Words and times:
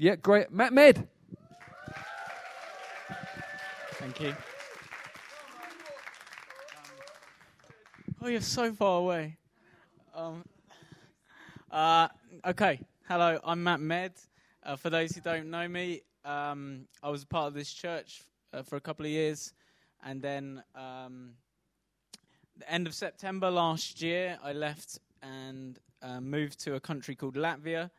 Yeah, 0.00 0.14
great. 0.14 0.52
Matt 0.52 0.72
Med. 0.72 1.08
Thank 3.94 4.20
you. 4.20 4.32
oh, 8.22 8.28
you're 8.28 8.40
so 8.40 8.72
far 8.72 9.00
away. 9.00 9.36
Um, 10.14 10.44
uh, 11.72 12.06
okay, 12.46 12.78
hello, 13.08 13.40
I'm 13.42 13.64
Matt 13.64 13.80
Med. 13.80 14.12
Uh, 14.62 14.76
for 14.76 14.88
those 14.88 15.16
who 15.16 15.20
don't 15.20 15.50
know 15.50 15.66
me, 15.66 16.02
um, 16.24 16.86
I 17.02 17.10
was 17.10 17.24
a 17.24 17.26
part 17.26 17.48
of 17.48 17.54
this 17.54 17.72
church 17.72 18.22
uh, 18.52 18.62
for 18.62 18.76
a 18.76 18.80
couple 18.80 19.04
of 19.04 19.10
years, 19.10 19.52
and 20.04 20.22
then 20.22 20.62
um, 20.76 21.32
the 22.56 22.70
end 22.70 22.86
of 22.86 22.94
September 22.94 23.50
last 23.50 24.00
year, 24.00 24.38
I 24.44 24.52
left 24.52 25.00
and 25.24 25.76
uh, 26.02 26.20
moved 26.20 26.60
to 26.60 26.76
a 26.76 26.80
country 26.80 27.16
called 27.16 27.34
Latvia. 27.34 27.90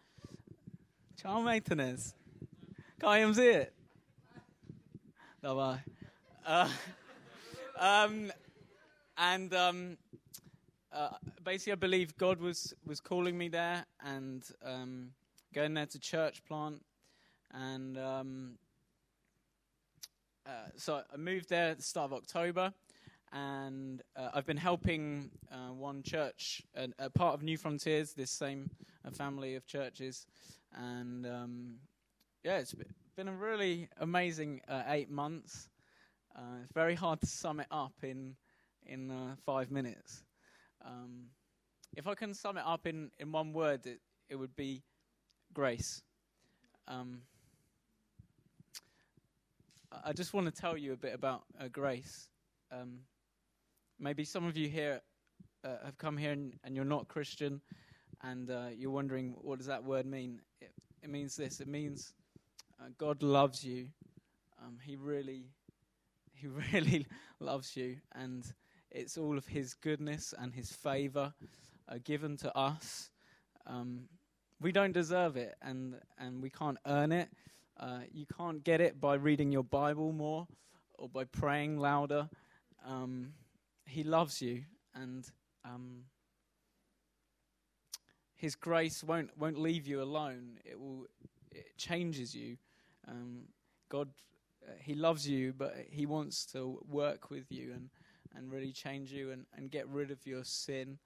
Ciao, 1.20 1.42
meitenes. 1.44 2.14
Kā 3.02 3.18
jums 3.20 3.40
iet? 3.44 3.74
Davai. 5.44 5.82
Uh, 6.46 6.70
um, 7.78 8.32
and 9.18 9.54
um, 9.54 9.98
uh, 10.94 11.10
basically, 11.44 11.74
I 11.74 11.76
believe 11.76 12.16
God 12.16 12.40
was, 12.40 12.74
was 12.86 13.02
calling 13.02 13.38
me 13.38 13.50
there 13.50 13.86
and 14.02 14.46
um, 14.64 15.10
going 15.54 15.74
there 15.74 15.88
to 15.88 16.00
church 16.00 16.42
plant. 16.46 16.82
And 17.52 17.98
um, 17.98 18.58
uh, 20.46 20.70
so 20.78 21.02
I 21.14 21.18
moved 21.18 21.50
there 21.50 21.72
at 21.72 21.78
the 21.80 21.84
start 21.84 22.14
of 22.14 22.14
October. 22.14 22.72
And 23.34 24.04
uh, 24.16 24.30
I've 24.34 24.46
been 24.46 24.56
helping 24.56 25.32
uh, 25.52 25.74
one 25.74 26.02
church, 26.02 26.64
a 26.98 27.10
part 27.10 27.34
of 27.34 27.44
New 27.44 27.58
Frontiers, 27.58 28.14
this 28.14 28.32
same 28.32 28.70
family 29.12 29.56
of 29.56 29.68
churches. 29.68 30.26
And 30.76 31.26
um, 31.26 31.76
yeah, 32.44 32.58
it's 32.60 32.76
been 33.16 33.28
a 33.28 33.34
really 33.34 33.90
amazing 34.00 34.62
uh, 34.68 34.84
eight 34.88 35.10
months. 35.10 35.70
Uh, 36.36 36.62
it's 36.64 36.74
very 36.74 36.96
hard 36.96 37.20
to 37.22 37.28
sum 37.28 37.60
it 37.60 37.68
up 37.72 37.94
in 38.04 38.36
in 38.86 39.12
uh, 39.12 39.36
five 39.46 39.72
minutes. 39.72 40.24
Um, 40.86 41.26
if 41.96 42.08
I 42.08 42.16
can 42.16 42.34
sum 42.34 42.58
it 42.58 42.64
up 42.66 42.88
in, 42.88 43.12
in 43.20 43.32
one 43.32 43.54
word, 43.54 43.86
it, 43.86 44.00
it 44.30 44.36
would 44.36 44.56
be 44.56 44.84
grace. 45.54 46.02
Um, 46.88 47.22
I 50.04 50.14
just 50.14 50.34
want 50.34 50.54
to 50.54 50.62
tell 50.62 50.78
you 50.78 50.94
a 50.94 50.98
bit 50.98 51.14
about 51.14 51.44
uh, 51.60 51.68
grace. 51.68 52.30
Um, 52.72 53.00
maybe 54.00 54.24
some 54.24 54.46
of 54.46 54.56
you 54.56 54.70
here 54.70 55.02
uh, 55.64 55.78
have 55.84 55.98
come 55.98 56.16
here 56.16 56.32
and, 56.32 56.54
and, 56.64 56.76
you're 56.76 56.86
not 56.86 57.08
Christian, 57.08 57.60
and 58.22 58.50
uh, 58.50 58.68
you're 58.76 58.92
wondering 58.92 59.36
what 59.42 59.58
does 59.58 59.68
that 59.68 59.84
word 59.84 60.06
mean. 60.06 60.40
It, 61.04 61.10
means 61.10 61.36
this. 61.36 61.60
It 61.60 61.68
means 61.68 62.14
uh, 62.80 62.90
God 62.98 63.24
loves 63.24 63.64
you. 63.64 63.88
Um, 64.62 64.78
he 64.84 64.96
really, 64.96 65.46
He 66.34 66.48
really 66.74 67.08
loves 67.40 67.76
you, 67.76 67.98
and 68.14 68.46
it's 68.92 69.18
all 69.18 69.38
of 69.38 69.48
His 69.48 69.74
goodness 69.74 70.34
and 70.38 70.54
His 70.54 70.72
favor 70.72 71.34
uh, 71.88 71.96
given 72.04 72.38
to 72.38 72.56
us. 72.58 73.10
Um, 73.66 74.10
we 74.62 74.72
don't 74.72 74.92
deserve 74.92 75.38
it, 75.38 75.56
and 75.62 75.96
and 76.18 76.42
we 76.42 76.50
can't 76.50 76.78
earn 76.86 77.12
it. 77.12 77.30
Uh, 77.80 78.00
you 78.12 78.26
can't 78.26 78.64
get 78.64 78.82
it 78.82 79.00
by 79.00 79.16
reading 79.16 79.52
your 79.52 79.64
Bible 79.64 80.12
more 80.12 80.48
or 80.98 81.08
by 81.08 81.24
praying 81.24 81.78
louder. 81.78 82.30
Um, 82.86 83.34
he 83.86 84.04
loves 84.04 84.42
you, 84.42 84.64
and 84.94 85.26
um, 85.64 86.04
His 88.40 88.56
grace 88.56 89.04
won't 89.04 89.38
won't 89.38 89.60
leave 89.60 89.86
you 89.86 90.02
alone. 90.02 90.60
It 90.64 90.80
will 90.80 91.08
it 91.52 91.78
changes 91.78 92.34
you. 92.34 92.56
Um, 93.06 93.42
God, 93.90 94.08
uh, 94.66 94.72
He 94.80 94.96
loves 94.96 95.28
you, 95.28 95.52
but 95.52 95.76
He 95.90 96.06
wants 96.06 96.46
to 96.54 96.82
work 96.90 97.30
with 97.30 97.52
you 97.52 97.74
and, 97.74 97.90
and 98.34 98.50
really 98.50 98.72
change 98.72 99.12
you 99.12 99.32
and, 99.32 99.46
and 99.58 99.70
get 99.70 99.90
rid 99.90 100.10
of 100.10 100.26
your 100.26 100.46
sin 100.46 101.00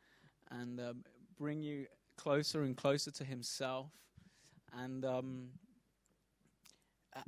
and 0.51 0.79
um, 0.79 1.03
bring 1.35 1.63
you 1.63 1.87
closer 2.17 2.61
and 2.61 2.77
closer 2.77 3.09
to 3.09 3.23
Himself. 3.23 3.89
And 4.77 5.03
um, 5.03 5.47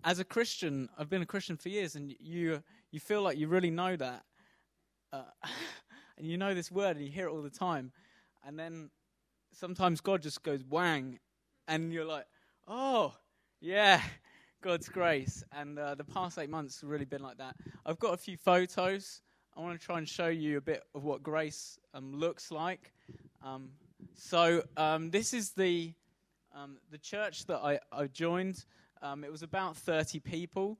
as 0.04 0.20
a 0.20 0.24
Christian, 0.24 0.88
I've 1.00 1.10
been 1.10 1.24
a 1.24 1.28
Christian 1.28 1.58
for 1.58 1.70
years, 1.70 1.96
and 1.96 2.14
you 2.20 2.62
you 2.92 3.00
feel 3.00 3.24
like 3.24 3.40
you 3.40 3.48
really 3.48 3.72
know 3.72 3.96
that, 3.96 4.24
uh, 5.12 5.24
and 6.20 6.28
you 6.28 6.38
know 6.38 6.54
this 6.54 6.72
word, 6.72 6.96
and 6.96 7.04
you 7.04 7.12
hear 7.12 7.28
it 7.28 7.32
all 7.32 7.42
the 7.42 7.50
time, 7.50 7.92
and 8.46 8.60
then 8.60 8.92
sometimes 9.56 10.02
God 10.02 10.22
just 10.22 10.44
goes 10.44 10.62
whang, 10.70 11.20
and 11.68 11.92
you're 11.92 12.06
like, 12.06 12.26
oh 12.68 13.14
yeah, 13.62 14.02
God's 14.62 14.90
grace. 14.90 15.44
And 15.52 15.80
uh, 15.80 15.96
the 15.96 16.04
past 16.04 16.38
eight 16.38 16.50
months 16.50 16.82
have 16.82 16.90
really 16.90 17.06
been 17.06 17.24
like 17.24 17.38
that. 17.38 17.56
I've 17.86 18.00
got 18.00 18.14
a 18.14 18.18
few 18.18 18.38
photos. 18.38 19.22
I 19.56 19.62
want 19.62 19.80
to 19.80 19.86
try 19.86 19.98
and 19.98 20.08
show 20.08 20.28
you 20.28 20.58
a 20.58 20.62
bit 20.62 20.84
of 20.94 21.04
what 21.04 21.24
grace 21.24 21.80
um, 21.94 22.14
looks 22.14 22.52
like. 22.52 22.92
Um, 23.44 23.70
so 24.16 24.64
um, 24.76 25.12
this 25.12 25.34
is 25.34 25.52
the 25.52 25.94
um, 26.54 26.78
the 26.92 26.98
church 26.98 27.46
that 27.46 27.58
I, 27.58 27.80
I 27.92 28.08
joined. 28.08 28.66
Um, 29.02 29.24
it 29.24 29.32
was 29.32 29.44
about 29.44 29.76
30 29.76 30.20
people, 30.20 30.78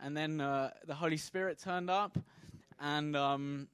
and 0.00 0.16
then 0.16 0.40
uh, 0.40 0.70
the 0.86 0.94
Holy 0.94 1.16
Spirit 1.16 1.58
turned 1.58 1.90
up, 1.90 2.16
and 2.80 3.16
um, 3.16 3.68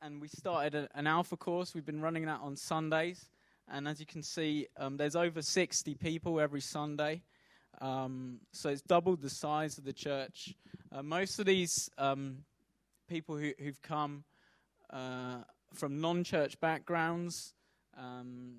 and 0.00 0.20
we 0.20 0.28
started 0.28 0.74
a, 0.74 0.88
an 0.94 1.06
Alpha 1.06 1.36
course. 1.36 1.74
We've 1.74 1.86
been 1.86 2.00
running 2.00 2.26
that 2.26 2.40
on 2.40 2.56
Sundays, 2.56 3.28
and 3.70 3.88
as 3.88 4.00
you 4.00 4.06
can 4.06 4.22
see, 4.22 4.66
there's 4.92 5.16
over 5.16 5.42
60 5.42 5.94
people 5.94 6.40
every 6.40 6.60
Sunday. 6.60 7.22
Um, 7.80 8.38
so 8.52 8.68
it's 8.68 8.82
doubled 8.82 9.22
the 9.22 9.30
size 9.30 9.78
of 9.78 9.84
the 9.84 9.92
church. 9.92 10.54
Uh, 10.92 11.02
most 11.02 11.38
of 11.38 11.46
these 11.46 11.90
um, 11.98 12.38
people 13.08 13.36
who, 13.36 13.52
have 13.64 13.82
come 13.82 14.24
uh, 14.90 15.38
from 15.74 16.00
non 16.00 16.22
church 16.22 16.60
backgrounds, 16.60 17.54
um, 17.98 18.58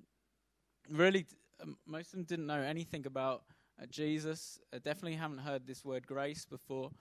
really, 0.89 1.25
um, 1.61 1.77
most 1.85 2.07
of 2.07 2.13
them 2.13 2.23
didn't 2.23 2.47
know 2.47 2.59
anything 2.59 3.05
about 3.05 3.43
uh, 3.81 3.85
Jesus. 3.85 4.59
Uh, 4.73 4.79
definitely 4.83 5.15
haven't 5.15 5.39
heard 5.39 5.65
this 5.65 5.85
word 5.85 6.05
grace 6.05 6.45
before. 6.45 6.91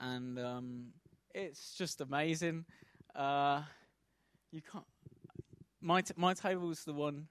And 0.00 0.38
um, 0.38 0.86
it's 1.34 1.74
just 1.74 2.00
amazing. 2.00 2.66
Uh, 3.16 3.62
you 4.52 4.60
can't. 4.60 4.84
My, 5.80 6.02
t- 6.02 6.14
my 6.16 6.34
table's 6.34 6.84
the 6.84 6.94
one 6.94 7.26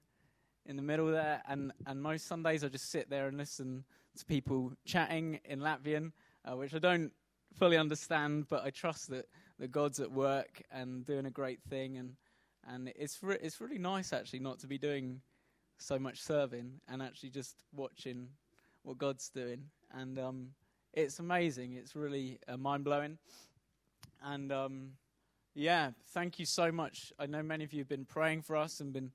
in 0.65 0.75
the 0.75 0.81
middle 0.81 1.07
there, 1.07 1.41
and, 1.47 1.71
and 1.85 2.01
most 2.01 2.27
Sundays 2.27 2.63
I 2.63 2.69
just 2.69 2.89
sit 2.89 3.09
there 3.09 3.27
and 3.27 3.37
listen 3.37 3.83
to 4.17 4.25
people 4.25 4.71
chatting 4.85 5.39
in 5.45 5.59
Latvian, 5.59 6.11
uh, 6.45 6.55
which 6.55 6.73
I 6.73 6.79
don't 6.79 7.11
fully 7.57 7.77
understand, 7.77 8.47
but 8.49 8.63
I 8.63 8.69
trust 8.69 9.09
that, 9.09 9.27
that 9.59 9.71
God's 9.71 9.99
at 9.99 10.11
work 10.11 10.61
and 10.71 11.05
doing 11.05 11.25
a 11.25 11.31
great 11.31 11.61
thing. 11.69 11.97
And, 11.97 12.15
and 12.67 12.91
it's, 12.95 13.21
re- 13.21 13.37
it's 13.41 13.59
really 13.59 13.77
nice, 13.77 14.13
actually, 14.13 14.39
not 14.39 14.59
to 14.59 14.67
be 14.67 14.77
doing 14.77 15.21
so 15.77 15.99
much 15.99 16.21
serving 16.21 16.79
and 16.87 17.01
actually 17.01 17.29
just 17.29 17.63
watching 17.75 18.29
what 18.83 18.97
God's 18.97 19.29
doing. 19.29 19.63
And 19.93 20.17
um, 20.17 20.47
it's 20.93 21.19
amazing. 21.19 21.73
It's 21.73 21.95
really 21.95 22.39
uh, 22.47 22.57
mind 22.57 22.83
blowing. 22.83 23.17
And 24.23 24.51
um, 24.51 24.91
yeah, 25.53 25.91
thank 26.13 26.39
you 26.39 26.45
so 26.45 26.71
much. 26.71 27.11
I 27.19 27.25
know 27.25 27.43
many 27.43 27.63
of 27.63 27.73
you 27.73 27.79
have 27.79 27.89
been 27.89 28.05
praying 28.05 28.43
for 28.43 28.55
us 28.55 28.79
and 28.79 28.93
been 28.93 29.11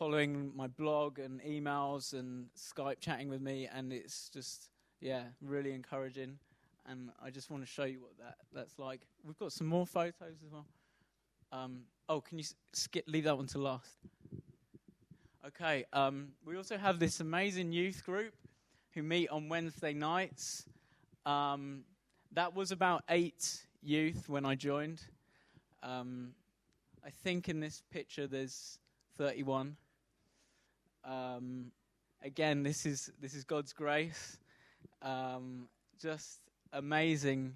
following 0.00 0.50
my 0.56 0.66
blog 0.66 1.18
and 1.18 1.42
emails 1.42 2.14
and 2.14 2.46
Skype 2.56 3.00
chatting 3.00 3.28
with 3.28 3.42
me, 3.42 3.68
and 3.70 3.92
it's 3.92 4.30
just 4.30 4.70
yeah, 5.02 5.24
really 5.42 5.72
encouraging. 5.72 6.38
And 6.86 7.10
I 7.22 7.28
just 7.28 7.50
want 7.50 7.62
to 7.62 7.70
show 7.70 7.84
you 7.84 8.00
what 8.00 8.16
that 8.18 8.36
that's 8.50 8.78
like. 8.78 9.02
We've 9.22 9.38
got 9.38 9.52
some 9.52 9.66
more 9.66 9.86
photos 9.86 10.38
as 10.42 10.50
well. 10.50 10.64
Um, 11.52 11.82
oh, 12.08 12.22
can 12.22 12.38
you 12.38 12.44
skip 12.72 13.04
leave 13.08 13.24
that 13.24 13.36
one 13.36 13.46
to 13.48 13.58
last? 13.58 13.98
Okay. 15.46 15.84
Um, 15.92 16.28
we 16.46 16.56
also 16.56 16.78
have 16.78 16.98
this 16.98 17.20
amazing 17.20 17.70
youth 17.70 18.02
group 18.02 18.32
who 18.94 19.02
meet 19.02 19.28
on 19.28 19.50
Wednesday 19.50 19.92
nights. 19.92 20.64
Um, 21.26 21.84
that 22.32 22.54
was 22.56 22.72
about 22.72 23.04
eight 23.10 23.66
youth 23.82 24.30
when 24.30 24.46
I 24.46 24.54
joined. 24.54 25.02
Um, 25.82 26.30
I 27.04 27.10
think 27.10 27.50
in 27.50 27.60
this 27.60 27.82
picture 27.92 28.26
there's 28.26 28.78
31. 29.18 29.76
Um, 31.04 31.72
again, 32.22 32.62
this 32.62 32.86
is 32.86 33.10
this 33.20 33.34
is 33.34 33.44
God's 33.44 33.72
grace. 33.72 34.38
Um, 35.02 35.68
just 36.00 36.40
amazing 36.72 37.54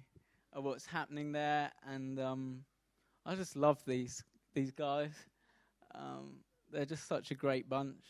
of 0.53 0.63
what's 0.63 0.85
happening 0.85 1.31
there, 1.31 1.71
and 1.87 2.19
um, 2.19 2.63
I 3.25 3.35
just 3.35 3.55
love 3.55 3.81
these 3.85 4.23
these 4.53 4.71
guys. 4.71 5.11
Um, 5.93 6.39
they're 6.71 6.85
just 6.85 7.07
such 7.07 7.31
a 7.31 7.35
great 7.35 7.69
bunch, 7.69 8.03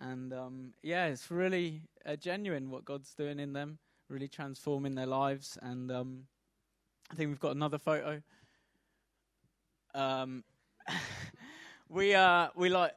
and 0.00 0.32
um, 0.32 0.74
yeah, 0.82 1.06
it's 1.06 1.30
really 1.30 1.82
uh, 2.04 2.16
genuine 2.16 2.70
what 2.70 2.84
God's 2.84 3.14
doing 3.14 3.38
in 3.38 3.52
them, 3.52 3.78
really 4.08 4.28
transforming 4.28 4.94
their 4.94 5.06
lives. 5.06 5.58
And 5.62 5.90
um, 5.90 6.24
I 7.10 7.14
think 7.14 7.28
we've 7.28 7.40
got 7.40 7.56
another 7.56 7.78
photo. 7.78 8.22
we 11.88 12.14
uh, 12.14 12.48
we 12.54 12.68
like 12.68 12.92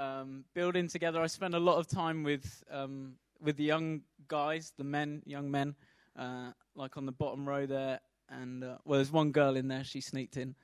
um, 0.00 0.44
building 0.54 0.88
together. 0.88 1.20
I 1.20 1.26
spend 1.26 1.54
a 1.54 1.60
lot 1.60 1.76
of 1.78 1.86
time 1.86 2.22
with 2.22 2.64
um, 2.70 3.16
with 3.40 3.56
the 3.56 3.64
young 3.64 4.00
guys, 4.28 4.72
the 4.76 4.84
men, 4.84 5.22
young 5.26 5.50
men, 5.50 5.74
uh, 6.18 6.52
like 6.74 6.96
on 6.96 7.06
the 7.06 7.12
bottom 7.12 7.48
row 7.48 7.66
there. 7.66 8.00
And 8.28 8.64
uh, 8.64 8.78
well, 8.84 8.98
there's 8.98 9.12
one 9.12 9.32
girl 9.32 9.56
in 9.56 9.68
there. 9.68 9.84
She 9.84 10.00
sneaked 10.00 10.36
in. 10.36 10.54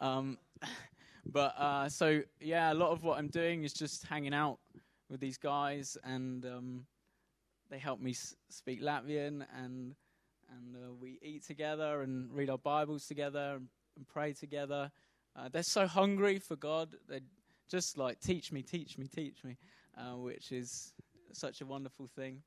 Um, 0.00 0.38
but 1.26 1.54
uh, 1.58 1.88
so 1.88 2.22
yeah, 2.40 2.72
a 2.72 2.74
lot 2.74 2.90
of 2.90 3.02
what 3.02 3.18
I'm 3.18 3.28
doing 3.28 3.64
is 3.64 3.72
just 3.72 4.06
hanging 4.06 4.34
out 4.34 4.58
with 5.10 5.20
these 5.20 5.38
guys, 5.38 5.96
and 6.04 6.44
um, 6.46 6.86
they 7.70 7.78
help 7.78 8.00
me 8.00 8.12
s- 8.12 8.34
speak 8.48 8.80
Latvian, 8.80 9.44
and 9.58 9.94
and 10.50 10.76
uh, 10.76 10.92
we 11.00 11.18
eat 11.20 11.44
together 11.44 12.02
and 12.02 12.32
read 12.32 12.50
our 12.50 12.58
Bibles 12.58 13.06
together 13.06 13.54
and, 13.56 13.68
and 13.96 14.06
pray 14.06 14.32
together. 14.32 14.90
Uh, 15.36 15.48
they're 15.48 15.64
so 15.64 15.86
hungry 15.88 16.38
for 16.38 16.54
God. 16.54 16.90
They 17.08 17.20
just 17.70 17.98
like 17.98 18.20
teach 18.20 18.52
me, 18.52 18.62
teach 18.62 18.98
me, 18.98 19.06
teach 19.06 19.44
me, 19.44 19.56
uh, 19.96 20.16
which 20.16 20.52
is 20.52 20.92
such 21.32 21.60
a 21.60 21.66
wonderful 21.66 22.08
thing. 22.16 22.42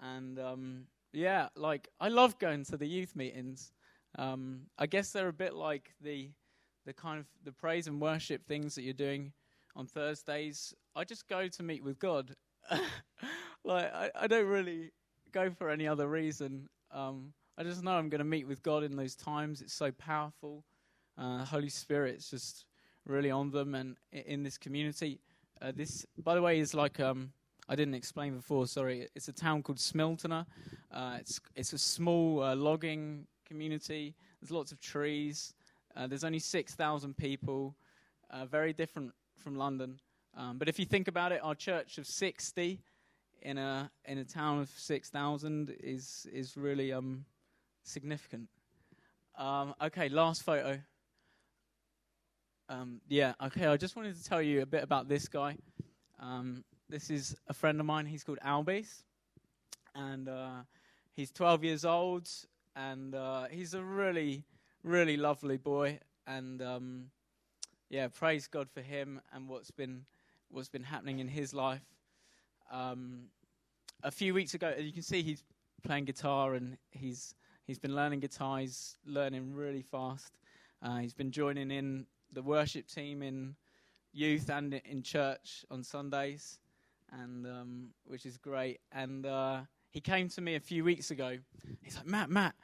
And 0.00 0.38
um, 0.38 0.84
yeah, 1.12 1.48
like 1.56 1.88
I 2.00 2.08
love 2.08 2.38
going 2.38 2.64
to 2.66 2.76
the 2.76 2.86
youth 2.86 3.16
meetings. 3.16 3.72
Um, 4.18 4.62
I 4.78 4.86
guess 4.86 5.12
they're 5.12 5.28
a 5.28 5.32
bit 5.32 5.54
like 5.54 5.94
the 6.00 6.30
the 6.86 6.92
kind 6.92 7.20
of 7.20 7.26
the 7.44 7.52
praise 7.52 7.86
and 7.86 8.00
worship 8.00 8.46
things 8.46 8.74
that 8.74 8.82
you're 8.82 8.94
doing 8.94 9.32
on 9.76 9.86
Thursdays. 9.86 10.74
I 10.96 11.04
just 11.04 11.28
go 11.28 11.46
to 11.46 11.62
meet 11.62 11.84
with 11.84 11.98
God. 11.98 12.34
like 13.64 13.92
I, 13.92 14.10
I 14.14 14.26
don't 14.26 14.46
really 14.46 14.92
go 15.32 15.50
for 15.50 15.68
any 15.68 15.86
other 15.86 16.08
reason. 16.08 16.68
Um, 16.90 17.32
I 17.58 17.64
just 17.64 17.82
know 17.82 17.92
I'm 17.92 18.08
going 18.08 18.20
to 18.20 18.24
meet 18.24 18.46
with 18.46 18.62
God 18.62 18.84
in 18.84 18.96
those 18.96 19.14
times. 19.14 19.60
It's 19.60 19.74
so 19.74 19.90
powerful. 19.92 20.64
Uh, 21.18 21.44
Holy 21.44 21.68
Spirit's 21.68 22.30
just 22.30 22.64
really 23.08 23.30
on 23.30 23.50
them 23.50 23.74
and 23.74 23.96
in 24.12 24.42
this 24.42 24.58
community. 24.58 25.20
Uh, 25.60 25.72
this, 25.74 26.06
by 26.22 26.34
the 26.34 26.42
way, 26.42 26.60
is 26.60 26.74
like 26.74 27.00
um, 27.00 27.32
I 27.68 27.74
didn't 27.74 27.94
explain 27.94 28.36
before. 28.36 28.66
Sorry, 28.66 29.08
it's 29.14 29.28
a 29.28 29.32
town 29.32 29.62
called 29.62 29.78
Smiltene. 29.78 30.46
Uh, 30.92 31.16
it's 31.18 31.40
it's 31.56 31.72
a 31.72 31.78
small 31.78 32.42
uh, 32.42 32.54
logging 32.54 33.26
community. 33.46 34.14
There's 34.40 34.50
lots 34.50 34.72
of 34.72 34.80
trees. 34.80 35.54
Uh, 35.96 36.06
there's 36.06 36.24
only 36.24 36.38
six 36.38 36.74
thousand 36.74 37.16
people. 37.16 37.74
Uh, 38.30 38.44
very 38.44 38.72
different 38.72 39.12
from 39.36 39.56
London. 39.56 39.98
Um, 40.36 40.58
but 40.58 40.68
if 40.68 40.78
you 40.78 40.84
think 40.84 41.08
about 41.08 41.32
it, 41.32 41.40
our 41.42 41.54
church 41.54 41.98
of 41.98 42.06
sixty 42.06 42.80
in 43.42 43.58
a 43.58 43.90
in 44.04 44.18
a 44.18 44.24
town 44.24 44.60
of 44.60 44.68
six 44.76 45.10
thousand 45.10 45.74
is 45.82 46.26
is 46.32 46.56
really 46.56 46.92
um, 46.92 47.24
significant. 47.82 48.48
Um, 49.36 49.74
okay, 49.80 50.08
last 50.08 50.42
photo. 50.42 50.80
Um, 52.68 53.00
yeah, 53.08 53.32
okay. 53.42 53.66
I 53.66 53.76
just 53.76 53.96
wanted 53.96 54.16
to 54.16 54.24
tell 54.24 54.42
you 54.42 54.60
a 54.60 54.66
bit 54.66 54.82
about 54.82 55.08
this 55.08 55.26
guy. 55.28 55.56
Um, 56.20 56.64
this 56.88 57.08
is 57.10 57.34
a 57.48 57.54
friend 57.54 57.80
of 57.80 57.86
mine. 57.86 58.04
He's 58.04 58.24
called 58.24 58.38
Albis, 58.44 59.04
and 59.94 60.28
uh, 60.28 60.62
he's 61.14 61.30
12 61.30 61.64
years 61.64 61.84
old, 61.86 62.28
and 62.76 63.14
uh, 63.14 63.44
he's 63.50 63.72
a 63.72 63.82
really, 63.82 64.44
really 64.82 65.16
lovely 65.16 65.56
boy. 65.56 65.98
And 66.26 66.60
um, 66.60 67.04
yeah, 67.88 68.08
praise 68.08 68.46
God 68.46 68.68
for 68.70 68.82
him 68.82 69.20
and 69.32 69.48
what's 69.48 69.70
been 69.70 70.04
what's 70.50 70.68
been 70.68 70.82
happening 70.82 71.20
in 71.20 71.28
his 71.28 71.54
life. 71.54 71.84
Um, 72.70 73.28
a 74.02 74.10
few 74.10 74.34
weeks 74.34 74.52
ago, 74.54 74.74
as 74.76 74.84
you 74.84 74.92
can 74.92 75.02
see 75.02 75.22
he's 75.22 75.42
playing 75.84 76.04
guitar 76.04 76.54
and 76.54 76.76
he's 76.90 77.34
he's 77.66 77.78
been 77.78 77.94
learning 77.94 78.20
guitar. 78.20 78.58
He's 78.58 78.96
learning 79.06 79.54
really 79.54 79.82
fast. 79.82 80.36
Uh, 80.82 80.98
he's 80.98 81.14
been 81.14 81.30
joining 81.30 81.70
in 81.70 82.06
the 82.32 82.42
worship 82.42 82.86
team 82.88 83.22
in 83.22 83.54
youth 84.12 84.50
and 84.50 84.74
in 84.84 85.02
church 85.02 85.64
on 85.70 85.82
Sundays, 85.82 86.58
and 87.12 87.46
um, 87.46 87.88
which 88.06 88.26
is 88.26 88.36
great. 88.36 88.80
And 88.92 89.26
uh, 89.26 89.60
he 89.90 90.00
came 90.00 90.28
to 90.30 90.40
me 90.40 90.54
a 90.54 90.60
few 90.60 90.84
weeks 90.84 91.10
ago. 91.10 91.38
He's 91.82 91.96
like, 91.96 92.06
Matt, 92.06 92.30
Matt, 92.30 92.54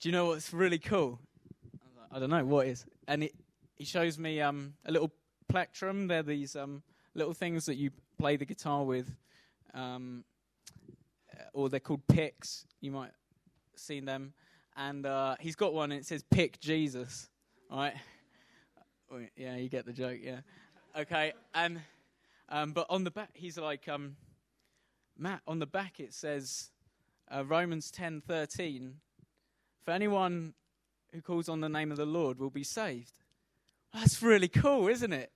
do 0.00 0.08
you 0.08 0.12
know 0.12 0.26
what's 0.26 0.52
really 0.52 0.78
cool? 0.78 1.20
I, 2.10 2.18
don't 2.18 2.30
know 2.30 2.44
what 2.44 2.66
is. 2.66 2.84
And 3.08 3.24
it, 3.24 3.34
he 3.74 3.84
shows 3.84 4.18
me 4.18 4.40
um, 4.40 4.74
a 4.84 4.92
little 4.92 5.10
plectrum. 5.48 6.08
They're 6.08 6.22
these 6.22 6.56
um, 6.56 6.82
little 7.14 7.32
things 7.32 7.66
that 7.66 7.76
you 7.76 7.90
play 8.18 8.36
the 8.36 8.44
guitar 8.44 8.84
with, 8.84 9.14
um, 9.72 10.24
or 11.54 11.68
they're 11.68 11.80
called 11.80 12.06
picks. 12.08 12.66
You 12.80 12.90
might 12.90 13.06
have 13.06 13.14
seen 13.76 14.04
them. 14.04 14.34
And 14.76 15.06
uh, 15.06 15.36
he's 15.38 15.56
got 15.56 15.74
one, 15.74 15.92
and 15.92 16.00
it 16.00 16.06
says 16.06 16.22
"Pick 16.30 16.58
Jesus." 16.60 17.28
Right 17.70 17.94
yeah, 19.36 19.56
you 19.56 19.68
get 19.68 19.86
the 19.86 19.92
joke. 19.92 20.18
Yeah. 20.22 20.40
Okay. 20.96 21.32
And 21.54 21.80
um, 22.48 22.72
but 22.72 22.86
on 22.90 23.04
the 23.04 23.10
back, 23.10 23.30
he's 23.34 23.58
like, 23.58 23.88
um, 23.88 24.16
Matt. 25.18 25.40
On 25.46 25.58
the 25.58 25.66
back, 25.66 26.00
it 26.00 26.12
says 26.12 26.70
uh, 27.34 27.44
Romans 27.44 27.90
ten 27.90 28.20
thirteen. 28.20 28.96
For 29.84 29.90
anyone 29.90 30.54
who 31.12 31.20
calls 31.20 31.48
on 31.48 31.60
the 31.60 31.68
name 31.68 31.90
of 31.90 31.96
the 31.96 32.06
Lord 32.06 32.38
will 32.38 32.50
be 32.50 32.64
saved. 32.64 33.12
That's 33.92 34.22
really 34.22 34.48
cool, 34.48 34.88
isn't 34.88 35.12
it? 35.12 35.30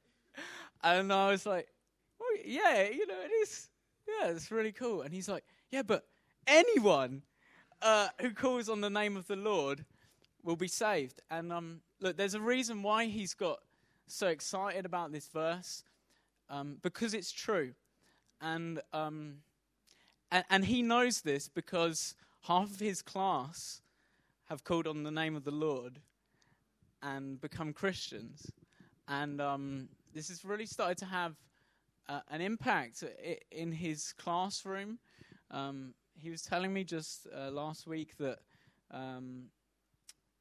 And 0.82 1.12
I 1.12 1.30
was 1.30 1.44
like, 1.44 1.68
well, 2.18 2.28
yeah, 2.44 2.88
you 2.88 3.06
know, 3.06 3.20
it 3.24 3.32
is. 3.42 3.68
Yeah, 4.08 4.28
it's 4.28 4.50
really 4.50 4.72
cool. 4.72 5.02
And 5.02 5.12
he's 5.12 5.28
like, 5.28 5.44
yeah, 5.70 5.82
but 5.82 6.06
anyone 6.46 7.22
uh, 7.82 8.08
who 8.20 8.30
calls 8.30 8.68
on 8.68 8.80
the 8.80 8.88
name 8.88 9.16
of 9.16 9.26
the 9.26 9.36
Lord 9.36 9.84
will 10.42 10.56
be 10.56 10.68
saved. 10.68 11.20
And 11.30 11.52
um, 11.52 11.80
look, 12.00 12.16
there's 12.16 12.34
a 12.34 12.40
reason 12.40 12.82
why 12.82 13.06
he's 13.06 13.34
got 13.34 13.58
so 14.08 14.28
excited 14.28 14.86
about 14.86 15.12
this 15.12 15.28
verse 15.28 15.82
um, 16.48 16.78
because 16.82 17.14
it's 17.14 17.32
true. 17.32 17.72
And, 18.40 18.80
um, 18.92 19.36
and, 20.30 20.44
and 20.50 20.64
he 20.64 20.82
knows 20.82 21.22
this 21.22 21.48
because 21.48 22.14
half 22.42 22.70
of 22.70 22.80
his 22.80 23.02
class 23.02 23.80
have 24.48 24.64
called 24.64 24.86
on 24.86 25.02
the 25.02 25.10
name 25.10 25.34
of 25.34 25.44
the 25.44 25.50
Lord 25.50 25.98
and 27.02 27.40
become 27.40 27.72
Christians. 27.72 28.50
And 29.08 29.40
um, 29.40 29.88
this 30.14 30.28
has 30.28 30.44
really 30.44 30.66
started 30.66 30.98
to 30.98 31.06
have 31.06 31.34
uh, 32.08 32.20
an 32.30 32.40
impact 32.40 33.02
in 33.50 33.72
his 33.72 34.12
classroom. 34.16 34.98
Um, 35.50 35.94
he 36.18 36.30
was 36.30 36.42
telling 36.42 36.72
me 36.72 36.84
just 36.84 37.26
uh, 37.36 37.50
last 37.50 37.86
week 37.86 38.16
that 38.18 38.38
um, 38.90 39.44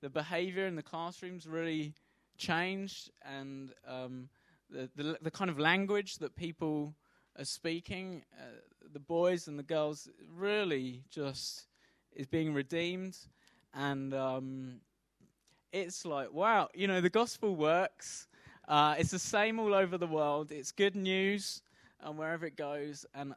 the 0.02 0.10
behavior 0.10 0.68
in 0.68 0.76
the 0.76 0.84
classrooms 0.84 1.48
really 1.48 1.94
changed, 2.38 3.12
and 3.24 3.74
um, 3.88 4.30
the, 4.70 4.90
the, 4.96 5.18
the 5.22 5.32
kind 5.32 5.50
of 5.50 5.60
language 5.60 6.18
that 6.18 6.36
people 6.36 6.94
are 7.38 7.46
speaking, 7.46 8.24
uh, 8.40 8.46
the 8.94 9.00
boys 9.00 9.48
and 9.48 9.60
the 9.60 9.64
girls, 9.64 10.10
really 10.36 11.04
just 11.10 11.68
is 12.14 12.28
being 12.28 12.54
redeemed, 12.54 13.18
and 13.74 14.14
um, 14.14 14.76
it's 15.72 16.06
like 16.06 16.32
wow, 16.32 16.70
you 16.74 16.88
know, 16.88 17.02
the 17.02 17.10
gospel 17.10 17.56
works. 17.56 18.28
Uh, 18.68 18.96
it's 18.98 19.12
the 19.12 19.20
same 19.20 19.60
all 19.60 19.76
over 19.76 19.98
the 19.98 20.08
world. 20.08 20.52
It's 20.52 20.72
good 20.72 20.96
news, 20.96 21.62
and 22.02 22.18
wherever 22.18 22.46
it 22.46 22.56
goes, 22.56 23.06
and 23.14 23.34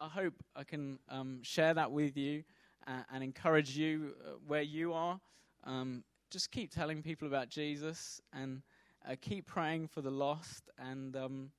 I 0.00 0.08
hope 0.08 0.34
I 0.56 0.64
can 0.64 0.98
um, 1.08 1.38
share 1.42 1.74
that 1.74 1.90
with 1.90 2.16
you 2.16 2.44
uh, 2.86 3.02
and 3.12 3.22
encourage 3.22 3.76
you 3.76 4.14
uh, 4.24 4.32
where 4.46 4.62
you 4.62 4.92
are. 4.92 5.20
Um, 5.64 6.04
just 6.34 6.50
keep 6.50 6.68
telling 6.68 7.00
people 7.00 7.28
about 7.28 7.48
Jesus 7.48 8.20
and 8.32 8.60
uh, 9.08 9.14
keep 9.20 9.46
praying 9.46 9.86
for 9.86 10.00
the 10.00 10.10
lost, 10.10 10.68
and 10.78 11.14
um, 11.14 11.52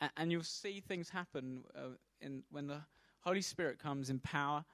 and, 0.00 0.10
and, 0.16 0.30
you'll 0.30 0.44
see 0.44 0.78
things 0.78 1.10
happen 1.10 1.64
uh, 1.74 1.96
in 2.20 2.44
when 2.52 2.68
the 2.68 2.80
Holy 3.22 3.42
Spirit 3.42 3.80
comes 3.80 4.08
in 4.08 4.20
power. 4.20 4.64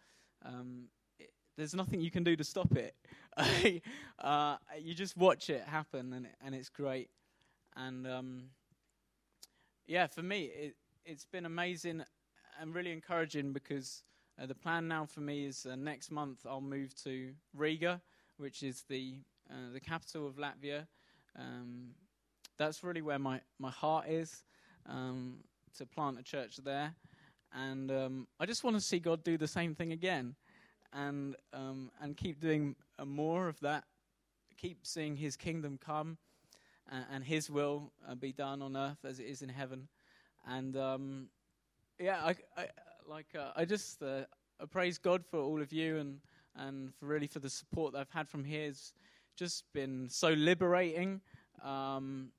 Um, 0.44 0.88
it, 1.18 1.30
there's 1.56 1.74
nothing 1.74 2.02
you 2.02 2.10
can 2.10 2.22
do 2.22 2.36
to 2.36 2.44
stop 2.44 2.76
it. 2.76 2.94
uh, 4.18 4.56
you 4.78 4.92
just 4.92 5.16
watch 5.16 5.48
it 5.48 5.62
happen, 5.62 6.12
and 6.12 6.28
and 6.44 6.54
it's 6.54 6.68
great. 6.68 7.08
And 7.76 8.06
um, 8.06 8.42
yeah, 9.86 10.06
for 10.06 10.22
me, 10.22 10.50
it, 10.54 10.76
it's 11.06 11.24
been 11.24 11.46
amazing 11.46 12.04
and 12.60 12.74
really 12.74 12.92
encouraging 12.92 13.54
because 13.54 14.02
uh, 14.38 14.44
the 14.44 14.54
plan 14.54 14.86
now 14.86 15.06
for 15.06 15.20
me 15.20 15.46
is 15.46 15.64
uh, 15.64 15.76
next 15.76 16.10
month 16.10 16.44
I'll 16.46 16.60
move 16.60 16.94
to 17.04 17.30
Riga, 17.54 18.02
which 18.36 18.62
is 18.62 18.84
the 18.90 19.14
uh, 19.50 19.72
the 19.72 19.80
capital 19.80 20.26
of 20.26 20.36
Latvia. 20.36 20.86
Um, 21.38 21.90
that's 22.58 22.82
really 22.82 23.02
where 23.02 23.18
my, 23.18 23.40
my 23.58 23.70
heart 23.70 24.08
is 24.08 24.44
um, 24.86 25.38
to 25.76 25.86
plant 25.86 26.18
a 26.18 26.22
church 26.22 26.56
there. 26.64 26.94
And 27.52 27.90
um, 27.90 28.26
I 28.40 28.46
just 28.46 28.64
want 28.64 28.76
to 28.76 28.80
see 28.80 28.98
God 28.98 29.22
do 29.24 29.38
the 29.38 29.48
same 29.48 29.74
thing 29.74 29.92
again 29.92 30.34
and, 30.92 31.36
um, 31.52 31.90
and 32.00 32.16
keep 32.16 32.40
doing 32.40 32.76
uh, 32.98 33.04
more 33.04 33.48
of 33.48 33.60
that. 33.60 33.84
Keep 34.56 34.86
seeing 34.86 35.16
His 35.16 35.36
kingdom 35.36 35.78
come 35.78 36.18
uh, 36.90 37.02
and 37.12 37.24
His 37.24 37.50
will 37.50 37.92
uh, 38.08 38.14
be 38.14 38.32
done 38.32 38.62
on 38.62 38.76
earth 38.76 39.04
as 39.04 39.20
it 39.20 39.24
is 39.26 39.42
in 39.42 39.48
heaven. 39.48 39.88
And 40.46 40.76
um, 40.76 41.28
yeah, 41.98 42.20
I, 42.24 42.36
I 42.56 42.68
like 43.08 43.26
uh, 43.38 43.50
I 43.56 43.64
just 43.64 44.02
I 44.02 44.24
praise 44.70 44.98
God 44.98 45.24
for 45.24 45.40
all 45.40 45.60
of 45.60 45.72
you 45.72 45.98
and 45.98 46.20
and 46.56 46.94
for 46.94 47.06
really 47.06 47.26
for 47.26 47.40
the 47.40 47.50
support 47.50 47.92
that 47.92 48.00
I've 48.00 48.10
had 48.10 48.28
from 48.28 48.44
here. 48.44 48.72
Just 49.36 49.64
been 49.72 50.08
so 50.08 50.30
liberating. 50.30 51.20
Um, 51.62 52.32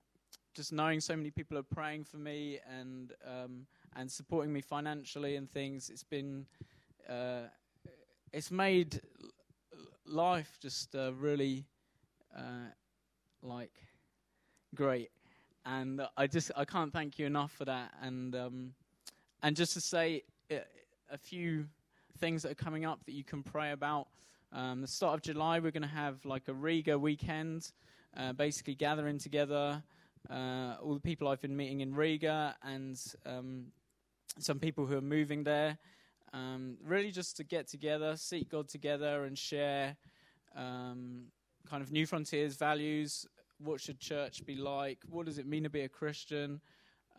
just 0.55 0.73
knowing 0.73 0.99
so 0.99 1.15
many 1.15 1.29
people 1.29 1.57
are 1.57 1.63
praying 1.63 2.03
for 2.03 2.17
me 2.17 2.59
and 2.67 3.13
um, 3.25 3.67
and 3.95 4.11
supporting 4.11 4.51
me 4.51 4.61
financially 4.61 5.35
and 5.35 5.49
things. 5.49 5.89
It's 5.89 6.03
been 6.03 6.47
uh, 7.07 7.43
it's 8.33 8.49
made 8.49 8.99
life 10.05 10.57
just 10.61 10.95
uh, 10.95 11.13
really 11.13 11.65
uh, 12.35 12.71
like 13.43 13.73
great, 14.73 15.11
and 15.65 16.01
I 16.17 16.25
just 16.25 16.51
I 16.55 16.65
can't 16.65 16.91
thank 16.91 17.19
you 17.19 17.27
enough 17.27 17.51
for 17.51 17.65
that. 17.65 17.93
And 18.01 18.35
um, 18.35 18.73
and 19.43 19.55
just 19.55 19.73
to 19.73 19.81
say 19.81 20.23
uh, 20.51 20.55
a 21.11 21.17
few 21.19 21.67
things 22.17 22.41
that 22.41 22.51
are 22.51 22.55
coming 22.55 22.83
up 22.83 23.05
that 23.05 23.13
you 23.13 23.23
can 23.23 23.43
pray 23.43 23.71
about. 23.71 24.07
Um, 24.53 24.81
the 24.81 24.87
start 24.87 25.15
of 25.15 25.21
July, 25.21 25.59
we're 25.59 25.71
going 25.71 25.81
to 25.81 25.87
have 25.87 26.23
like 26.25 26.47
a 26.47 26.53
Riga 26.53 26.97
weekend, 26.97 27.71
uh, 28.15 28.33
basically 28.33 28.75
gathering 28.75 29.17
together 29.17 29.83
uh, 30.29 30.75
all 30.81 30.93
the 30.93 30.99
people 30.99 31.27
I've 31.27 31.41
been 31.41 31.55
meeting 31.55 31.81
in 31.81 31.93
Riga 31.93 32.55
and 32.63 32.99
um, 33.25 33.65
some 34.39 34.59
people 34.59 34.85
who 34.85 34.97
are 34.97 35.01
moving 35.01 35.43
there. 35.43 35.77
Um, 36.33 36.77
really, 36.83 37.11
just 37.11 37.37
to 37.37 37.43
get 37.43 37.67
together, 37.67 38.15
seek 38.17 38.49
God 38.49 38.67
together, 38.67 39.23
and 39.23 39.37
share 39.37 39.95
um, 40.55 41.25
kind 41.69 41.81
of 41.81 41.91
new 41.91 42.05
frontiers 42.05 42.55
values. 42.55 43.25
What 43.59 43.79
should 43.79 43.99
church 43.99 44.45
be 44.45 44.55
like? 44.55 44.99
What 45.09 45.25
does 45.25 45.37
it 45.39 45.47
mean 45.47 45.63
to 45.63 45.69
be 45.69 45.81
a 45.81 45.89
Christian? 45.89 46.61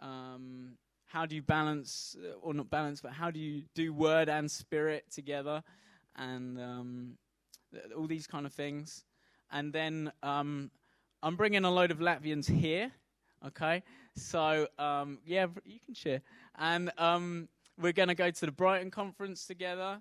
Um, 0.01 0.77
how 1.07 1.25
do 1.25 1.35
you 1.35 1.43
balance, 1.43 2.17
or 2.43 2.53
not 2.53 2.69
balance, 2.69 3.01
but 3.01 3.13
how 3.13 3.31
do 3.31 3.41
you 3.41 3.63
do 3.75 3.93
word 3.95 4.29
and 4.29 4.51
spirit 4.51 5.05
together? 5.11 5.63
And 6.19 6.61
um, 6.61 7.19
th- 7.73 7.93
all 7.97 8.07
these 8.07 8.27
kind 8.27 8.45
of 8.45 8.53
things. 8.53 9.05
And 9.51 9.73
then 9.73 10.13
um, 10.23 10.71
I'm 11.23 11.37
bringing 11.37 11.65
a 11.65 11.71
load 11.71 11.91
of 11.91 11.99
Latvians 11.99 12.49
here. 12.51 12.93
Okay, 13.47 13.85
so 14.17 14.67
um, 14.79 15.19
yeah, 15.25 15.47
you 15.65 15.79
can 15.85 15.95
share. 15.95 16.21
And 16.59 16.91
um, 16.99 17.49
we're 17.81 17.93
going 17.93 18.09
to 18.09 18.15
go 18.15 18.31
to 18.31 18.47
the 18.47 18.53
Brighton 18.53 18.91
conference 18.91 19.47
together. 19.47 20.01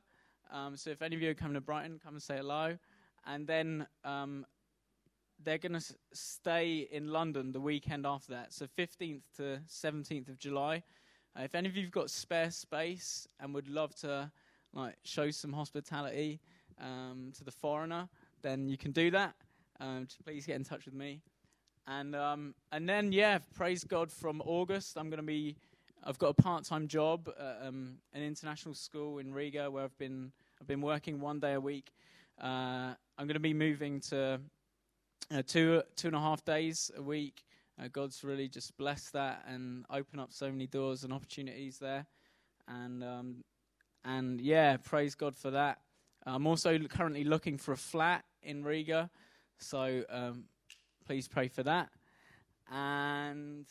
Um, 0.52 0.76
so 0.76 0.90
if 0.90 1.02
any 1.02 1.16
of 1.16 1.22
you 1.22 1.30
are 1.30 1.36
coming 1.36 1.54
to 1.54 1.62
Brighton, 1.62 2.00
come 2.04 2.16
and 2.16 2.24
say 2.24 2.38
hello. 2.38 2.78
And 3.28 3.46
then 3.46 3.86
um, 4.04 4.46
they're 5.44 5.58
going 5.60 5.74
to 5.74 5.78
s- 5.78 5.96
stay 6.14 6.88
in 6.92 7.10
London 7.10 7.52
the 7.52 7.60
weekend 7.60 8.06
after 8.08 8.32
that. 8.32 8.54
So 8.54 8.66
15th 8.66 9.22
to 9.38 9.60
17th 9.70 10.30
of 10.30 10.40
July. 10.40 10.84
Uh, 11.38 11.44
if 11.44 11.54
any 11.54 11.70
of 11.70 11.76
you've 11.78 11.92
got 11.92 12.10
spare 12.10 12.50
space 12.50 13.28
and 13.40 13.54
would 13.54 13.68
love 13.68 13.94
to 13.98 14.32
like 14.78 14.96
show 15.04 15.32
some 15.32 15.52
hospitality 15.52 16.40
um, 16.80 17.32
to 17.38 17.44
the 17.44 17.52
foreigner, 17.52 18.08
then 18.42 18.70
you 18.70 18.78
can 18.78 18.92
do 18.92 19.12
that. 19.12 19.34
Um, 19.80 20.08
please 20.24 20.46
get 20.46 20.56
in 20.56 20.64
touch 20.64 20.86
with 20.86 20.94
me. 20.94 21.22
And 21.88 22.16
um, 22.16 22.54
and 22.72 22.88
then 22.88 23.12
yeah, 23.12 23.40
praise 23.56 23.84
God. 23.84 24.12
From 24.12 24.42
August, 24.46 24.98
I'm 24.98 25.10
going 25.10 25.20
to 25.20 25.24
be. 25.26 25.56
I've 26.04 26.20
got 26.20 26.30
a 26.30 26.42
part-time 26.42 26.88
job 26.88 27.30
at 27.40 27.68
um, 27.68 27.96
an 28.14 28.22
international 28.22 28.76
school 28.76 29.18
in 29.18 29.34
Riga 29.34 29.70
where 29.72 29.84
I've 29.84 29.98
been. 29.98 30.32
I've 30.62 30.68
been 30.68 30.82
working 30.82 31.20
one 31.20 31.40
day 31.40 31.54
a 31.54 31.60
week. 31.60 31.92
Uh, 32.42 32.94
I'm 33.18 33.28
going 33.28 33.34
to 33.34 33.40
be 33.40 33.54
moving 33.54 34.00
to 34.10 34.40
uh, 35.34 35.42
two 35.48 35.82
two 35.96 36.08
and 36.08 36.16
a 36.16 36.20
half 36.20 36.44
days 36.44 36.92
a 36.98 37.02
week. 37.02 37.44
Uh, 37.82 37.88
God's 37.92 38.24
really 38.24 38.48
just 38.48 38.76
blessed 38.78 39.14
that 39.14 39.46
and 39.48 39.86
open 39.90 40.20
up 40.20 40.34
so 40.34 40.52
many 40.52 40.68
doors 40.68 41.04
and 41.04 41.14
opportunities 41.14 41.78
there. 41.78 42.06
And 42.68 43.04
um, 43.04 43.44
and 44.06 44.40
yeah, 44.42 44.78
praise 44.78 45.16
God 45.16 45.36
for 45.36 45.52
that. 45.52 45.80
I'm 46.26 46.46
also 46.46 46.78
currently 46.80 47.24
looking 47.24 47.58
for 47.58 47.72
a 47.72 47.78
flat 47.78 48.26
in 48.44 48.64
Riga, 48.64 49.10
so 49.58 50.04
um, 50.10 50.46
please 51.06 51.28
pray 51.28 51.48
for 51.48 51.64
that. 51.64 51.90
And 52.72 53.66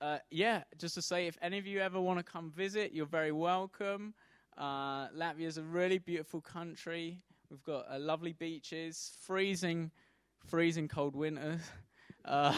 uh, 0.00 0.18
yeah, 0.30 0.62
just 0.78 0.94
to 0.96 1.02
say, 1.02 1.26
if 1.26 1.38
any 1.40 1.58
of 1.58 1.66
you 1.66 1.80
ever 1.80 2.00
want 2.00 2.18
to 2.18 2.24
come 2.24 2.50
visit, 2.50 2.92
you're 2.92 3.06
very 3.06 3.32
welcome. 3.32 4.14
Uh, 4.58 5.08
Latvia 5.08 5.46
is 5.46 5.58
a 5.58 5.62
really 5.62 5.98
beautiful 5.98 6.40
country. 6.40 7.20
We've 7.50 7.62
got 7.62 7.86
uh, 7.90 7.98
lovely 7.98 8.32
beaches, 8.32 9.12
freezing, 9.20 9.90
freezing 10.46 10.88
cold 10.88 11.16
winters. 11.16 11.60
Uh, 12.24 12.54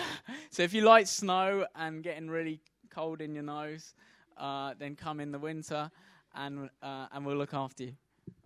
so 0.51 0.63
if 0.63 0.75
you 0.75 0.83
like 0.83 1.07
snow 1.07 1.65
and 1.75 2.03
getting 2.03 2.29
really 2.29 2.61
cold 2.91 3.23
in 3.23 3.35
your 3.35 3.43
nose, 3.43 3.95
uh, 4.37 4.75
then 4.79 4.95
come 4.95 5.21
in 5.21 5.33
the 5.33 5.39
winter, 5.39 5.91
and 6.35 6.71
uh, 6.83 7.07
and 7.13 7.25
we'll 7.25 7.37
look 7.37 7.55
after 7.55 7.85
you. 7.85 7.93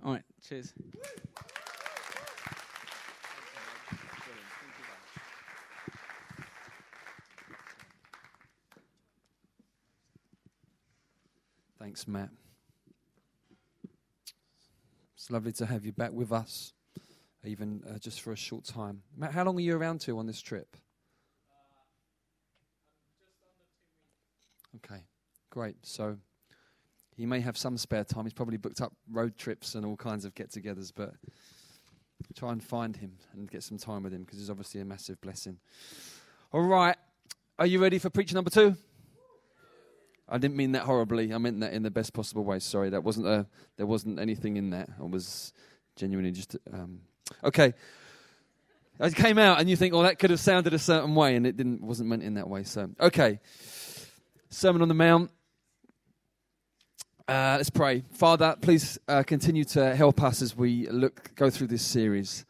All 0.05 0.13
right, 0.13 0.23
cheers. 0.47 0.73
Thanks, 11.79 12.07
Matt. 12.07 12.31
It's 15.15 15.31
lovely 15.31 15.53
to 15.53 15.67
have 15.67 15.85
you 15.85 15.93
back 15.93 16.13
with 16.13 16.33
us, 16.33 16.73
even 17.45 17.83
uh, 17.89 17.99
just 17.99 18.21
for 18.21 18.33
a 18.33 18.37
short 18.37 18.65
time. 18.65 19.03
Matt, 19.17 19.33
how 19.33 19.45
long 19.45 19.57
are 19.57 19.61
you 19.61 19.77
around 19.77 20.01
to 20.03 20.19
on 20.19 20.27
this 20.27 20.41
trip? 20.41 20.77
Okay, 24.77 25.03
great. 25.51 25.77
So 25.83 26.19
he 27.19 27.27
may 27.27 27.41
have 27.41 27.59
some 27.59 27.77
spare 27.77 28.05
time. 28.05 28.25
He's 28.25 28.33
probably 28.33 28.57
booked 28.57 28.81
up 28.81 28.93
road 29.11 29.37
trips 29.37 29.75
and 29.75 29.85
all 29.85 29.97
kinds 29.97 30.25
of 30.25 30.37
get 30.37 30.51
togethers, 30.51 30.93
but 30.95 31.15
try 32.37 32.53
and 32.53 32.63
find 32.63 32.97
him 32.97 33.13
and 33.33 33.51
get 33.51 33.65
some 33.65 33.77
time 33.77 34.05
with 34.05 34.15
him 34.15 34.23
because 34.23 34.39
he's 34.39 34.49
obviously 34.49 34.81
a 34.81 34.85
massive 34.85 35.21
blessing. 35.21 35.59
All 36.53 36.63
right, 36.63 36.97
are 37.59 37.67
you 37.67 37.83
ready 37.83 37.99
for 37.99 38.09
preacher 38.09 38.37
number 38.37 38.51
two? 38.51 38.77
I 40.29 40.39
didn't 40.39 40.57
mean 40.57 40.73
that 40.73 40.83
horribly. 40.83 41.35
I 41.35 41.39
meant 41.39 41.59
that 41.61 41.73
in 41.73 41.83
the 41.83 41.91
best 41.91 42.13
possible 42.13 42.45
way. 42.45 42.61
Sorry, 42.61 42.91
that 42.91 43.03
wasn't 43.03 43.27
a. 43.27 43.47
There 43.77 43.87
wasn't 43.87 44.21
anything 44.21 44.57
in 44.57 44.71
that. 44.71 44.89
I 45.01 45.05
was 45.05 45.53
genuinely 45.97 46.31
just. 46.31 46.57
Um, 46.73 47.01
okay. 47.43 47.75
It 49.01 49.15
came 49.15 49.39
out, 49.39 49.59
and 49.59 49.69
you 49.69 49.77
think, 49.77 49.95
"Oh, 49.95 50.03
that 50.03 50.19
could 50.19 50.31
have 50.31 50.41
sounded 50.41 50.75
a 50.75 50.79
certain 50.79 51.15
way," 51.15 51.35
and 51.35 51.47
it 51.47 51.57
didn't. 51.57 51.83
Wasn't 51.83 52.09
meant 52.09 52.23
in 52.23 52.35
that 52.35 52.49
way. 52.49 52.63
So, 52.63 52.91
okay. 53.01 53.41
Sermon 54.51 54.83
on 54.83 54.89
the 54.89 54.95
Mount. 54.95 55.31
Uh, 57.29 57.57
let's 57.59 57.69
pray. 57.69 58.03
Father, 58.11 58.57
please 58.59 58.99
uh, 59.07 59.23
continue 59.23 59.63
to 59.63 59.95
help 59.95 60.23
us 60.23 60.41
as 60.41 60.57
we 60.57 60.89
look 60.89 61.31
go 61.35 61.51
through 61.51 61.67
this 61.67 61.83
series. 61.83 62.47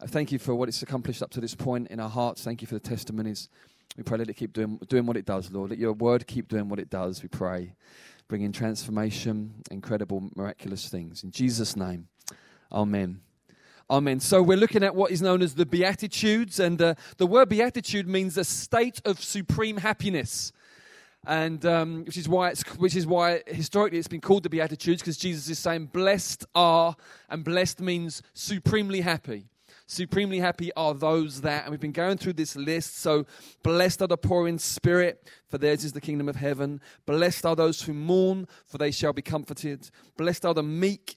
Uh, 0.00 0.06
thank 0.06 0.30
you 0.30 0.38
for 0.38 0.54
what 0.54 0.68
it's 0.68 0.80
accomplished 0.82 1.20
up 1.20 1.30
to 1.30 1.40
this 1.40 1.56
point 1.56 1.88
in 1.88 1.98
our 1.98 2.08
hearts. 2.08 2.44
Thank 2.44 2.60
you 2.62 2.68
for 2.68 2.74
the 2.74 2.80
testimonies. 2.80 3.48
We 3.96 4.04
pray 4.04 4.18
let 4.18 4.30
it 4.30 4.34
keep 4.34 4.52
doing, 4.52 4.78
doing 4.86 5.04
what 5.04 5.16
it 5.16 5.24
does, 5.24 5.50
Lord. 5.50 5.70
Let 5.70 5.80
your 5.80 5.94
word 5.94 6.28
keep 6.28 6.46
doing 6.46 6.68
what 6.68 6.78
it 6.78 6.90
does, 6.90 7.24
we 7.24 7.28
pray. 7.28 7.74
Bringing 8.28 8.52
transformation, 8.52 9.52
incredible, 9.68 10.30
miraculous 10.36 10.88
things. 10.88 11.24
In 11.24 11.32
Jesus' 11.32 11.74
name, 11.74 12.06
amen. 12.70 13.22
Amen. 13.90 14.20
So 14.20 14.40
we're 14.44 14.56
looking 14.56 14.84
at 14.84 14.94
what 14.94 15.10
is 15.10 15.20
known 15.20 15.42
as 15.42 15.56
the 15.56 15.66
Beatitudes, 15.66 16.60
and 16.60 16.80
uh, 16.80 16.94
the 17.16 17.26
word 17.26 17.48
Beatitude 17.48 18.06
means 18.06 18.38
a 18.38 18.44
state 18.44 19.02
of 19.04 19.20
supreme 19.20 19.78
happiness. 19.78 20.52
And 21.26 21.64
um, 21.66 22.04
which 22.04 22.16
is 22.16 22.28
why 22.28 22.50
it's 22.50 22.62
which 22.76 22.96
is 22.96 23.06
why 23.06 23.42
historically 23.46 23.98
it's 23.98 24.08
been 24.08 24.22
called 24.22 24.42
the 24.42 24.48
Beatitudes 24.48 25.02
because 25.02 25.18
Jesus 25.18 25.48
is 25.50 25.58
saying, 25.58 25.86
"Blessed 25.92 26.46
are," 26.54 26.96
and 27.28 27.44
blessed 27.44 27.80
means 27.80 28.22
supremely 28.32 29.02
happy. 29.02 29.50
Supremely 29.90 30.38
happy 30.38 30.72
are 30.76 30.94
those 30.94 31.40
that, 31.40 31.64
and 31.64 31.72
we've 31.72 31.80
been 31.80 31.90
going 31.90 32.16
through 32.16 32.34
this 32.34 32.54
list. 32.54 32.98
So, 32.98 33.26
blessed 33.64 34.00
are 34.02 34.06
the 34.06 34.16
poor 34.16 34.46
in 34.46 34.56
spirit, 34.58 35.28
for 35.48 35.58
theirs 35.58 35.82
is 35.82 35.92
the 35.92 36.00
kingdom 36.00 36.28
of 36.28 36.36
heaven. 36.36 36.80
Blessed 37.06 37.44
are 37.44 37.56
those 37.56 37.82
who 37.82 37.92
mourn, 37.92 38.46
for 38.64 38.78
they 38.78 38.92
shall 38.92 39.12
be 39.12 39.20
comforted. 39.20 39.90
Blessed 40.16 40.46
are 40.46 40.54
the 40.54 40.62
meek, 40.62 41.16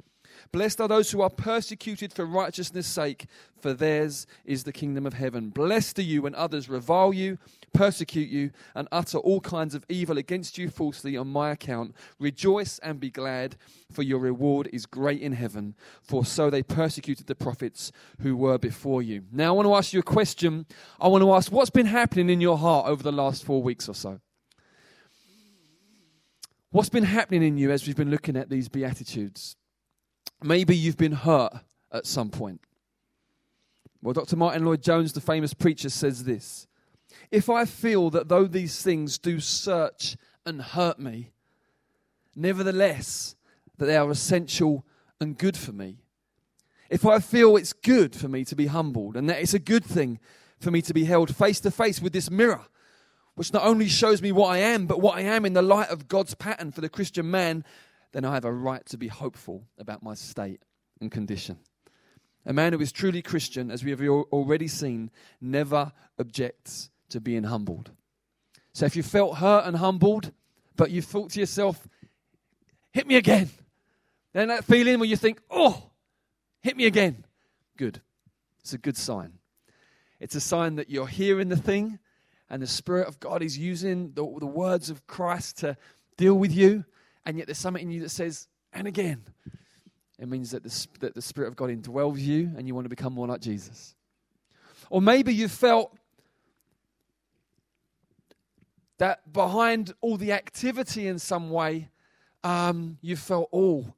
Blessed 0.51 0.81
are 0.81 0.87
those 0.87 1.11
who 1.11 1.21
are 1.21 1.29
persecuted 1.29 2.13
for 2.13 2.25
righteousness' 2.25 2.87
sake, 2.87 3.27
for 3.59 3.73
theirs 3.73 4.25
is 4.45 4.63
the 4.63 4.73
kingdom 4.73 5.05
of 5.05 5.13
heaven. 5.13 5.49
Blessed 5.49 5.99
are 5.99 6.03
you 6.03 6.23
when 6.23 6.35
others 6.35 6.69
revile 6.69 7.13
you, 7.13 7.37
persecute 7.73 8.29
you, 8.29 8.51
and 8.75 8.87
utter 8.91 9.17
all 9.19 9.39
kinds 9.39 9.75
of 9.75 9.85
evil 9.87 10.17
against 10.17 10.57
you 10.57 10.69
falsely 10.69 11.15
on 11.15 11.27
my 11.27 11.51
account. 11.51 11.95
Rejoice 12.19 12.79
and 12.79 12.99
be 12.99 13.09
glad, 13.09 13.55
for 13.91 14.03
your 14.03 14.19
reward 14.19 14.69
is 14.73 14.85
great 14.85 15.21
in 15.21 15.33
heaven, 15.33 15.75
for 16.01 16.25
so 16.25 16.49
they 16.49 16.63
persecuted 16.63 17.27
the 17.27 17.35
prophets 17.35 17.91
who 18.21 18.35
were 18.35 18.57
before 18.57 19.01
you. 19.01 19.23
Now, 19.31 19.49
I 19.49 19.51
want 19.51 19.67
to 19.67 19.75
ask 19.75 19.93
you 19.93 19.99
a 19.99 20.03
question. 20.03 20.65
I 20.99 21.07
want 21.07 21.23
to 21.23 21.33
ask 21.33 21.51
what's 21.51 21.69
been 21.69 21.85
happening 21.85 22.29
in 22.29 22.41
your 22.41 22.57
heart 22.57 22.87
over 22.87 23.03
the 23.03 23.11
last 23.11 23.43
four 23.43 23.61
weeks 23.61 23.87
or 23.87 23.95
so? 23.95 24.19
What's 26.71 26.89
been 26.89 27.03
happening 27.03 27.43
in 27.43 27.57
you 27.57 27.69
as 27.69 27.85
we've 27.85 27.97
been 27.97 28.11
looking 28.11 28.37
at 28.37 28.49
these 28.49 28.69
Beatitudes? 28.69 29.57
Maybe 30.43 30.75
you've 30.75 30.97
been 30.97 31.11
hurt 31.11 31.53
at 31.91 32.05
some 32.05 32.29
point. 32.29 32.61
Well, 34.01 34.13
Dr. 34.13 34.35
Martyn 34.35 34.65
Lloyd-Jones, 34.65 35.13
the 35.13 35.21
famous 35.21 35.53
preacher, 35.53 35.89
says 35.89 36.23
this 36.23 36.67
If 37.29 37.49
I 37.49 37.65
feel 37.65 38.09
that 38.11 38.29
though 38.29 38.45
these 38.45 38.81
things 38.81 39.17
do 39.17 39.39
search 39.39 40.17
and 40.45 40.61
hurt 40.61 40.97
me, 40.97 41.31
nevertheless, 42.35 43.35
that 43.77 43.85
they 43.85 43.97
are 43.97 44.09
essential 44.09 44.85
and 45.19 45.37
good 45.37 45.55
for 45.55 45.71
me, 45.71 45.97
if 46.89 47.05
I 47.05 47.19
feel 47.19 47.55
it's 47.55 47.73
good 47.73 48.15
for 48.15 48.27
me 48.27 48.43
to 48.45 48.55
be 48.55 48.67
humbled 48.67 49.15
and 49.15 49.29
that 49.29 49.39
it's 49.39 49.53
a 49.53 49.59
good 49.59 49.85
thing 49.85 50.19
for 50.59 50.71
me 50.71 50.81
to 50.81 50.93
be 50.93 51.05
held 51.05 51.35
face 51.35 51.59
to 51.61 51.71
face 51.71 52.01
with 52.01 52.13
this 52.13 52.31
mirror, 52.31 52.65
which 53.35 53.53
not 53.53 53.63
only 53.63 53.87
shows 53.87 54.21
me 54.21 54.31
what 54.31 54.49
I 54.49 54.57
am, 54.57 54.87
but 54.87 54.99
what 54.99 55.17
I 55.17 55.21
am 55.21 55.45
in 55.45 55.53
the 55.53 55.61
light 55.61 55.89
of 55.89 56.07
God's 56.07 56.35
pattern 56.35 56.71
for 56.71 56.81
the 56.81 56.89
Christian 56.89 57.29
man, 57.29 57.63
then 58.11 58.25
I 58.25 58.33
have 58.33 58.45
a 58.45 58.51
right 58.51 58.85
to 58.87 58.97
be 58.97 59.07
hopeful 59.07 59.63
about 59.77 60.03
my 60.03 60.13
state 60.13 60.61
and 60.99 61.11
condition. 61.11 61.57
A 62.45 62.53
man 62.53 62.73
who 62.73 62.79
is 62.79 62.91
truly 62.91 63.21
Christian, 63.21 63.69
as 63.69 63.83
we 63.83 63.91
have 63.91 64.01
already 64.01 64.67
seen, 64.67 65.11
never 65.39 65.91
objects 66.17 66.89
to 67.09 67.21
being 67.21 67.43
humbled. 67.43 67.91
So 68.73 68.85
if 68.85 68.95
you 68.95 69.03
felt 69.03 69.37
hurt 69.37 69.65
and 69.65 69.77
humbled, 69.77 70.31
but 70.75 70.91
you 70.91 71.01
thought 71.01 71.31
to 71.31 71.39
yourself, 71.39 71.87
hit 72.91 73.05
me 73.05 73.15
again. 73.15 73.49
Then 74.33 74.47
that 74.47 74.65
feeling 74.65 74.99
where 74.99 75.09
you 75.09 75.17
think, 75.17 75.41
oh, 75.49 75.91
hit 76.61 76.75
me 76.75 76.85
again. 76.85 77.25
Good. 77.77 78.01
It's 78.61 78.73
a 78.73 78.77
good 78.77 78.97
sign. 78.97 79.33
It's 80.19 80.35
a 80.35 80.41
sign 80.41 80.75
that 80.75 80.89
you're 80.89 81.07
hearing 81.07 81.49
the 81.49 81.57
thing 81.57 81.99
and 82.51 82.61
the 82.61 82.67
Spirit 82.67 83.07
of 83.07 83.19
God 83.19 83.41
is 83.41 83.57
using 83.57 84.11
the, 84.13 84.23
the 84.39 84.45
words 84.45 84.89
of 84.89 85.07
Christ 85.07 85.59
to 85.59 85.77
deal 86.17 86.33
with 86.33 86.53
you, 86.53 86.83
and 87.25 87.37
yet 87.37 87.47
there's 87.47 87.57
something 87.57 87.83
in 87.83 87.91
you 87.91 88.01
that 88.01 88.09
says, 88.09 88.47
and 88.73 88.87
again. 88.87 89.23
It 90.19 90.29
means 90.29 90.51
that 90.51 90.63
the, 90.63 90.87
that 90.99 91.15
the 91.15 91.21
Spirit 91.21 91.47
of 91.47 91.55
God 91.55 91.69
indwells 91.69 92.19
you 92.19 92.51
and 92.55 92.67
you 92.67 92.75
want 92.75 92.85
to 92.85 92.89
become 92.89 93.13
more 93.13 93.27
like 93.27 93.41
Jesus. 93.41 93.95
Or 94.91 95.01
maybe 95.01 95.33
you 95.33 95.47
felt 95.47 95.97
that 98.99 99.33
behind 99.33 99.93
all 99.99 100.17
the 100.17 100.31
activity 100.31 101.07
in 101.07 101.17
some 101.17 101.49
way, 101.49 101.89
um, 102.43 102.99
you 103.01 103.15
felt, 103.15 103.49
oh, 103.51 103.93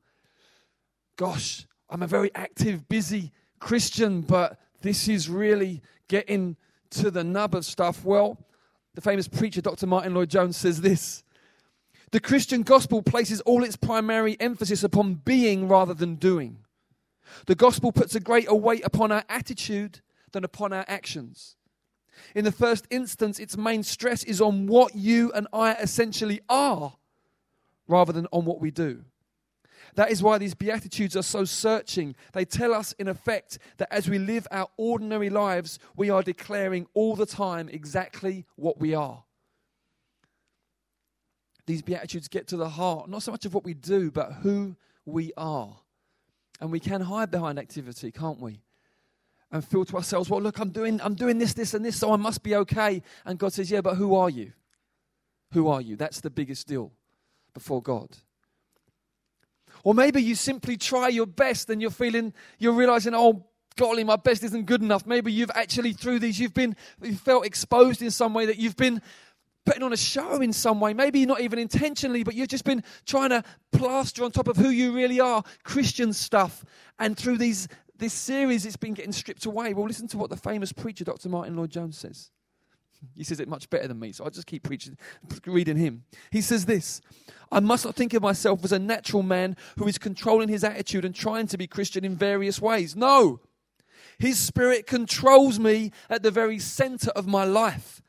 gosh, 1.17 1.65
I'm 1.89 2.03
a 2.03 2.07
very 2.07 2.33
active, 2.35 2.87
busy 2.87 3.33
Christian, 3.59 4.21
but 4.21 4.59
this 4.81 5.09
is 5.09 5.29
really 5.29 5.81
getting 6.07 6.55
to 6.91 7.11
the 7.11 7.23
nub 7.23 7.53
of 7.53 7.65
stuff. 7.65 8.05
Well, 8.05 8.37
the 8.93 9.01
famous 9.01 9.27
preacher, 9.27 9.61
Dr. 9.61 9.87
Martyn 9.87 10.13
Lloyd-Jones, 10.13 10.55
says 10.55 10.79
this 10.79 11.22
The 12.13 12.19
Christian 12.19 12.61
gospel 12.61 13.01
places 13.01 13.41
all 13.41 13.63
its 13.63 13.75
primary 13.75 14.37
emphasis 14.39 14.83
upon 14.83 15.15
being 15.15 15.67
rather 15.67 15.95
than 15.95 16.13
doing. 16.13 16.59
The 17.47 17.55
gospel 17.55 17.91
puts 17.91 18.13
a 18.13 18.19
greater 18.19 18.53
weight 18.53 18.85
upon 18.85 19.11
our 19.11 19.23
attitude 19.27 20.01
than 20.31 20.43
upon 20.43 20.73
our 20.73 20.85
actions. 20.87 21.55
In 22.35 22.45
the 22.45 22.51
first 22.51 22.85
instance, 22.91 23.39
its 23.39 23.57
main 23.57 23.81
stress 23.81 24.23
is 24.23 24.41
on 24.41 24.67
what 24.67 24.93
you 24.93 25.31
and 25.31 25.47
I 25.51 25.73
essentially 25.73 26.41
are 26.49 26.93
rather 27.87 28.13
than 28.13 28.27
on 28.31 28.45
what 28.45 28.61
we 28.61 28.69
do. 28.69 29.05
That 29.95 30.11
is 30.11 30.21
why 30.21 30.37
these 30.37 30.53
Beatitudes 30.53 31.17
are 31.17 31.23
so 31.23 31.45
searching. 31.45 32.15
They 32.33 32.45
tell 32.45 32.75
us, 32.75 32.93
in 32.99 33.07
effect, 33.07 33.57
that 33.77 33.91
as 33.91 34.07
we 34.07 34.19
live 34.19 34.47
our 34.51 34.67
ordinary 34.77 35.31
lives, 35.31 35.79
we 35.95 36.11
are 36.11 36.21
declaring 36.21 36.85
all 36.93 37.15
the 37.15 37.25
time 37.25 37.69
exactly 37.69 38.45
what 38.55 38.79
we 38.79 38.93
are. 38.93 39.23
These 41.65 41.81
Beatitudes 41.81 42.27
get 42.27 42.47
to 42.47 42.57
the 42.57 42.69
heart, 42.69 43.09
not 43.09 43.23
so 43.23 43.31
much 43.31 43.45
of 43.45 43.53
what 43.53 43.63
we 43.63 43.73
do, 43.73 44.11
but 44.11 44.33
who 44.41 44.75
we 45.05 45.31
are. 45.37 45.77
And 46.59 46.71
we 46.71 46.79
can 46.79 47.01
hide 47.01 47.31
behind 47.31 47.57
activity, 47.59 48.11
can't 48.11 48.39
we? 48.39 48.61
and 49.53 49.63
feel 49.63 49.85
to 49.85 49.95
ourselves, 49.95 50.29
well, 50.31 50.41
look, 50.41 50.57
I'm 50.57 50.71
doing, 50.71 50.99
I'm 51.01 51.13
doing 51.13 51.37
this, 51.37 51.53
this, 51.53 51.75
and 51.75 51.85
this, 51.85 51.95
so 51.95 52.11
I 52.11 52.15
must 52.15 52.41
be 52.41 52.55
okay. 52.55 53.03
And 53.23 53.37
God 53.37 53.53
says, 53.53 53.69
yeah, 53.69 53.81
but 53.81 53.95
who 53.95 54.15
are 54.15 54.29
you? 54.29 54.51
Who 55.51 55.67
are 55.67 55.79
you? 55.79 55.95
That's 55.95 56.21
the 56.21 56.31
biggest 56.31 56.67
deal 56.67 56.91
before 57.53 57.79
God. 57.79 58.09
Or 59.83 59.93
maybe 59.93 60.23
you 60.23 60.33
simply 60.33 60.75
try 60.75 61.09
your 61.09 61.27
best 61.27 61.69
and 61.69 61.79
you're 61.79 61.91
feeling, 61.91 62.33
you're 62.57 62.73
realizing, 62.73 63.13
oh, 63.13 63.45
golly, 63.75 64.03
my 64.03 64.15
best 64.15 64.43
isn't 64.43 64.65
good 64.65 64.81
enough. 64.81 65.05
Maybe 65.05 65.31
you've 65.31 65.51
actually, 65.53 65.93
through 65.93 66.17
these, 66.17 66.39
you've 66.39 66.55
been, 66.55 66.75
you 67.03 67.15
felt 67.15 67.45
exposed 67.45 68.01
in 68.01 68.09
some 68.09 68.33
way 68.33 68.47
that 68.47 68.57
you've 68.57 68.75
been 68.77 69.03
putting 69.65 69.83
on 69.83 69.93
a 69.93 69.97
show 69.97 70.41
in 70.41 70.53
some 70.53 70.79
way. 70.79 70.93
Maybe 70.93 71.25
not 71.25 71.41
even 71.41 71.59
intentionally, 71.59 72.23
but 72.23 72.35
you've 72.35 72.49
just 72.49 72.65
been 72.65 72.83
trying 73.05 73.29
to 73.29 73.43
plaster 73.71 74.23
on 74.23 74.31
top 74.31 74.47
of 74.47 74.57
who 74.57 74.69
you 74.69 74.93
really 74.93 75.19
are, 75.19 75.43
Christian 75.63 76.13
stuff. 76.13 76.63
And 76.99 77.17
through 77.17 77.37
these 77.37 77.67
this 77.97 78.13
series 78.13 78.65
it's 78.65 78.75
been 78.75 78.93
getting 78.93 79.11
stripped 79.11 79.45
away. 79.45 79.73
Well, 79.73 79.85
listen 79.85 80.07
to 80.09 80.17
what 80.17 80.29
the 80.29 80.37
famous 80.37 80.73
preacher 80.73 81.03
Dr. 81.03 81.29
Martyn 81.29 81.55
Lloyd-Jones 81.55 81.97
says. 81.97 82.31
He 83.15 83.23
says 83.23 83.39
it 83.39 83.49
much 83.49 83.69
better 83.69 83.87
than 83.87 83.99
me, 83.99 84.13
so 84.13 84.23
I'll 84.23 84.29
just 84.29 84.47
keep 84.47 84.63
preaching, 84.63 84.97
reading 85.45 85.77
him. 85.77 86.03
He 86.31 86.41
says 86.41 86.65
this 86.65 87.01
I 87.51 87.59
must 87.59 87.85
not 87.85 87.95
think 87.95 88.13
of 88.13 88.21
myself 88.21 88.63
as 88.63 88.71
a 88.71 88.79
natural 88.79 89.23
man 89.23 89.55
who 89.77 89.87
is 89.87 89.97
controlling 89.97 90.49
his 90.49 90.63
attitude 90.63 91.05
and 91.05 91.13
trying 91.13 91.47
to 91.47 91.57
be 91.57 91.67
Christian 91.67 92.05
in 92.05 92.15
various 92.15 92.61
ways. 92.61 92.95
No. 92.95 93.39
His 94.19 94.39
spirit 94.39 94.85
controls 94.85 95.59
me 95.59 95.91
at 96.09 96.23
the 96.23 96.31
very 96.31 96.59
center 96.59 97.09
of 97.11 97.27
my 97.27 97.43
life 97.43 98.02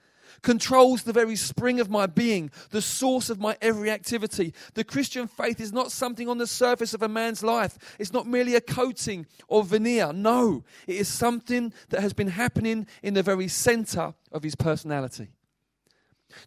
controls 0.44 1.02
the 1.02 1.12
very 1.12 1.34
spring 1.34 1.80
of 1.80 1.90
my 1.90 2.06
being, 2.06 2.50
the 2.70 2.82
source 2.82 3.30
of 3.30 3.40
my 3.40 3.56
every 3.60 3.90
activity. 3.90 4.54
The 4.74 4.84
Christian 4.84 5.26
faith 5.26 5.60
is 5.60 5.72
not 5.72 5.90
something 5.90 6.28
on 6.28 6.38
the 6.38 6.46
surface 6.46 6.94
of 6.94 7.02
a 7.02 7.08
man's 7.08 7.42
life, 7.42 7.96
it's 7.98 8.12
not 8.12 8.28
merely 8.28 8.54
a 8.54 8.60
coating 8.60 9.26
or 9.48 9.64
veneer. 9.64 10.12
No, 10.12 10.62
it 10.86 10.96
is 10.96 11.08
something 11.08 11.72
that 11.88 12.00
has 12.00 12.12
been 12.12 12.28
happening 12.28 12.86
in 13.02 13.14
the 13.14 13.22
very 13.22 13.48
center 13.48 14.14
of 14.30 14.42
his 14.44 14.54
personality. 14.54 15.28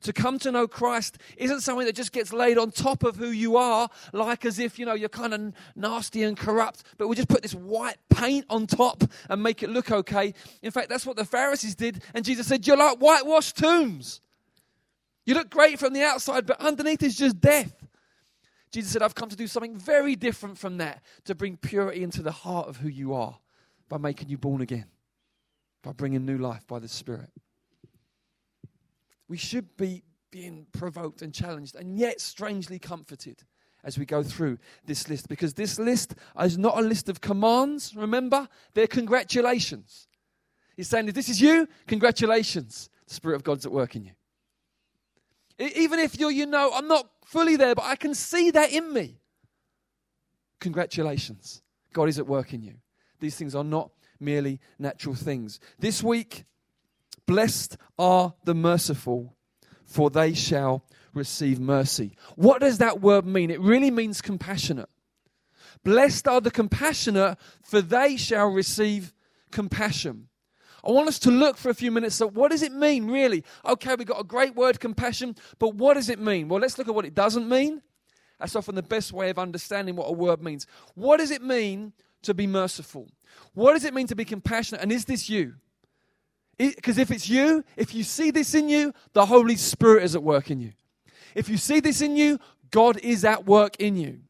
To 0.02 0.14
come 0.14 0.40
to 0.40 0.52
know 0.52 0.68
Christ 0.68 1.18
isn't 1.38 1.62
something 1.62 1.86
that 1.86 1.96
just 1.96 2.12
gets 2.12 2.34
laid 2.34 2.58
on 2.58 2.72
top 2.72 3.04
of 3.04 3.16
who 3.16 3.30
you 3.30 3.58
are, 3.58 3.90
like 4.14 4.46
as 4.46 4.60
if, 4.60 4.78
you 4.80 4.86
know, 4.86 4.94
you're 4.94 5.10
kind 5.10 5.34
of 5.34 5.54
nasty 5.76 6.24
and 6.24 6.38
corrupt, 6.38 6.84
but 6.98 7.08
we 7.08 7.16
just 7.16 7.30
put 7.30 7.42
this 7.42 7.56
white 7.56 7.98
paint 8.10 8.46
on 8.50 8.68
top 8.68 9.04
and 9.30 9.42
make 9.42 9.64
it 9.64 9.70
look 9.70 9.92
okay. 9.92 10.34
In 10.62 10.72
fact, 10.72 10.90
that's 10.90 11.06
what 11.06 11.18
the 11.18 11.26
Pharisees 11.26 11.76
did, 11.76 12.04
and 12.14 12.24
Jesus 12.26 12.48
said, 12.48 12.66
You're 12.66 12.78
like 12.78 12.98
whitewashed 13.00 13.58
tombs. 13.58 14.22
You 15.26 15.34
look 15.34 15.50
great 15.50 15.78
from 15.78 15.94
the 15.94 16.04
outside, 16.04 16.46
but 16.46 16.60
underneath 16.62 17.04
is 17.04 17.18
just 17.18 17.42
death. 17.42 17.86
Jesus 18.72 18.92
said, 18.92 19.02
I've 19.02 19.16
come 19.16 19.30
to 19.30 19.36
do 19.36 19.48
something 19.48 19.78
very 19.78 20.16
different 20.16 20.58
from 20.58 20.78
that, 20.78 21.02
to 21.26 21.36
bring 21.36 21.58
purity 21.58 22.04
into 22.04 22.22
the 22.22 22.32
heart 22.32 22.68
of 22.68 22.78
who 22.78 22.90
you 22.90 23.14
are 23.14 23.38
by 23.90 23.98
making 23.98 24.30
you 24.30 24.38
born 24.38 24.62
again, 24.62 24.86
by 25.84 25.92
bringing 25.92 26.26
new 26.26 26.38
life 26.38 26.66
by 26.68 26.80
the 26.80 26.88
Spirit 26.88 27.30
we 29.28 29.38
should 29.38 29.76
be 29.78 30.04
being 30.32 30.68
provoked 30.72 31.22
and 31.22 31.34
challenged 31.34 31.76
and 31.76 31.98
yet 31.98 32.22
strangely 32.22 32.80
comforted 32.80 33.44
as 33.84 33.98
we 33.98 34.06
go 34.06 34.24
through 34.24 34.58
this 34.86 35.08
list 35.10 35.30
because 35.30 35.54
this 35.54 35.80
list 35.80 36.16
is 36.42 36.58
not 36.58 36.78
a 36.78 36.82
list 36.82 37.10
of 37.10 37.22
commands, 37.22 37.96
remember? 37.96 38.48
They're 38.74 38.88
congratulations. 38.88 40.08
He's 40.76 40.90
saying, 40.90 41.08
if 41.08 41.16
this 41.16 41.30
is 41.30 41.42
you, 41.42 41.68
congratulations. 41.88 42.90
The 43.08 43.14
Spirit 43.14 43.36
of 43.36 43.44
God's 43.44 43.66
at 43.66 43.72
work 43.72 43.96
in 43.96 44.04
you. 44.04 44.12
Even 45.58 46.00
if 46.00 46.20
you're, 46.20 46.32
you 46.32 46.46
know, 46.46 46.72
I'm 46.74 46.88
not 46.88 47.08
fully 47.26 47.56
there, 47.56 47.74
but 47.74 47.86
I 47.86 47.96
can 47.96 48.14
see 48.14 48.52
that 48.52 48.72
in 48.72 48.94
me. 48.94 49.20
Congratulations. 50.60 51.64
God 51.94 52.10
is 52.10 52.20
at 52.20 52.28
work 52.28 52.54
in 52.54 52.62
you. 52.62 52.76
These 53.20 53.36
things 53.36 53.56
are 53.56 53.64
not 53.64 53.90
merely 54.20 54.60
natural 54.78 55.16
things. 55.16 55.60
This 55.80 56.04
week, 56.04 56.46
Blessed 57.28 57.78
are 58.00 58.34
the 58.46 58.56
merciful, 58.56 59.36
for 59.86 60.10
they 60.10 60.34
shall 60.34 60.84
receive 61.14 61.60
mercy. 61.60 62.16
What 62.36 62.62
does 62.62 62.80
that 62.80 63.02
word 63.02 63.26
mean? 63.26 63.52
It 63.52 63.60
really 63.60 63.92
means 63.92 64.22
compassionate. 64.22 64.90
Blessed 65.84 66.28
are 66.28 66.42
the 66.42 66.52
compassionate, 66.52 67.38
for 67.62 67.82
they 67.82 68.18
shall 68.18 68.48
receive 68.48 69.14
compassion. 69.52 70.30
I 70.88 70.92
want 70.92 71.10
us 71.10 71.20
to 71.20 71.32
look 71.32 71.58
for 71.58 71.70
a 71.70 71.74
few 71.74 71.92
minutes 71.92 72.22
at 72.22 72.34
what 72.34 72.52
does 72.52 72.64
it 72.64 72.72
mean, 72.72 73.08
really? 73.08 73.44
Okay, 73.66 73.96
we've 73.96 74.08
got 74.08 74.22
a 74.22 74.24
great 74.24 74.56
word, 74.56 74.80
compassion, 74.80 75.36
but 75.60 75.76
what 75.76 75.96
does 75.96 76.10
it 76.10 76.20
mean? 76.20 76.48
Well, 76.48 76.62
let's 76.62 76.78
look 76.78 76.88
at 76.88 76.96
what 76.96 77.06
it 77.06 77.14
doesn't 77.16 77.50
mean. 77.50 77.82
That's 78.40 78.56
often 78.56 78.76
the 78.76 78.84
best 78.84 79.12
way 79.12 79.30
of 79.30 79.40
understanding 79.40 79.96
what 79.96 80.06
a 80.06 80.14
word 80.14 80.42
means. 80.42 80.66
What 80.96 81.18
does 81.18 81.32
it 81.32 81.42
mean 81.42 81.94
to 82.22 82.34
be 82.34 82.48
merciful? 82.48 83.10
What 83.54 83.74
does 83.74 83.84
it 83.84 83.94
mean 83.94 84.08
to 84.08 84.16
be 84.16 84.26
compassionate? 84.26 84.82
And 84.82 84.92
is 84.92 85.06
this 85.06 85.30
you? 85.30 85.56
Because 86.58 86.98
if 86.98 87.12
it's 87.12 87.30
you, 87.30 87.64
if 87.76 87.94
you 87.94 88.04
see 88.04 88.32
this 88.32 88.56
in 88.56 88.68
you, 88.68 88.94
the 89.14 89.26
Holy 89.26 89.56
Spirit 89.56 90.04
is 90.04 90.16
at 90.16 90.24
work 90.24 90.50
in 90.50 90.60
you. 90.60 90.74
If 91.36 91.50
you 91.50 91.58
see 91.58 91.80
this 91.80 92.02
in 92.02 92.16
you, 92.16 92.40
God 92.72 92.98
is 92.98 93.24
at 93.24 93.46
work 93.46 93.76
in 93.78 93.96
you. 93.96 94.22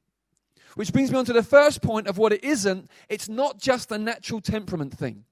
Which 0.75 0.91
brings 0.93 1.11
me 1.11 1.17
on 1.17 1.25
to 1.25 1.33
the 1.33 1.41
first 1.41 1.81
point 1.81 2.07
of 2.07 2.17
what 2.17 2.33
it 2.33 2.43
isn't. 2.43 2.89
It's 3.09 3.29
not 3.29 3.59
just 3.59 3.91
a 3.91 3.97
natural 3.97 4.41
temperament 4.41 4.93
thing. 4.93 5.23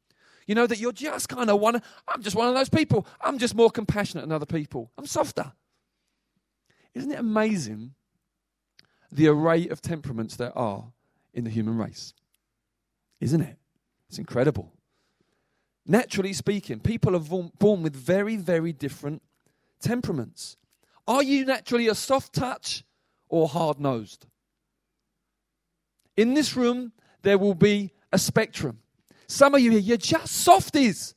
You 0.47 0.55
know, 0.55 0.67
that 0.67 0.79
you're 0.79 0.91
just 0.91 1.27
kind 1.27 1.49
of 1.49 1.59
one, 1.59 1.81
I'm 2.07 2.21
just 2.21 2.35
one 2.35 2.47
of 2.47 2.55
those 2.55 2.69
people. 2.69 3.05
I'm 3.19 3.37
just 3.37 3.55
more 3.55 3.69
compassionate 3.69 4.23
than 4.23 4.31
other 4.31 4.45
people. 4.45 4.91
I'm 4.97 5.05
softer. 5.05 5.51
Isn't 6.93 7.11
it 7.11 7.19
amazing 7.19 7.93
the 9.11 9.27
array 9.27 9.67
of 9.67 9.81
temperaments 9.81 10.35
there 10.35 10.57
are 10.57 10.85
in 11.33 11.43
the 11.43 11.49
human 11.49 11.77
race? 11.77 12.13
Isn't 13.19 13.41
it? 13.41 13.57
It's 14.07 14.17
incredible. 14.17 14.71
Naturally 15.85 16.33
speaking, 16.33 16.79
people 16.79 17.15
are 17.15 17.49
born 17.59 17.83
with 17.83 17.95
very, 17.95 18.37
very 18.37 18.73
different 18.73 19.21
temperaments. 19.79 20.57
Are 21.07 21.21
you 21.21 21.45
naturally 21.45 21.87
a 21.87 21.95
soft 21.95 22.33
touch 22.33 22.83
or 23.29 23.47
hard 23.47 23.79
nosed? 23.79 24.25
In 26.17 26.33
this 26.33 26.55
room, 26.55 26.91
there 27.21 27.37
will 27.37 27.53
be 27.53 27.91
a 28.11 28.17
spectrum. 28.17 28.79
Some 29.27 29.53
of 29.53 29.61
you 29.61 29.71
here, 29.71 29.79
you're 29.79 29.97
just 29.97 30.33
softies. 30.33 31.13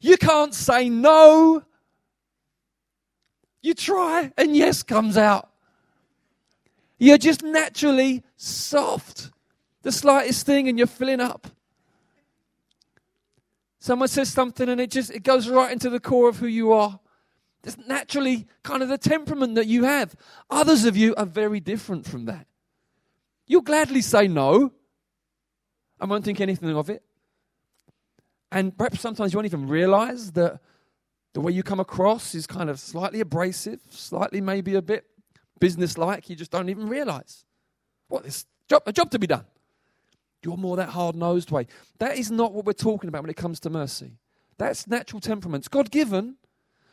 You 0.00 0.16
can't 0.16 0.54
say 0.54 0.88
no. 0.88 1.62
You 3.60 3.74
try, 3.74 4.32
and 4.38 4.56
yes 4.56 4.82
comes 4.82 5.18
out. 5.18 5.50
You're 6.98 7.18
just 7.18 7.42
naturally 7.42 8.22
soft. 8.36 9.30
The 9.82 9.92
slightest 9.92 10.46
thing, 10.46 10.68
and 10.68 10.78
you're 10.78 10.86
filling 10.86 11.20
up. 11.20 11.48
Someone 13.88 14.08
says 14.08 14.30
something, 14.30 14.68
and 14.68 14.82
it 14.82 14.90
just 14.90 15.10
it 15.10 15.22
goes 15.22 15.48
right 15.48 15.72
into 15.72 15.88
the 15.88 15.98
core 15.98 16.28
of 16.28 16.36
who 16.36 16.46
you 16.46 16.74
are. 16.74 17.00
It's 17.64 17.78
naturally 17.86 18.46
kind 18.62 18.82
of 18.82 18.90
the 18.90 18.98
temperament 18.98 19.54
that 19.54 19.66
you 19.66 19.84
have. 19.84 20.14
Others 20.50 20.84
of 20.84 20.94
you 20.94 21.14
are 21.14 21.24
very 21.24 21.58
different 21.58 22.04
from 22.04 22.26
that. 22.26 22.46
You'll 23.46 23.62
gladly 23.62 24.02
say 24.02 24.28
no 24.28 24.74
and 25.98 26.10
won't 26.10 26.22
think 26.22 26.38
anything 26.38 26.76
of 26.76 26.90
it. 26.90 27.02
And 28.52 28.76
perhaps 28.76 29.00
sometimes 29.00 29.32
you 29.32 29.38
won't 29.38 29.46
even 29.46 29.66
realize 29.66 30.32
that 30.32 30.60
the 31.32 31.40
way 31.40 31.52
you 31.52 31.62
come 31.62 31.80
across 31.80 32.34
is 32.34 32.46
kind 32.46 32.68
of 32.68 32.78
slightly 32.78 33.20
abrasive, 33.20 33.80
slightly 33.88 34.42
maybe 34.42 34.74
a 34.74 34.82
bit 34.82 35.06
businesslike. 35.60 36.28
You 36.28 36.36
just 36.36 36.50
don't 36.50 36.68
even 36.68 36.90
realize. 36.90 37.46
What, 38.08 38.24
there's 38.24 38.44
job, 38.68 38.82
a 38.84 38.92
job 38.92 39.10
to 39.12 39.18
be 39.18 39.26
done. 39.26 39.46
You're 40.48 40.56
more 40.56 40.76
that 40.76 40.88
hard 40.88 41.14
nosed 41.14 41.50
way. 41.50 41.66
That 41.98 42.16
is 42.16 42.30
not 42.30 42.54
what 42.54 42.64
we're 42.64 42.72
talking 42.72 43.08
about 43.08 43.20
when 43.22 43.28
it 43.28 43.36
comes 43.36 43.60
to 43.60 43.70
mercy. 43.70 44.12
That's 44.56 44.86
natural 44.86 45.20
temperaments, 45.20 45.68
God 45.68 45.90
given, 45.90 46.36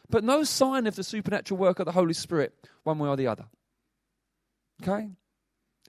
but 0.09 0.25
no 0.25 0.43
sign 0.43 0.87
of 0.87 0.97
the 0.97 1.05
supernatural 1.05 1.57
work 1.57 1.79
of 1.79 1.85
the 1.85 1.93
Holy 1.93 2.13
Spirit, 2.13 2.53
one 2.83 2.99
way 2.99 3.07
or 3.07 3.15
the 3.15 3.27
other. 3.27 3.45
Okay? 4.83 5.07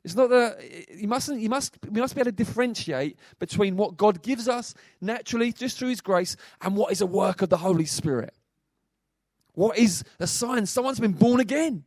It's 0.05 0.15
not 0.15 0.31
that 0.31 0.59
eh, 0.61 0.85
you 0.95 1.09
mustn't 1.09 1.41
you 1.41 1.49
must 1.49 1.77
we 1.91 2.01
must 2.01 2.15
be 2.15 2.21
able 2.21 2.31
to 2.31 2.37
differentiate 2.37 3.19
between 3.41 3.77
what 3.77 3.97
God 3.97 4.23
gives 4.23 4.49
us 4.49 4.73
naturally 5.01 5.53
just 5.53 5.77
through 5.77 5.89
his 5.89 6.01
grace 6.01 6.37
and 6.61 6.77
what 6.77 6.93
is 6.93 7.01
a 7.01 7.07
work 7.07 7.43
of 7.43 7.49
the 7.49 7.57
Holy 7.57 7.87
Spirit. 7.87 8.33
What 9.55 9.77
is 9.77 10.05
a 10.21 10.29
sign 10.29 10.67
someone's 10.67 11.01
been 11.01 11.15
born 11.15 11.41
again? 11.41 11.83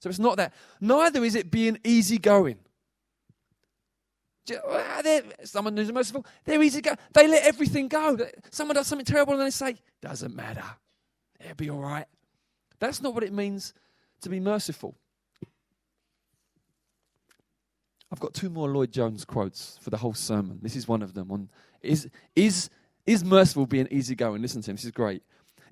So 0.00 0.10
it's 0.10 0.18
not 0.18 0.36
that. 0.36 0.52
Neither 0.82 1.24
is 1.24 1.34
it 1.34 1.50
being 1.50 1.78
easygoing. 1.82 2.58
Ah, 4.50 5.02
someone 5.44 5.76
who's 5.76 5.92
merciful, 5.92 6.24
they're 6.44 6.62
easy 6.62 6.80
go. 6.80 6.94
They 7.12 7.28
let 7.28 7.44
everything 7.44 7.88
go. 7.88 8.18
Someone 8.50 8.74
does 8.74 8.86
something 8.86 9.04
terrible 9.04 9.34
and 9.34 9.42
they 9.42 9.50
say, 9.50 9.76
doesn't 10.00 10.34
matter. 10.34 10.64
It'll 11.40 11.54
be 11.54 11.70
all 11.70 11.80
right. 11.80 12.06
That's 12.78 13.02
not 13.02 13.14
what 13.14 13.24
it 13.24 13.32
means 13.32 13.74
to 14.22 14.28
be 14.28 14.40
merciful. 14.40 14.94
I've 18.10 18.20
got 18.20 18.34
two 18.34 18.48
more 18.48 18.68
Lloyd 18.68 18.92
Jones 18.92 19.24
quotes 19.24 19.78
for 19.82 19.90
the 19.90 19.98
whole 19.98 20.14
sermon. 20.14 20.60
This 20.62 20.76
is 20.76 20.88
one 20.88 21.02
of 21.02 21.14
them. 21.14 21.30
On 21.30 21.48
is 21.82 22.08
is 22.34 22.70
is 23.06 23.24
merciful 23.24 23.66
being 23.66 23.88
easygoing? 23.90 24.40
Listen 24.40 24.62
to 24.62 24.70
him. 24.70 24.76
This 24.76 24.86
is 24.86 24.92
great. 24.92 25.22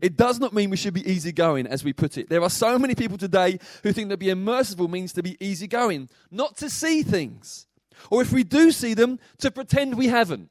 It 0.00 0.16
does 0.16 0.38
not 0.38 0.52
mean 0.52 0.68
we 0.68 0.76
should 0.76 0.92
be 0.92 1.10
easygoing, 1.10 1.66
as 1.66 1.82
we 1.82 1.92
put 1.94 2.18
it. 2.18 2.28
There 2.28 2.42
are 2.42 2.50
so 2.50 2.78
many 2.78 2.94
people 2.94 3.16
today 3.16 3.58
who 3.82 3.92
think 3.92 4.10
that 4.10 4.18
being 4.18 4.44
merciful 4.44 4.88
means 4.88 5.12
to 5.14 5.22
be 5.22 5.36
easygoing, 5.40 6.10
not 6.30 6.56
to 6.58 6.68
see 6.68 7.02
things, 7.02 7.65
or 8.10 8.22
if 8.22 8.32
we 8.32 8.44
do 8.44 8.70
see 8.70 8.94
them, 8.94 9.18
to 9.38 9.50
pretend 9.50 9.96
we 9.96 10.08
haven't. 10.08 10.50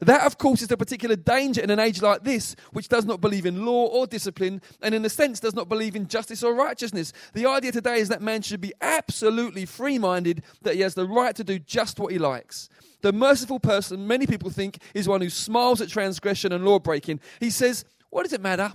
That, 0.00 0.26
of 0.26 0.36
course, 0.36 0.60
is 0.60 0.68
the 0.68 0.76
particular 0.76 1.16
danger 1.16 1.62
in 1.62 1.70
an 1.70 1.78
age 1.78 2.02
like 2.02 2.22
this, 2.22 2.54
which 2.72 2.88
does 2.88 3.06
not 3.06 3.22
believe 3.22 3.46
in 3.46 3.64
law 3.64 3.86
or 3.86 4.06
discipline, 4.06 4.60
and 4.82 4.94
in 4.94 5.04
a 5.04 5.08
sense 5.08 5.40
does 5.40 5.54
not 5.54 5.70
believe 5.70 5.96
in 5.96 6.06
justice 6.06 6.42
or 6.42 6.54
righteousness. 6.54 7.14
The 7.32 7.46
idea 7.46 7.72
today 7.72 7.98
is 7.98 8.10
that 8.10 8.20
man 8.20 8.42
should 8.42 8.60
be 8.60 8.74
absolutely 8.82 9.64
free 9.64 9.98
minded, 9.98 10.42
that 10.62 10.74
he 10.74 10.82
has 10.82 10.94
the 10.94 11.06
right 11.06 11.34
to 11.36 11.44
do 11.44 11.58
just 11.58 11.98
what 11.98 12.12
he 12.12 12.18
likes. 12.18 12.68
The 13.00 13.12
merciful 13.12 13.58
person, 13.58 14.06
many 14.06 14.26
people 14.26 14.50
think, 14.50 14.78
is 14.92 15.08
one 15.08 15.22
who 15.22 15.30
smiles 15.30 15.80
at 15.80 15.88
transgression 15.88 16.52
and 16.52 16.64
law 16.64 16.78
breaking. 16.78 17.20
He 17.40 17.48
says, 17.48 17.84
What 18.10 18.24
does 18.24 18.34
it 18.34 18.42
matter? 18.42 18.74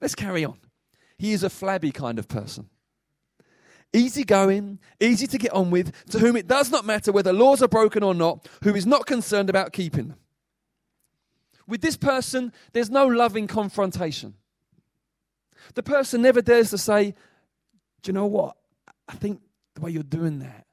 Let's 0.00 0.16
carry 0.16 0.44
on. 0.44 0.58
He 1.16 1.32
is 1.32 1.44
a 1.44 1.50
flabby 1.50 1.92
kind 1.92 2.18
of 2.18 2.26
person. 2.26 2.70
Easy 3.92 4.24
going, 4.24 4.78
easy 5.00 5.26
to 5.26 5.38
get 5.38 5.52
on 5.52 5.70
with, 5.70 5.92
to 6.06 6.18
whom 6.18 6.36
it 6.36 6.46
does 6.46 6.70
not 6.70 6.84
matter 6.84 7.10
whether 7.10 7.32
laws 7.32 7.62
are 7.62 7.68
broken 7.68 8.02
or 8.02 8.14
not, 8.14 8.46
who 8.62 8.74
is 8.74 8.86
not 8.86 9.06
concerned 9.06 9.50
about 9.50 9.72
keeping 9.72 10.08
them. 10.08 10.18
With 11.66 11.80
this 11.80 11.96
person, 11.96 12.52
there's 12.72 12.90
no 12.90 13.06
loving 13.06 13.46
confrontation. 13.46 14.34
The 15.74 15.82
person 15.82 16.22
never 16.22 16.40
dares 16.42 16.70
to 16.70 16.78
say, 16.78 17.14
Do 18.02 18.10
you 18.10 18.12
know 18.12 18.26
what? 18.26 18.56
I 19.08 19.14
think 19.14 19.40
the 19.74 19.80
way 19.80 19.90
you're 19.90 20.02
doing 20.02 20.40
that 20.40 20.66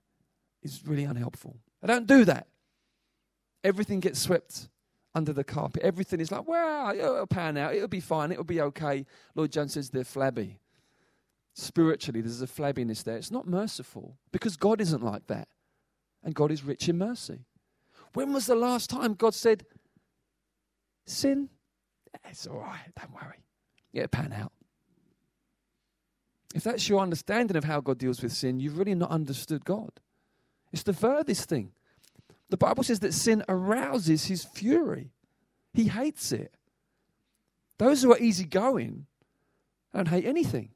is 0.61 0.81
really 0.85 1.03
unhelpful. 1.03 1.57
I 1.83 1.87
don't 1.87 2.07
do 2.07 2.25
that. 2.25 2.47
Everything 3.63 3.99
gets 3.99 4.19
swept 4.19 4.69
under 5.13 5.33
the 5.33 5.43
carpet. 5.43 5.81
Everything 5.81 6.19
is 6.19 6.31
like, 6.31 6.47
well, 6.47 6.91
it'll 6.91 7.27
pan 7.27 7.57
out. 7.57 7.73
It'll 7.73 7.87
be 7.87 7.99
fine. 7.99 8.31
It'll 8.31 8.43
be 8.43 8.61
okay. 8.61 9.05
Lloyd-Jones 9.35 9.73
says 9.73 9.89
they're 9.89 10.03
flabby. 10.03 10.59
Spiritually, 11.59 12.21
there's 12.21 12.43
a 12.43 12.45
flabbiness 12.45 13.03
there. 13.03 13.17
It's 13.17 13.31
not 13.31 13.47
merciful 13.47 14.15
because 14.31 14.57
God 14.57 14.79
isn't 14.79 15.03
like 15.03 15.25
that. 15.25 15.47
And 16.23 16.35
God 16.35 16.51
is 16.51 16.63
rich 16.63 16.87
in 16.87 16.99
mercy. 16.99 17.45
When 18.13 18.31
was 18.31 18.45
the 18.45 18.53
last 18.53 18.91
time 18.91 19.15
God 19.15 19.33
said, 19.33 19.65
sin, 21.07 21.49
it's 22.29 22.45
all 22.45 22.59
right, 22.59 22.91
don't 22.95 23.11
worry. 23.11 23.43
Get 23.91 24.11
pan 24.11 24.33
out. 24.33 24.51
If 26.53 26.63
that's 26.63 26.87
your 26.87 26.99
understanding 26.99 27.57
of 27.57 27.63
how 27.63 27.81
God 27.81 27.97
deals 27.97 28.21
with 28.21 28.33
sin, 28.33 28.59
you've 28.59 28.77
really 28.77 28.93
not 28.93 29.09
understood 29.09 29.65
God. 29.65 29.89
It's 30.71 30.83
the 30.83 30.93
furthest 30.93 31.49
thing. 31.49 31.71
The 32.51 32.57
Bible 32.57 32.83
says 32.83 32.99
that 32.99 33.15
sin 33.15 33.43
arouses 33.49 34.25
his 34.25 34.43
fury. 34.43 35.09
He 35.73 35.85
hates 35.87 36.31
it. 36.31 36.53
Those 37.79 38.03
who 38.03 38.13
are 38.13 38.19
easygoing 38.19 39.07
don't 39.91 40.07
hate 40.07 40.25
anything. 40.25 40.69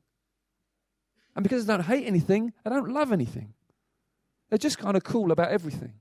And 1.36 1.44
because 1.44 1.66
they 1.66 1.74
don't 1.74 1.84
hate 1.84 2.06
anything, 2.06 2.54
they 2.64 2.70
don't 2.70 2.90
love 2.90 3.12
anything. 3.12 3.54
They're 4.50 4.58
just 4.58 4.78
kind 4.78 4.98
of 4.98 5.04
cool 5.04 5.32
about 5.32 5.50
everything. 5.50 5.94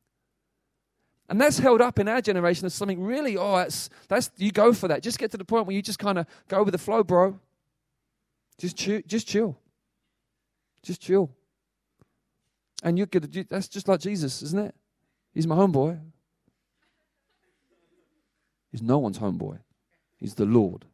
And 1.29 1.41
that's 1.41 1.59
held 1.59 1.81
up 1.81 2.01
in 2.01 2.09
our 2.09 2.21
generation 2.21 2.67
as 2.67 2.75
something 2.75 3.01
really, 3.01 3.37
oh, 3.37 3.57
that's, 3.57 3.89
that's 4.09 4.31
you 4.37 4.51
go 4.51 4.73
for 4.73 4.89
that. 4.89 5.03
Just 5.03 5.19
get 5.19 5.31
to 5.31 5.37
the 5.37 5.45
point 5.45 5.67
where 5.67 5.77
you 5.77 5.83
just 5.83 6.01
kind 6.01 6.19
of 6.19 6.27
go 6.49 6.65
with 6.65 6.73
the 6.73 6.79
flow, 6.79 7.05
bro. 7.05 7.39
Just 8.59 8.77
chill, 8.77 9.01
just 9.07 9.29
chill. 9.29 9.57
Just 10.83 11.01
chill. 11.01 11.31
And 12.83 12.99
you're 12.99 13.07
good. 13.07 13.47
That's 13.49 13.69
just 13.69 13.87
like 13.87 14.01
Jesus, 14.01 14.43
isn't 14.43 14.59
it? 14.59 14.75
He's 15.33 15.47
my 15.47 15.55
homeboy. 15.55 16.01
He's 18.73 18.83
no 18.83 18.99
one's 18.99 19.19
homeboy. 19.19 19.59
He's 20.19 20.35
the 20.35 20.47
Lord. 20.47 20.85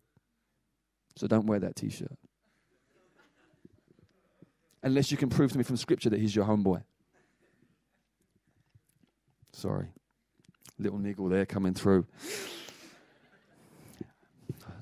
So 1.17 1.27
don't 1.27 1.47
wear 1.47 1.59
that 1.61 1.77
t 1.77 1.89
shirt. 1.89 2.13
Unless 4.87 5.11
you 5.11 5.17
can 5.17 5.29
prove 5.29 5.51
to 5.51 5.59
me 5.59 5.65
from 5.65 5.77
Scripture 5.77 6.11
that 6.11 6.21
he's 6.21 6.37
your 6.37 6.45
homeboy. 6.45 6.81
Sorry. 9.53 9.89
Little 10.79 11.01
niggle 11.01 11.29
there 11.29 11.45
coming 11.45 11.75
through. 11.75 12.07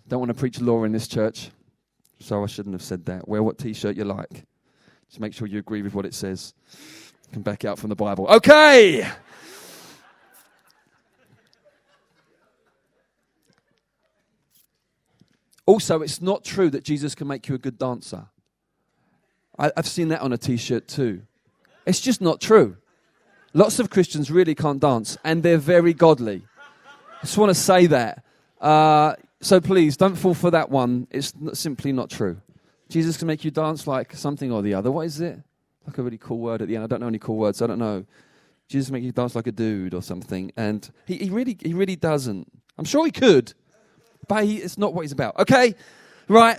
Don't 0.07 0.21
want 0.21 0.29
to 0.29 0.35
preach 0.35 0.61
law 0.61 0.85
in 0.85 0.93
this 0.93 1.09
church, 1.09 1.49
so 2.21 2.45
I 2.45 2.47
shouldn't 2.49 2.75
have 2.75 2.83
said 2.83 3.07
that. 3.07 3.27
Wear 3.27 3.43
what 3.43 3.57
t 3.57 3.73
shirt 3.73 3.97
you 3.97 4.05
like. 4.05 4.45
Just 5.09 5.21
make 5.21 5.33
sure 5.33 5.49
you 5.49 5.59
agree 5.59 5.81
with 5.81 5.95
what 5.95 6.05
it 6.05 6.13
says. 6.13 6.53
Come 7.33 7.43
back 7.43 7.65
out 7.65 7.79
from 7.79 7.89
the 7.89 7.97
Bible. 7.97 8.27
Okay! 8.29 9.11
Also, 15.65 16.03
it's 16.03 16.21
not 16.21 16.45
true 16.45 16.69
that 16.69 16.85
Jesus 16.85 17.15
can 17.15 17.27
make 17.27 17.49
you 17.49 17.55
a 17.55 17.59
good 17.59 17.79
dancer. 17.79 18.27
I, 19.59 19.71
have 19.77 19.87
seen 19.87 20.09
that 20.09 20.21
on 20.21 20.33
a 20.33 20.39
t 20.39 20.57
shirt 20.57 20.89
too. 20.89 21.23
It's 21.87 22.01
just 22.01 22.21
not 22.21 22.41
true. 22.41 22.77
Lots 23.53 23.79
of 23.79 23.91
Christians 23.91 24.31
really 24.31 24.55
can't 24.55 24.81
dance, 24.81 25.17
and 25.23 25.43
they're 25.43 25.59
very 25.59 25.95
godly. 25.95 26.43
I 27.19 27.21
just 27.27 27.39
want 27.39 27.51
to 27.51 27.55
say 27.55 27.87
that. 27.87 28.25
Uh, 28.61 29.15
so 29.41 29.61
please 29.61 29.97
don't 29.97 30.17
fall 30.17 30.35
for 30.35 30.51
that 30.51 30.71
one. 30.71 31.07
It's 31.11 31.33
simply 31.53 31.93
not 31.93 32.11
true. 32.11 32.41
Jesus 32.89 33.17
can 33.17 33.27
make 33.27 33.45
you 33.45 33.51
dance 33.51 33.87
like 33.87 34.15
something 34.15 34.51
or 34.51 34.63
the 34.63 34.75
other. 34.75 34.91
What 34.91 35.07
is 35.07 35.21
it? 35.21 35.39
Like 35.87 35.99
a 35.99 36.03
really 36.03 36.19
cool 36.19 36.39
word 36.39 36.63
at 36.63 36.69
the 36.69 36.77
end. 36.77 36.85
I 36.85 36.87
don't 36.87 37.01
know 37.01 37.07
any 37.07 37.19
cool 37.19 37.37
words. 37.37 37.61
I 37.63 37.67
don't 37.67 37.79
know. 37.79 38.05
Jesus 38.69 38.91
make 38.91 39.05
you 39.05 39.13
dance 39.13 39.35
like 39.35 39.47
a 39.47 39.53
dude 39.53 39.95
or 39.95 40.03
something, 40.03 40.51
and 40.57 40.91
he, 41.07 41.17
he 41.17 41.31
really 41.31 41.57
he 41.63 41.75
really 41.75 41.97
doesn't. 41.97 42.51
I'm 42.79 42.85
sure 42.85 43.05
he 43.05 43.13
could, 43.13 43.53
but 44.27 44.45
he, 44.45 44.57
it's 44.57 44.79
not 44.79 44.95
what 44.95 45.03
he's 45.03 45.13
about. 45.13 45.39
Okay, 45.39 45.75
right. 46.29 46.59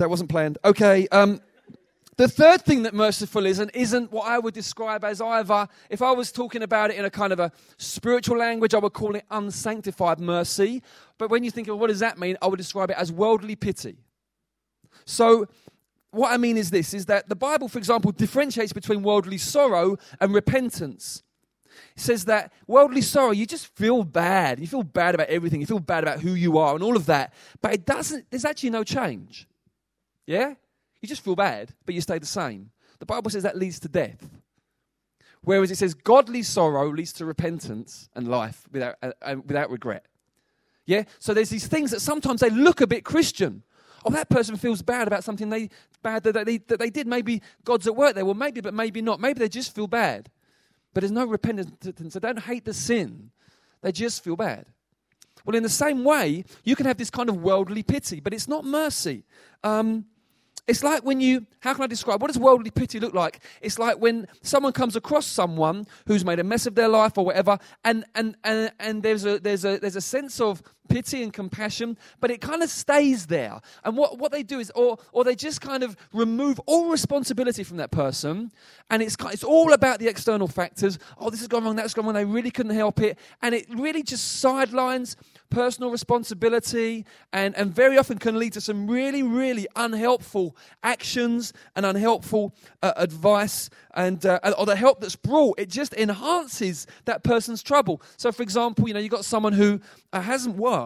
That 0.00 0.08
wasn't 0.08 0.30
planned. 0.30 0.56
Okay. 0.64 1.06
Um, 1.12 1.42
the 2.16 2.26
third 2.26 2.62
thing 2.62 2.84
that 2.84 2.94
merciful 2.94 3.44
is 3.44 3.58
and 3.58 3.70
isn't 3.74 4.10
what 4.10 4.26
I 4.26 4.38
would 4.38 4.54
describe 4.54 5.04
as 5.04 5.20
either, 5.20 5.68
if 5.90 6.00
I 6.00 6.12
was 6.12 6.32
talking 6.32 6.62
about 6.62 6.90
it 6.90 6.96
in 6.96 7.04
a 7.04 7.10
kind 7.10 7.34
of 7.34 7.38
a 7.38 7.52
spiritual 7.76 8.38
language, 8.38 8.72
I 8.72 8.78
would 8.78 8.94
call 8.94 9.14
it 9.14 9.24
unsanctified 9.30 10.18
mercy. 10.18 10.82
But 11.18 11.28
when 11.30 11.44
you 11.44 11.50
think 11.50 11.68
of 11.68 11.78
what 11.78 11.88
does 11.88 11.98
that 11.98 12.18
mean, 12.18 12.38
I 12.40 12.46
would 12.46 12.56
describe 12.56 12.90
it 12.90 12.96
as 12.96 13.12
worldly 13.12 13.56
pity. 13.56 13.98
So 15.04 15.46
what 16.12 16.32
I 16.32 16.38
mean 16.38 16.56
is 16.56 16.70
this 16.70 16.94
is 16.94 17.04
that 17.06 17.28
the 17.28 17.36
Bible, 17.36 17.68
for 17.68 17.76
example, 17.76 18.10
differentiates 18.10 18.72
between 18.72 19.02
worldly 19.02 19.36
sorrow 19.36 19.98
and 20.18 20.32
repentance. 20.32 21.22
It 21.94 22.00
says 22.00 22.24
that 22.24 22.54
worldly 22.66 23.02
sorrow, 23.02 23.32
you 23.32 23.44
just 23.44 23.66
feel 23.66 24.02
bad. 24.02 24.60
You 24.60 24.66
feel 24.66 24.82
bad 24.82 25.14
about 25.14 25.28
everything. 25.28 25.60
You 25.60 25.66
feel 25.66 25.78
bad 25.78 26.04
about 26.04 26.20
who 26.20 26.32
you 26.32 26.56
are 26.56 26.74
and 26.74 26.82
all 26.82 26.96
of 26.96 27.04
that. 27.06 27.34
But 27.60 27.74
it 27.74 27.84
doesn't, 27.84 28.30
there's 28.30 28.46
actually 28.46 28.70
no 28.70 28.82
change. 28.82 29.46
Yeah? 30.30 30.54
You 31.02 31.08
just 31.08 31.24
feel 31.24 31.34
bad, 31.34 31.74
but 31.84 31.92
you 31.92 32.00
stay 32.00 32.20
the 32.20 32.24
same. 32.24 32.70
The 33.00 33.06
Bible 33.06 33.32
says 33.32 33.42
that 33.42 33.58
leads 33.58 33.80
to 33.80 33.88
death. 33.88 34.30
Whereas 35.42 35.72
it 35.72 35.78
says 35.78 35.92
godly 35.92 36.44
sorrow 36.44 36.88
leads 36.88 37.12
to 37.14 37.24
repentance 37.24 38.08
and 38.14 38.28
life 38.28 38.68
without, 38.70 38.94
uh, 39.02 39.10
uh, 39.22 39.36
without 39.44 39.70
regret. 39.70 40.06
Yeah? 40.86 41.02
So 41.18 41.34
there's 41.34 41.48
these 41.48 41.66
things 41.66 41.90
that 41.90 41.98
sometimes 41.98 42.42
they 42.42 42.50
look 42.50 42.80
a 42.80 42.86
bit 42.86 43.04
Christian. 43.04 43.64
Oh, 44.04 44.10
that 44.10 44.28
person 44.28 44.56
feels 44.56 44.82
bad 44.82 45.08
about 45.08 45.24
something 45.24 45.50
they 45.50 45.68
bad 46.00 46.22
that 46.22 46.46
they, 46.46 46.58
that 46.58 46.78
they 46.78 46.90
did. 46.90 47.08
Maybe 47.08 47.42
God's 47.64 47.88
at 47.88 47.96
work 47.96 48.14
there. 48.14 48.24
Well, 48.24 48.34
maybe, 48.34 48.60
but 48.60 48.72
maybe 48.72 49.02
not. 49.02 49.18
Maybe 49.18 49.40
they 49.40 49.48
just 49.48 49.74
feel 49.74 49.88
bad. 49.88 50.30
But 50.94 51.00
there's 51.00 51.10
no 51.10 51.24
repentance. 51.24 52.14
They 52.14 52.20
don't 52.20 52.38
hate 52.38 52.64
the 52.64 52.72
sin. 52.72 53.32
They 53.82 53.90
just 53.90 54.22
feel 54.22 54.36
bad. 54.36 54.66
Well, 55.44 55.56
in 55.56 55.64
the 55.64 55.68
same 55.68 56.04
way, 56.04 56.44
you 56.62 56.76
can 56.76 56.86
have 56.86 56.98
this 56.98 57.10
kind 57.10 57.28
of 57.28 57.38
worldly 57.38 57.82
pity, 57.82 58.20
but 58.20 58.32
it's 58.32 58.46
not 58.46 58.64
mercy. 58.64 59.24
Um, 59.64 60.04
it's 60.66 60.82
like 60.82 61.04
when 61.04 61.20
you, 61.20 61.46
how 61.60 61.74
can 61.74 61.84
I 61.84 61.86
describe, 61.86 62.20
what 62.20 62.28
does 62.28 62.38
worldly 62.38 62.70
pity 62.70 63.00
look 63.00 63.14
like? 63.14 63.40
It's 63.60 63.78
like 63.78 63.98
when 63.98 64.26
someone 64.42 64.72
comes 64.72 64.96
across 64.96 65.26
someone 65.26 65.86
who's 66.06 66.24
made 66.24 66.38
a 66.38 66.44
mess 66.44 66.66
of 66.66 66.74
their 66.74 66.88
life 66.88 67.16
or 67.18 67.24
whatever, 67.24 67.58
and, 67.84 68.04
and, 68.14 68.36
and, 68.44 68.72
and 68.78 69.02
there's, 69.02 69.24
a, 69.24 69.38
there's, 69.38 69.64
a, 69.64 69.78
there's 69.78 69.96
a 69.96 70.00
sense 70.00 70.40
of 70.40 70.62
pity 70.90 71.22
and 71.22 71.32
compassion, 71.32 71.96
but 72.20 72.30
it 72.30 72.40
kind 72.40 72.62
of 72.62 72.68
stays 72.68 73.26
there. 73.26 73.60
And 73.84 73.96
what, 73.96 74.18
what 74.18 74.32
they 74.32 74.42
do 74.42 74.58
is, 74.58 74.70
or, 74.74 74.98
or 75.12 75.24
they 75.24 75.34
just 75.34 75.60
kind 75.60 75.82
of 75.82 75.96
remove 76.12 76.60
all 76.66 76.90
responsibility 76.90 77.64
from 77.64 77.78
that 77.78 77.90
person, 77.90 78.52
and 78.90 79.02
it's, 79.02 79.16
it's 79.32 79.44
all 79.44 79.72
about 79.72 80.00
the 80.00 80.08
external 80.08 80.48
factors. 80.48 80.98
Oh, 81.18 81.30
this 81.30 81.40
has 81.40 81.48
gone 81.48 81.64
wrong, 81.64 81.76
that's 81.76 81.94
gone 81.94 82.04
wrong, 82.04 82.14
they 82.14 82.24
really 82.24 82.50
couldn't 82.50 82.74
help 82.74 83.00
it. 83.00 83.18
And 83.40 83.54
it 83.54 83.66
really 83.70 84.02
just 84.02 84.40
sidelines 84.40 85.16
personal 85.50 85.90
responsibility 85.90 87.04
and, 87.32 87.56
and 87.56 87.74
very 87.74 87.98
often 87.98 88.18
can 88.18 88.38
lead 88.38 88.52
to 88.52 88.60
some 88.60 88.88
really, 88.88 89.22
really 89.22 89.66
unhelpful 89.76 90.56
actions 90.82 91.52
and 91.74 91.84
unhelpful 91.84 92.54
uh, 92.82 92.92
advice 92.96 93.68
and 93.94 94.24
uh, 94.24 94.38
or 94.56 94.64
the 94.64 94.76
help 94.76 95.00
that's 95.00 95.16
brought. 95.16 95.58
It 95.58 95.68
just 95.68 95.92
enhances 95.94 96.86
that 97.04 97.24
person's 97.24 97.62
trouble. 97.62 98.00
So, 98.16 98.30
for 98.32 98.42
example, 98.42 98.86
you 98.86 98.94
know, 98.94 99.00
you've 99.00 99.10
got 99.10 99.24
someone 99.24 99.52
who 99.52 99.80
uh, 100.12 100.20
hasn't 100.20 100.56
worked, 100.56 100.79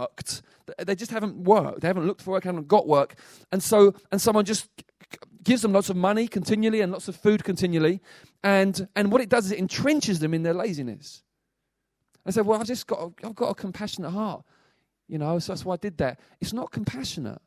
they 0.78 0.94
just 0.94 1.11
haven't 1.11 1.37
worked, 1.44 1.80
they 1.80 1.88
haven't 1.88 2.07
looked 2.07 2.22
for 2.22 2.33
work, 2.33 2.44
haven't 2.44 2.68
got 2.68 2.87
work, 2.87 3.14
and 3.52 3.62
so, 3.62 3.94
and 4.11 4.20
someone 4.20 4.44
just 4.44 4.68
gives 5.42 5.62
them 5.62 5.72
lots 5.72 5.90
of 5.90 5.96
money 5.96 6.26
continually 6.26 6.80
and 6.80 6.90
lots 6.90 7.09
of 7.09 7.16
food 7.16 7.44
continually, 7.44 8.00
and, 8.42 8.88
and 8.96 9.12
what 9.12 9.20
it 9.20 9.28
does 9.28 9.46
is 9.46 9.52
it 9.52 9.59
entrenches 9.59 10.20
them 10.20 10.35
in 10.35 10.42
their 10.42 10.54
laziness. 10.54 11.22
I 12.26 12.30
said, 12.30 12.46
well, 12.46 12.61
I've 12.61 12.66
just 12.66 12.87
got, 12.87 13.00
a, 13.00 13.26
I've 13.26 13.35
got 13.35 13.50
a 13.50 13.54
compassionate 13.54 14.12
heart. 14.12 14.44
You 15.09 15.18
know, 15.18 15.38
so 15.38 15.52
that's 15.52 15.64
why 15.64 15.74
I 15.74 15.76
did 15.76 15.98
that. 15.98 16.18
It's 16.40 16.52
not 16.52 16.70
compassionate. 16.70 17.40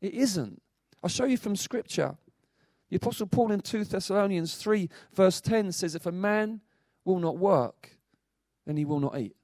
It 0.00 0.14
isn't. 0.14 0.60
I'll 1.02 1.10
show 1.10 1.24
you 1.24 1.36
from 1.36 1.54
Scripture. 1.54 2.16
The 2.90 2.96
Apostle 2.96 3.26
Paul 3.26 3.52
in 3.52 3.60
2 3.60 3.84
Thessalonians 3.84 4.56
3, 4.56 4.88
verse 5.14 5.40
10 5.40 5.72
says, 5.72 5.94
If 5.94 6.06
a 6.06 6.12
man 6.12 6.60
will 7.04 7.18
not 7.18 7.38
work, 7.38 7.90
then 8.66 8.76
he 8.76 8.84
will 8.84 9.00
not 9.00 9.18
eat. 9.18 9.36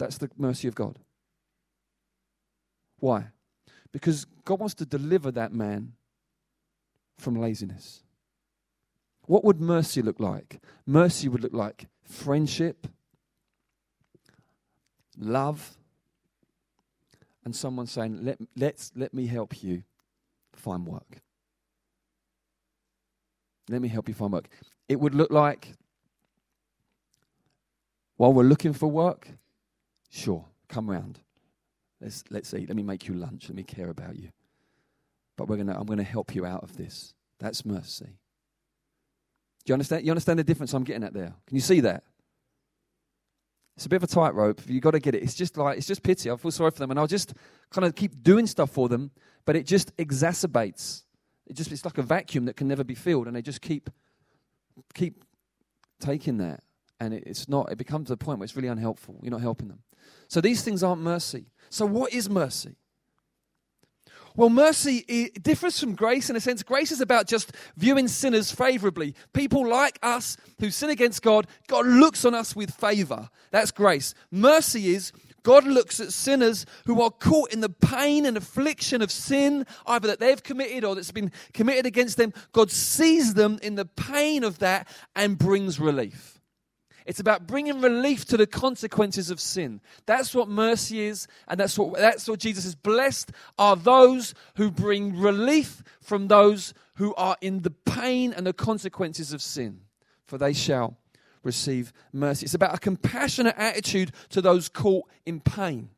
That's 0.00 0.16
the 0.16 0.30
mercy 0.38 0.66
of 0.66 0.74
God. 0.74 0.98
Why? 3.00 3.26
Because 3.92 4.24
God 4.46 4.58
wants 4.58 4.74
to 4.76 4.86
deliver 4.86 5.30
that 5.32 5.52
man 5.52 5.92
from 7.18 7.36
laziness. 7.36 8.02
What 9.26 9.44
would 9.44 9.60
mercy 9.60 10.00
look 10.00 10.18
like? 10.18 10.62
Mercy 10.86 11.28
would 11.28 11.42
look 11.42 11.52
like 11.52 11.84
friendship, 12.02 12.86
love, 15.18 15.76
and 17.44 17.54
someone 17.54 17.86
saying, 17.86 18.24
let, 18.24 18.38
let's, 18.56 18.92
let 18.96 19.12
me 19.12 19.26
help 19.26 19.62
you 19.62 19.82
find 20.54 20.86
work. 20.86 21.20
Let 23.68 23.82
me 23.82 23.88
help 23.88 24.08
you 24.08 24.14
find 24.14 24.32
work. 24.32 24.48
It 24.88 24.98
would 24.98 25.14
look 25.14 25.30
like, 25.30 25.74
while 28.16 28.32
we're 28.32 28.44
looking 28.44 28.72
for 28.72 28.90
work, 28.90 29.28
sure, 30.10 30.44
come 30.68 30.90
round. 30.90 31.20
Let's, 32.00 32.24
let's 32.30 32.52
eat. 32.54 32.68
Let 32.68 32.76
me 32.76 32.82
make 32.82 33.08
you 33.08 33.14
lunch. 33.14 33.48
Let 33.48 33.56
me 33.56 33.62
care 33.62 33.90
about 33.90 34.16
you. 34.16 34.30
But 35.36 35.48
we're 35.48 35.56
gonna, 35.56 35.78
I'm 35.78 35.86
going 35.86 35.98
to 35.98 36.04
help 36.04 36.34
you 36.34 36.44
out 36.44 36.62
of 36.62 36.76
this. 36.76 37.14
That's 37.38 37.64
mercy. 37.64 38.18
Do 39.64 39.70
you 39.70 39.74
understand? 39.74 40.04
You 40.04 40.12
understand 40.12 40.38
the 40.38 40.44
difference 40.44 40.72
I'm 40.72 40.84
getting 40.84 41.04
at 41.04 41.12
there? 41.12 41.34
Can 41.46 41.56
you 41.56 41.60
see 41.60 41.80
that? 41.80 42.04
It's 43.76 43.86
a 43.86 43.88
bit 43.88 43.96
of 43.96 44.04
a 44.04 44.06
tightrope. 44.06 44.60
You've 44.66 44.82
got 44.82 44.90
to 44.90 45.00
get 45.00 45.14
it. 45.14 45.22
It's 45.22 45.34
just 45.34 45.56
like, 45.56 45.78
it's 45.78 45.86
just 45.86 46.02
pity. 46.02 46.30
I 46.30 46.36
feel 46.36 46.50
sorry 46.50 46.70
for 46.70 46.80
them. 46.80 46.90
And 46.90 47.00
I'll 47.00 47.06
just 47.06 47.32
kind 47.70 47.86
of 47.86 47.94
keep 47.94 48.22
doing 48.22 48.46
stuff 48.46 48.70
for 48.70 48.88
them, 48.90 49.10
but 49.46 49.56
it 49.56 49.64
just 49.64 49.96
exacerbates. 49.96 51.04
It 51.46 51.54
just, 51.54 51.72
it's 51.72 51.84
like 51.84 51.96
a 51.96 52.02
vacuum 52.02 52.44
that 52.44 52.56
can 52.56 52.68
never 52.68 52.84
be 52.84 52.94
filled. 52.94 53.26
And 53.26 53.34
they 53.34 53.40
just 53.40 53.62
keep, 53.62 53.88
keep 54.92 55.24
taking 55.98 56.38
that. 56.38 56.62
And 57.00 57.14
it, 57.14 57.24
it's 57.26 57.48
not, 57.48 57.72
it 57.72 57.78
becomes 57.78 58.10
a 58.10 58.18
point 58.18 58.38
where 58.38 58.44
it's 58.44 58.56
really 58.56 58.68
unhelpful. 58.68 59.18
You're 59.22 59.30
not 59.30 59.40
helping 59.40 59.68
them. 59.68 59.78
So 60.28 60.40
these 60.40 60.62
things 60.62 60.82
aren't 60.82 61.02
mercy. 61.02 61.46
So 61.68 61.86
what 61.86 62.12
is 62.12 62.28
mercy? 62.28 62.76
Well, 64.36 64.48
mercy 64.48 65.30
differs 65.42 65.78
from 65.80 65.94
grace 65.94 66.30
in 66.30 66.36
a 66.36 66.40
sense. 66.40 66.62
Grace 66.62 66.92
is 66.92 67.00
about 67.00 67.26
just 67.26 67.52
viewing 67.76 68.06
sinners 68.06 68.52
favorably. 68.52 69.14
People 69.32 69.68
like 69.68 69.98
us 70.02 70.36
who 70.60 70.70
sin 70.70 70.88
against 70.88 71.22
God, 71.22 71.46
God 71.66 71.84
looks 71.86 72.24
on 72.24 72.34
us 72.34 72.54
with 72.54 72.70
favor. 72.70 73.28
That's 73.50 73.72
grace. 73.72 74.14
Mercy 74.30 74.94
is 74.94 75.12
God 75.42 75.64
looks 75.64 76.00
at 76.00 76.12
sinners 76.12 76.66
who 76.86 77.00
are 77.02 77.10
caught 77.10 77.52
in 77.52 77.60
the 77.60 77.70
pain 77.70 78.26
and 78.26 78.36
affliction 78.36 79.02
of 79.02 79.10
sin, 79.10 79.66
either 79.86 80.08
that 80.08 80.20
they've 80.20 80.42
committed 80.42 80.84
or 80.84 80.94
that's 80.94 81.12
been 81.12 81.32
committed 81.54 81.86
against 81.86 82.16
them. 82.16 82.32
God 82.52 82.70
sees 82.70 83.34
them 83.34 83.58
in 83.62 83.74
the 83.74 83.86
pain 83.86 84.44
of 84.44 84.58
that 84.58 84.86
and 85.16 85.38
brings 85.38 85.80
relief. 85.80 86.39
It's 87.10 87.18
about 87.18 87.44
bringing 87.44 87.80
relief 87.80 88.24
to 88.26 88.36
the 88.36 88.46
consequences 88.46 89.30
of 89.30 89.40
sin. 89.40 89.80
That's 90.06 90.32
what 90.32 90.46
mercy 90.46 91.00
is, 91.00 91.26
and 91.48 91.58
that's 91.58 91.76
what, 91.76 91.98
that's 91.98 92.28
what 92.28 92.38
Jesus 92.38 92.64
is. 92.64 92.76
Blessed 92.76 93.32
are 93.58 93.74
those 93.74 94.32
who 94.54 94.70
bring 94.70 95.18
relief 95.18 95.82
from 96.00 96.28
those 96.28 96.72
who 96.94 97.12
are 97.16 97.36
in 97.40 97.62
the 97.62 97.72
pain 97.72 98.32
and 98.32 98.46
the 98.46 98.52
consequences 98.52 99.32
of 99.32 99.42
sin, 99.42 99.80
for 100.24 100.38
they 100.38 100.52
shall 100.52 100.98
receive 101.42 101.92
mercy. 102.12 102.44
It's 102.44 102.54
about 102.54 102.76
a 102.76 102.78
compassionate 102.78 103.56
attitude 103.58 104.12
to 104.28 104.40
those 104.40 104.68
caught 104.68 105.08
in 105.26 105.40
pain. 105.40 105.90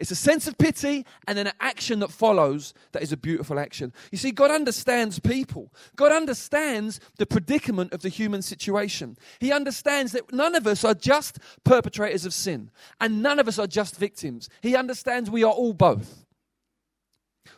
It's 0.00 0.10
a 0.10 0.16
sense 0.16 0.48
of 0.48 0.56
pity 0.56 1.04
and 1.28 1.36
then 1.36 1.46
an 1.46 1.52
action 1.60 2.00
that 2.00 2.10
follows 2.10 2.72
that 2.92 3.02
is 3.02 3.12
a 3.12 3.18
beautiful 3.18 3.58
action. 3.58 3.92
You 4.10 4.16
see, 4.16 4.30
God 4.30 4.50
understands 4.50 5.18
people. 5.18 5.72
God 5.94 6.10
understands 6.10 7.00
the 7.18 7.26
predicament 7.26 7.92
of 7.92 8.00
the 8.00 8.08
human 8.08 8.40
situation. 8.40 9.18
He 9.40 9.52
understands 9.52 10.12
that 10.12 10.32
none 10.32 10.54
of 10.54 10.66
us 10.66 10.84
are 10.84 10.94
just 10.94 11.38
perpetrators 11.64 12.24
of 12.24 12.32
sin 12.32 12.70
and 12.98 13.22
none 13.22 13.38
of 13.38 13.46
us 13.46 13.58
are 13.58 13.66
just 13.66 13.96
victims. 13.96 14.48
He 14.62 14.74
understands 14.74 15.30
we 15.30 15.44
are 15.44 15.52
all 15.52 15.74
both. 15.74 16.24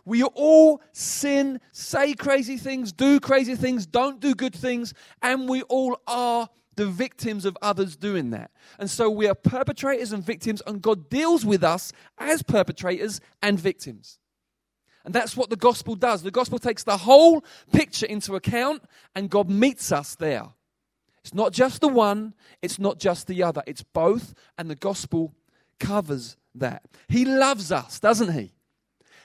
We 0.05 0.24
all 0.24 0.83
sin, 0.90 1.61
say 1.70 2.14
crazy 2.14 2.57
things, 2.57 2.92
do 2.92 3.20
crazy 3.20 3.55
things, 3.55 3.87
don't 3.87 4.18
do 4.18 4.35
good 4.35 4.55
things, 4.55 4.94
and 5.20 5.48
we 5.48 5.62
all 5.62 6.00
are 6.09 6.48
the 6.77 6.87
victims 6.87 7.45
of 7.45 7.57
others 7.61 7.97
doing 7.97 8.31
that. 8.31 8.51
And 8.79 8.91
so 8.91 9.11
we 9.11 9.27
are 9.29 9.35
perpetrators 9.35 10.13
and 10.13 10.25
victims, 10.25 10.63
and 10.67 10.81
God 10.81 11.11
deals 11.11 11.45
with 11.45 11.63
us 11.63 11.93
as 12.19 12.43
perpetrators 12.43 13.21
and 13.43 13.59
victims. 13.59 14.19
And 15.05 15.13
that's 15.15 15.37
what 15.37 15.51
the 15.51 15.57
gospel 15.57 15.97
does. 15.97 16.23
The 16.23 16.31
gospel 16.31 16.59
takes 16.59 16.85
the 16.85 16.99
whole 16.99 17.45
picture 17.73 18.07
into 18.07 18.37
account, 18.37 18.85
and 19.15 19.29
God 19.29 19.51
meets 19.51 19.93
us 19.93 20.15
there. 20.15 20.47
It's 21.25 21.35
not 21.35 21.53
just 21.53 21.81
the 21.81 21.89
one, 21.89 22.35
it's 22.63 22.79
not 22.79 22.99
just 22.99 23.27
the 23.27 23.43
other, 23.43 23.63
it's 23.67 23.83
both, 23.83 24.35
and 24.59 24.71
the 24.71 24.75
gospel 24.75 25.35
covers 25.79 26.37
that. 26.55 26.83
He 27.09 27.25
loves 27.25 27.71
us, 27.71 28.01
doesn't 28.01 28.33
he? 28.33 28.53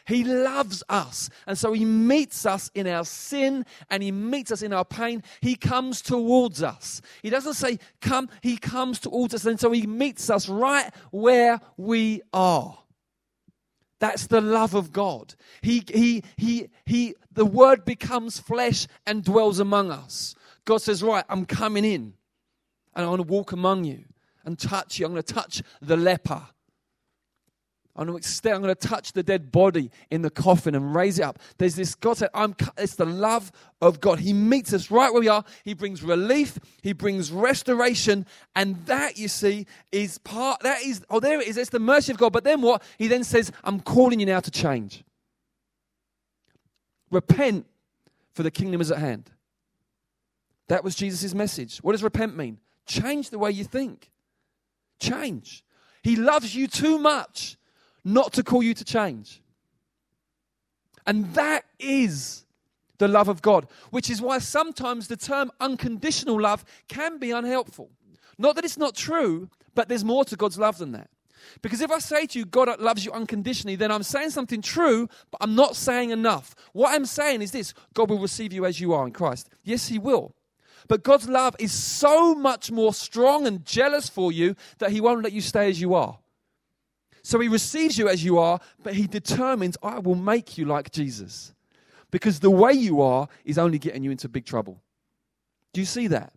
He 0.08 0.24
loves 0.24 0.84
us. 0.88 1.30
And 1.46 1.58
so 1.58 1.74
he 1.74 1.84
meets 1.84 2.46
us 2.46 2.72
in 2.74 2.88
our 2.88 3.04
sin 3.04 3.65
and 3.89 4.02
he 4.02 4.12
meets 4.12 4.54
us 4.54 4.62
in 4.62 4.72
our 4.72 4.86
pain. 4.86 5.22
He 5.41 5.56
comes 5.56 6.02
towards 6.02 6.63
us. 6.63 7.02
He 7.22 7.30
doesn't 7.30 7.56
say, 7.56 7.78
come, 8.00 8.30
he 8.41 8.56
comes 8.56 9.00
towards 9.00 9.34
us. 9.34 9.46
And 9.46 9.60
so 9.60 9.72
he 9.72 9.86
meets 9.86 10.30
us 10.30 10.48
right 10.48 10.89
where 11.12 11.60
we 11.76 12.22
are. 12.32 12.78
That's 14.00 14.28
the 14.28 14.39
love 14.39 14.76
of 14.76 14.93
God. 14.93 15.36
He, 15.62 15.84
he, 15.93 16.24
he, 16.38 16.70
he, 16.86 17.15
the 17.34 17.46
word 17.46 17.84
becomes 17.84 18.39
flesh 18.39 18.88
and 19.06 19.26
dwells 19.26 19.60
among 19.60 19.91
us. 19.91 20.36
God 20.63 20.82
says, 20.82 21.04
Right, 21.04 21.26
I'm 21.28 21.46
coming 21.46 21.84
in 21.84 22.13
and 22.96 23.06
I'm 23.06 23.08
going 23.08 23.24
to 23.24 23.24
walk 23.24 23.52
among 23.52 23.84
you 23.84 24.06
and 24.46 24.58
touch 24.58 25.00
you. 25.00 25.06
I'm 25.06 25.12
going 25.12 25.24
to 25.24 25.34
touch 25.34 25.62
the 25.82 25.98
leper. 25.98 26.43
I'm 27.98 28.06
going 28.06 28.22
to 28.22 28.52
I'm 28.54 28.62
going 28.62 28.76
to 28.76 28.88
touch 28.88 29.14
the 29.14 29.24
dead 29.24 29.52
body 29.52 29.90
in 30.12 30.22
the 30.22 30.30
coffin 30.30 30.76
and 30.76 30.96
raise 30.96 31.18
it 31.18 31.24
up. 31.24 31.40
There's 31.58 31.76
this 31.76 31.96
God 31.96 32.18
said, 32.18 32.30
I'm, 32.34 32.56
it's 32.78 32.96
the 32.96 33.06
love 33.06 33.52
of 33.82 34.00
God. 34.00 34.20
He 34.20 34.34
meets 34.34 34.72
us 34.72 34.92
right 34.92 35.12
where 35.12 35.22
we 35.22 35.28
are. 35.28 35.44
He 35.64 35.74
brings 35.74 36.04
relief. 36.04 36.60
He 36.84 36.94
brings 36.94 37.32
restoration. 37.32 38.28
And 38.56 38.86
that, 38.86 39.18
you 39.18 39.28
see, 39.28 39.66
is 39.92 40.20
part, 40.20 40.62
that 40.62 40.84
is, 40.84 41.02
oh, 41.10 41.20
there 41.20 41.42
it 41.42 41.48
is. 41.48 41.58
It's 41.58 41.72
the 41.72 41.80
mercy 41.80 42.12
of 42.12 42.20
God. 42.20 42.34
But 42.34 42.44
then 42.44 42.62
what? 42.62 42.84
He 43.00 43.08
then 43.08 43.24
says, 43.24 43.52
I'm 43.64 43.80
calling 43.80 44.20
you 44.20 44.28
now 44.28 44.42
to 44.42 44.52
change. 44.52 45.04
Repent, 47.10 47.66
for 48.34 48.44
the 48.44 48.52
kingdom 48.52 48.80
is 48.80 48.92
at 48.92 49.00
hand. 49.00 49.32
That 50.68 50.84
was 50.84 50.94
Jesus' 50.94 51.34
message. 51.34 51.80
What 51.80 51.94
does 51.94 52.04
repent 52.04 52.38
mean? 52.38 52.60
Change 52.86 53.32
the 53.32 53.40
way 53.40 53.50
you 53.52 53.64
think. 53.64 54.12
Change. 55.00 55.64
He 56.04 56.16
loves 56.16 56.56
you 56.56 56.68
too 56.68 57.00
much 57.00 57.58
not 58.08 58.32
to 58.34 58.43
call 58.43 58.63
you 58.63 58.74
to 58.74 58.86
change. 58.86 59.41
And 61.06 61.34
that 61.34 61.65
is 61.78 62.46
the 62.98 63.08
love 63.08 63.28
of 63.28 63.41
God, 63.41 63.67
which 63.91 64.10
is 64.10 64.22
why 64.22 64.39
sometimes 64.39 65.08
the 65.08 65.17
term 65.17 65.52
unconditional 65.60 66.39
love 66.39 66.63
can 66.88 67.17
be 67.17 67.32
unhelpful. 67.32 67.89
Not 68.38 68.56
that 68.56 68.65
it's 68.65 68.78
not 68.78 68.96
true, 68.96 69.50
but 69.76 69.89
there's 69.89 70.06
more 70.06 70.24
to 70.26 70.36
God's 70.36 70.58
love 70.58 70.78
than 70.78 70.93
that. 70.93 71.10
Because 71.62 71.82
if 71.82 71.91
I 71.91 72.00
say 72.00 72.26
to 72.28 72.39
you, 72.39 72.46
God 72.46 72.80
loves 72.80 73.06
you 73.06 73.12
unconditionally, 73.12 73.76
then 73.76 73.91
I'm 73.91 74.04
saying 74.04 74.32
something 74.32 74.62
true, 74.62 75.08
but 75.30 75.38
I'm 75.41 75.56
not 75.56 75.76
saying 75.76 76.10
enough. 76.10 76.56
What 76.74 76.93
I'm 76.93 77.06
saying 77.06 77.41
is 77.41 77.52
this 77.52 77.74
God 77.93 78.10
will 78.10 78.20
receive 78.20 78.54
you 78.54 78.65
as 78.65 78.80
you 78.80 78.93
are 78.93 79.06
in 79.06 79.12
Christ. 79.12 79.50
Yes, 79.63 79.88
He 79.88 80.00
will. 80.00 80.34
But 80.88 81.04
God's 81.04 81.28
love 81.28 81.56
is 81.60 81.72
so 81.74 82.34
much 82.34 82.72
more 82.72 82.93
strong 82.93 83.46
and 83.46 83.65
jealous 83.65 84.10
for 84.10 84.32
you 84.32 84.56
that 84.80 84.91
He 84.91 85.02
won't 85.02 85.24
let 85.24 85.34
you 85.34 85.41
stay 85.41 85.70
as 85.70 85.80
you 85.80 85.93
are. 85.93 86.17
So 87.28 87.42
He 87.42 87.50
receives 87.50 87.98
you 87.98 88.08
as 88.08 88.24
you 88.24 88.38
are, 88.38 88.58
but 88.82 88.94
He 88.94 89.06
determines, 89.06 89.76
I 89.84 90.00
will 90.00 90.16
make 90.16 90.58
you 90.58 90.63
like 90.63 90.94
Jesus. 90.94 91.54
Because 92.10 92.40
the 92.40 92.50
way 92.50 92.72
you 92.72 93.02
are 93.02 93.28
is 93.44 93.58
only 93.58 93.80
getting 93.80 94.02
you 94.02 94.12
into 94.12 94.30
big 94.30 94.46
trouble. 94.46 94.82
Do 95.74 95.82
you 95.82 95.86
see 95.86 96.08
that? 96.08 96.32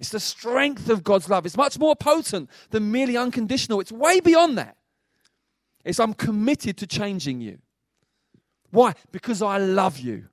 It's 0.00 0.10
the 0.10 0.18
strength 0.18 0.90
of 0.90 1.04
God's 1.04 1.30
love. 1.30 1.46
It's 1.46 1.56
much 1.56 1.78
more 1.78 1.94
potent 1.94 2.50
than 2.70 2.90
merely 2.90 3.16
unconditional. 3.16 3.78
It's 3.78 3.92
way 3.92 4.18
beyond 4.18 4.58
that. 4.58 4.76
It's 5.84 6.00
I'm 6.00 6.14
committed 6.14 6.76
to 6.78 6.88
changing 6.88 7.40
you. 7.40 7.58
Why? 8.72 8.94
Because 9.12 9.40
I 9.40 9.58
love 9.58 10.00
you 10.00 10.24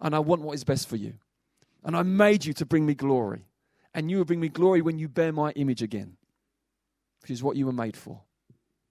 and 0.00 0.12
I 0.12 0.18
want 0.18 0.42
what 0.42 0.56
is 0.56 0.64
best 0.64 0.88
for 0.88 0.96
you. 0.96 1.14
And 1.84 1.96
I 1.96 2.02
made 2.02 2.44
you 2.44 2.52
to 2.54 2.66
bring 2.66 2.84
me 2.84 2.94
glory. 2.94 3.44
And 3.94 4.10
you 4.10 4.16
will 4.16 4.24
bring 4.24 4.40
me 4.40 4.48
glory 4.48 4.82
when 4.82 4.98
you 4.98 5.06
bear 5.08 5.30
my 5.30 5.52
image 5.52 5.82
again, 5.82 6.16
which 7.22 7.30
is 7.30 7.44
what 7.44 7.54
you 7.54 7.66
were 7.66 7.72
made 7.72 7.96
for. 7.96 8.22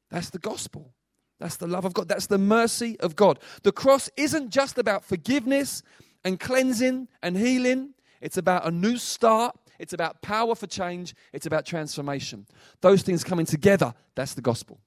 That's 0.10 0.30
the 0.30 0.40
gospel. 0.40 0.94
That's 1.40 1.58
the 1.58 1.68
love 1.68 1.86
of 1.86 1.94
God. 1.94 2.08
That's 2.08 2.28
the 2.28 2.38
mercy 2.38 3.00
of 3.00 3.16
God. 3.16 3.40
The 3.64 3.72
cross 3.72 4.10
isn't 4.18 4.50
just 4.50 4.78
about 4.78 5.04
forgiveness 5.04 5.84
and 6.24 6.40
cleansing 6.40 7.08
and 7.22 7.38
healing, 7.38 7.94
it's 8.22 8.38
about 8.38 8.66
a 8.66 8.72
new 8.72 8.98
start. 8.98 9.56
It's 9.80 9.94
about 9.94 10.22
power 10.22 10.56
for 10.56 10.68
change. 10.68 11.14
It's 11.34 11.46
about 11.46 11.66
transformation. 11.66 12.48
Those 12.82 13.04
things 13.04 13.24
coming 13.24 13.46
together, 13.46 13.94
that's 14.16 14.34
the 14.34 14.42
gospel 14.42 14.80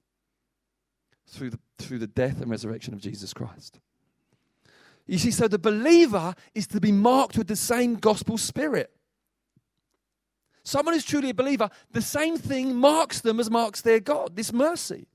through 1.28 1.50
the, 1.50 1.58
through 1.78 1.98
the 1.98 2.08
death 2.08 2.40
and 2.40 2.50
resurrection 2.50 2.92
of 2.92 3.00
Jesus 3.00 3.32
Christ. 3.32 3.78
You 5.06 5.18
see, 5.18 5.30
so 5.30 5.48
the 5.48 5.58
believer 5.58 6.34
is 6.54 6.66
to 6.68 6.80
be 6.80 6.92
marked 6.92 7.38
with 7.38 7.46
the 7.46 7.56
same 7.56 7.96
gospel 7.96 8.36
spirit. 8.36 8.90
Someone 10.62 10.94
who's 10.94 11.04
truly 11.04 11.30
a 11.30 11.34
believer, 11.34 11.70
the 11.92 12.02
same 12.02 12.36
thing 12.36 12.76
marks 12.76 13.20
them 13.20 13.40
as 13.40 13.50
marks 13.50 13.80
their 13.80 14.00
God, 14.00 14.36
this 14.36 14.52
mercy. 14.52 15.06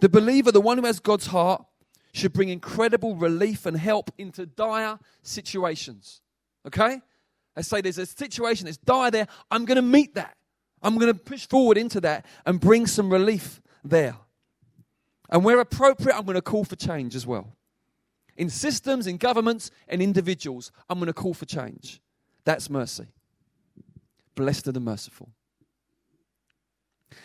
The 0.00 0.08
believer, 0.08 0.50
the 0.50 0.60
one 0.60 0.78
who 0.78 0.86
has 0.86 1.00
God's 1.00 1.26
heart, 1.26 1.64
should 2.12 2.32
bring 2.32 2.50
incredible 2.50 3.16
relief 3.16 3.66
and 3.66 3.76
help 3.76 4.10
into 4.18 4.46
dire 4.46 4.98
situations. 5.22 6.20
Okay? 6.66 7.00
I 7.56 7.60
say 7.60 7.80
there's 7.80 7.98
a 7.98 8.06
situation 8.06 8.66
that's 8.66 8.78
dire 8.78 9.10
there. 9.10 9.28
I'm 9.50 9.64
going 9.64 9.76
to 9.76 9.82
meet 9.82 10.14
that. 10.14 10.36
I'm 10.82 10.98
going 10.98 11.12
to 11.12 11.18
push 11.18 11.46
forward 11.46 11.78
into 11.78 12.00
that 12.00 12.26
and 12.44 12.60
bring 12.60 12.86
some 12.86 13.10
relief 13.10 13.60
there. 13.84 14.16
And 15.30 15.44
where 15.44 15.60
appropriate, 15.60 16.16
I'm 16.16 16.24
going 16.24 16.34
to 16.34 16.42
call 16.42 16.64
for 16.64 16.76
change 16.76 17.14
as 17.14 17.26
well. 17.26 17.56
In 18.36 18.50
systems, 18.50 19.06
in 19.06 19.18
governments, 19.18 19.70
and 19.88 20.02
individuals, 20.02 20.72
I'm 20.90 20.98
going 20.98 21.06
to 21.06 21.12
call 21.12 21.34
for 21.34 21.46
change. 21.46 22.00
That's 22.44 22.68
mercy. 22.68 23.06
Blessed 24.34 24.68
are 24.68 24.72
the 24.72 24.80
merciful. 24.80 25.28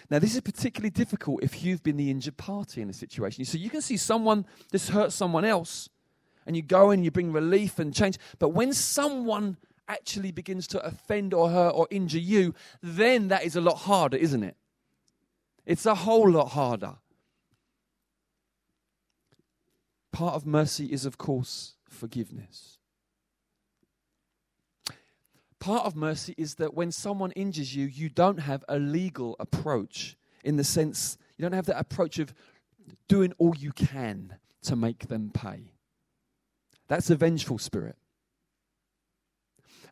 Now, 0.09 0.19
this 0.19 0.35
is 0.35 0.41
particularly 0.41 0.89
difficult 0.89 1.43
if 1.43 1.63
you've 1.63 1.83
been 1.83 1.97
the 1.97 2.11
injured 2.11 2.37
party 2.37 2.81
in 2.81 2.89
a 2.89 2.93
situation. 2.93 3.45
So 3.45 3.57
you 3.57 3.69
can 3.69 3.81
see 3.81 3.97
someone 3.97 4.45
that's 4.71 4.89
hurt 4.89 5.11
someone 5.11 5.45
else, 5.45 5.89
and 6.45 6.55
you 6.55 6.61
go 6.61 6.91
and 6.91 7.03
you 7.03 7.11
bring 7.11 7.31
relief 7.31 7.79
and 7.79 7.93
change. 7.93 8.17
But 8.39 8.49
when 8.49 8.73
someone 8.73 9.57
actually 9.87 10.31
begins 10.31 10.67
to 10.67 10.85
offend 10.85 11.33
or 11.33 11.49
hurt 11.49 11.71
or 11.71 11.87
injure 11.89 12.19
you, 12.19 12.53
then 12.81 13.27
that 13.29 13.43
is 13.43 13.55
a 13.55 13.61
lot 13.61 13.77
harder, 13.79 14.17
isn't 14.17 14.43
it? 14.43 14.55
It's 15.65 15.85
a 15.85 15.95
whole 15.95 16.29
lot 16.29 16.49
harder. 16.49 16.95
Part 20.11 20.35
of 20.35 20.45
mercy 20.45 20.85
is, 20.85 21.05
of 21.05 21.17
course, 21.17 21.75
forgiveness. 21.89 22.76
Part 25.59 25.85
of 25.85 25.95
mercy 25.95 26.35
is 26.37 26.55
that 26.55 26.73
when 26.73 26.91
someone 26.91 27.31
injures 27.31 27.75
you, 27.75 27.85
you 27.85 28.09
don't 28.09 28.39
have 28.39 28.63
a 28.67 28.77
legal 28.77 29.35
approach 29.39 30.15
in 30.43 30.55
the 30.55 30.63
sense, 30.63 31.17
you 31.37 31.43
don't 31.43 31.53
have 31.53 31.65
that 31.65 31.79
approach 31.79 32.19
of 32.19 32.33
doing 33.07 33.33
all 33.37 33.55
you 33.55 33.71
can 33.71 34.35
to 34.63 34.75
make 34.75 35.07
them 35.07 35.31
pay. 35.33 35.71
That's 36.87 37.09
a 37.09 37.15
vengeful 37.15 37.57
spirit. 37.57 37.95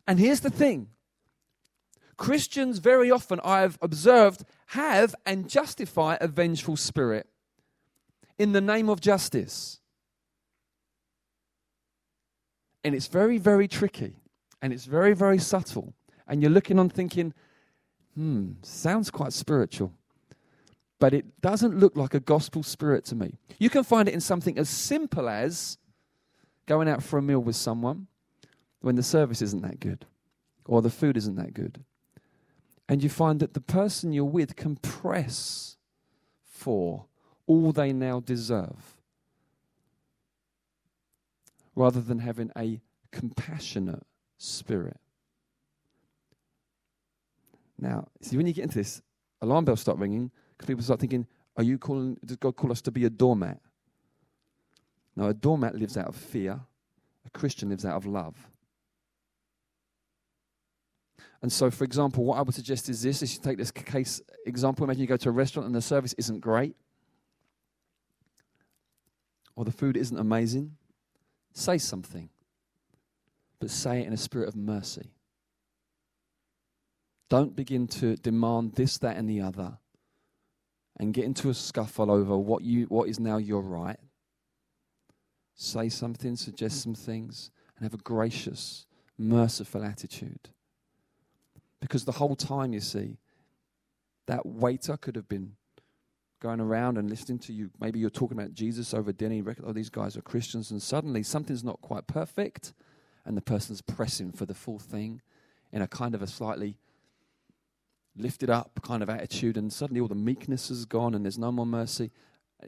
And 0.06 0.18
here's 0.18 0.40
the 0.40 0.50
thing 0.50 0.88
Christians, 2.16 2.78
very 2.78 3.10
often, 3.10 3.40
I've 3.44 3.78
observed, 3.82 4.44
have 4.68 5.14
and 5.26 5.48
justify 5.48 6.16
a 6.20 6.28
vengeful 6.28 6.76
spirit 6.76 7.26
in 8.38 8.52
the 8.52 8.60
name 8.60 8.88
of 8.88 9.00
justice. 9.00 9.80
And 12.82 12.94
it's 12.94 13.08
very, 13.08 13.38
very 13.38 13.66
tricky. 13.66 14.16
And 14.66 14.72
it's 14.72 14.86
very, 14.86 15.14
very 15.14 15.38
subtle. 15.38 15.94
And 16.26 16.42
you're 16.42 16.50
looking 16.50 16.80
on 16.80 16.88
thinking, 16.88 17.32
hmm, 18.16 18.54
sounds 18.62 19.12
quite 19.12 19.32
spiritual. 19.32 19.92
But 20.98 21.14
it 21.14 21.40
doesn't 21.40 21.78
look 21.78 21.96
like 21.96 22.14
a 22.14 22.18
gospel 22.18 22.64
spirit 22.64 23.04
to 23.04 23.14
me. 23.14 23.38
You 23.60 23.70
can 23.70 23.84
find 23.84 24.08
it 24.08 24.12
in 24.14 24.20
something 24.20 24.58
as 24.58 24.68
simple 24.68 25.28
as 25.28 25.78
going 26.66 26.88
out 26.88 27.04
for 27.04 27.16
a 27.16 27.22
meal 27.22 27.38
with 27.38 27.54
someone 27.54 28.08
when 28.80 28.96
the 28.96 29.04
service 29.04 29.40
isn't 29.40 29.62
that 29.62 29.78
good 29.78 30.04
or 30.64 30.82
the 30.82 30.90
food 30.90 31.16
isn't 31.16 31.36
that 31.36 31.54
good. 31.54 31.84
And 32.88 33.04
you 33.04 33.08
find 33.08 33.38
that 33.38 33.54
the 33.54 33.60
person 33.60 34.12
you're 34.12 34.24
with 34.24 34.56
can 34.56 34.74
press 34.74 35.76
for 36.44 37.04
all 37.46 37.70
they 37.70 37.92
now 37.92 38.18
deserve 38.18 38.96
rather 41.76 42.00
than 42.00 42.18
having 42.18 42.50
a 42.58 42.80
compassionate 43.12 44.02
spirit. 44.38 44.98
Now, 47.78 48.08
see, 48.20 48.36
when 48.36 48.46
you 48.46 48.52
get 48.52 48.64
into 48.64 48.78
this, 48.78 49.02
alarm 49.42 49.64
bells 49.64 49.80
start 49.80 49.98
ringing 49.98 50.30
because 50.50 50.66
people 50.66 50.82
start 50.82 51.00
thinking, 51.00 51.26
are 51.56 51.62
you 51.62 51.78
calling, 51.78 52.16
does 52.24 52.36
God 52.36 52.56
call 52.56 52.72
us 52.72 52.80
to 52.82 52.90
be 52.90 53.04
a 53.04 53.10
doormat? 53.10 53.60
No, 55.14 55.26
a 55.28 55.34
doormat 55.34 55.74
lives 55.74 55.96
out 55.96 56.08
of 56.08 56.16
fear. 56.16 56.60
A 57.24 57.30
Christian 57.30 57.70
lives 57.70 57.84
out 57.84 57.96
of 57.96 58.06
love. 58.06 58.36
And 61.42 61.52
so, 61.52 61.70
for 61.70 61.84
example, 61.84 62.24
what 62.24 62.38
I 62.38 62.42
would 62.42 62.54
suggest 62.54 62.88
is 62.88 63.02
this: 63.02 63.22
is 63.22 63.34
you 63.34 63.40
take 63.42 63.58
this 63.58 63.70
case 63.70 64.20
example. 64.46 64.84
Imagine 64.84 65.02
you 65.02 65.06
go 65.06 65.16
to 65.16 65.28
a 65.28 65.32
restaurant 65.32 65.66
and 65.66 65.74
the 65.74 65.82
service 65.82 66.14
isn't 66.18 66.40
great, 66.40 66.76
or 69.54 69.64
the 69.64 69.72
food 69.72 69.96
isn't 69.96 70.16
amazing. 70.16 70.76
Say 71.52 71.78
something, 71.78 72.30
but 73.60 73.70
say 73.70 74.00
it 74.00 74.06
in 74.06 74.12
a 74.12 74.18
spirit 74.18 74.48
of 74.48 74.56
mercy. 74.56 75.10
Don't 77.28 77.56
begin 77.56 77.88
to 77.88 78.16
demand 78.16 78.74
this, 78.74 78.98
that, 78.98 79.16
and 79.16 79.28
the 79.28 79.40
other 79.40 79.78
and 80.98 81.12
get 81.12 81.24
into 81.24 81.50
a 81.50 81.54
scuffle 81.54 82.10
over 82.10 82.36
what, 82.36 82.62
you, 82.62 82.84
what 82.84 83.08
is 83.08 83.20
now 83.20 83.36
your 83.36 83.60
right. 83.60 83.98
Say 85.54 85.88
something, 85.88 86.36
suggest 86.36 86.82
some 86.82 86.94
things, 86.94 87.50
and 87.76 87.84
have 87.84 87.94
a 87.94 88.02
gracious, 88.02 88.86
merciful 89.18 89.84
attitude. 89.84 90.50
Because 91.80 92.04
the 92.04 92.12
whole 92.12 92.36
time, 92.36 92.72
you 92.72 92.80
see, 92.80 93.18
that 94.26 94.46
waiter 94.46 94.96
could 94.96 95.16
have 95.16 95.28
been 95.28 95.52
going 96.40 96.60
around 96.60 96.98
and 96.98 97.08
listening 97.08 97.38
to 97.40 97.52
you. 97.52 97.70
Maybe 97.80 97.98
you're 97.98 98.10
talking 98.10 98.38
about 98.38 98.54
Jesus 98.54 98.92
over 98.94 99.12
dinner. 99.12 99.34
You 99.34 99.42
reckon, 99.42 99.64
oh, 99.66 99.72
these 99.72 99.90
guys 99.90 100.16
are 100.16 100.22
Christians. 100.22 100.70
And 100.70 100.82
suddenly 100.82 101.22
something's 101.22 101.64
not 101.64 101.80
quite 101.80 102.06
perfect. 102.06 102.72
And 103.26 103.36
the 103.36 103.42
person's 103.42 103.82
pressing 103.82 104.32
for 104.32 104.46
the 104.46 104.54
full 104.54 104.78
thing 104.78 105.20
in 105.72 105.82
a 105.82 105.88
kind 105.88 106.14
of 106.14 106.22
a 106.22 106.26
slightly 106.26 106.78
lifted 108.16 108.48
up 108.48 108.80
kind 108.82 109.02
of 109.02 109.10
attitude, 109.10 109.56
and 109.56 109.72
suddenly 109.72 110.00
all 110.00 110.08
the 110.08 110.14
meekness 110.14 110.70
is 110.70 110.86
gone 110.86 111.14
and 111.14 111.24
there's 111.24 111.38
no 111.38 111.52
more 111.52 111.66
mercy, 111.66 112.10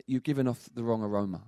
you're 0.06 0.20
giving 0.20 0.46
off 0.46 0.68
the 0.74 0.82
wrong 0.82 1.02
aroma. 1.02 1.42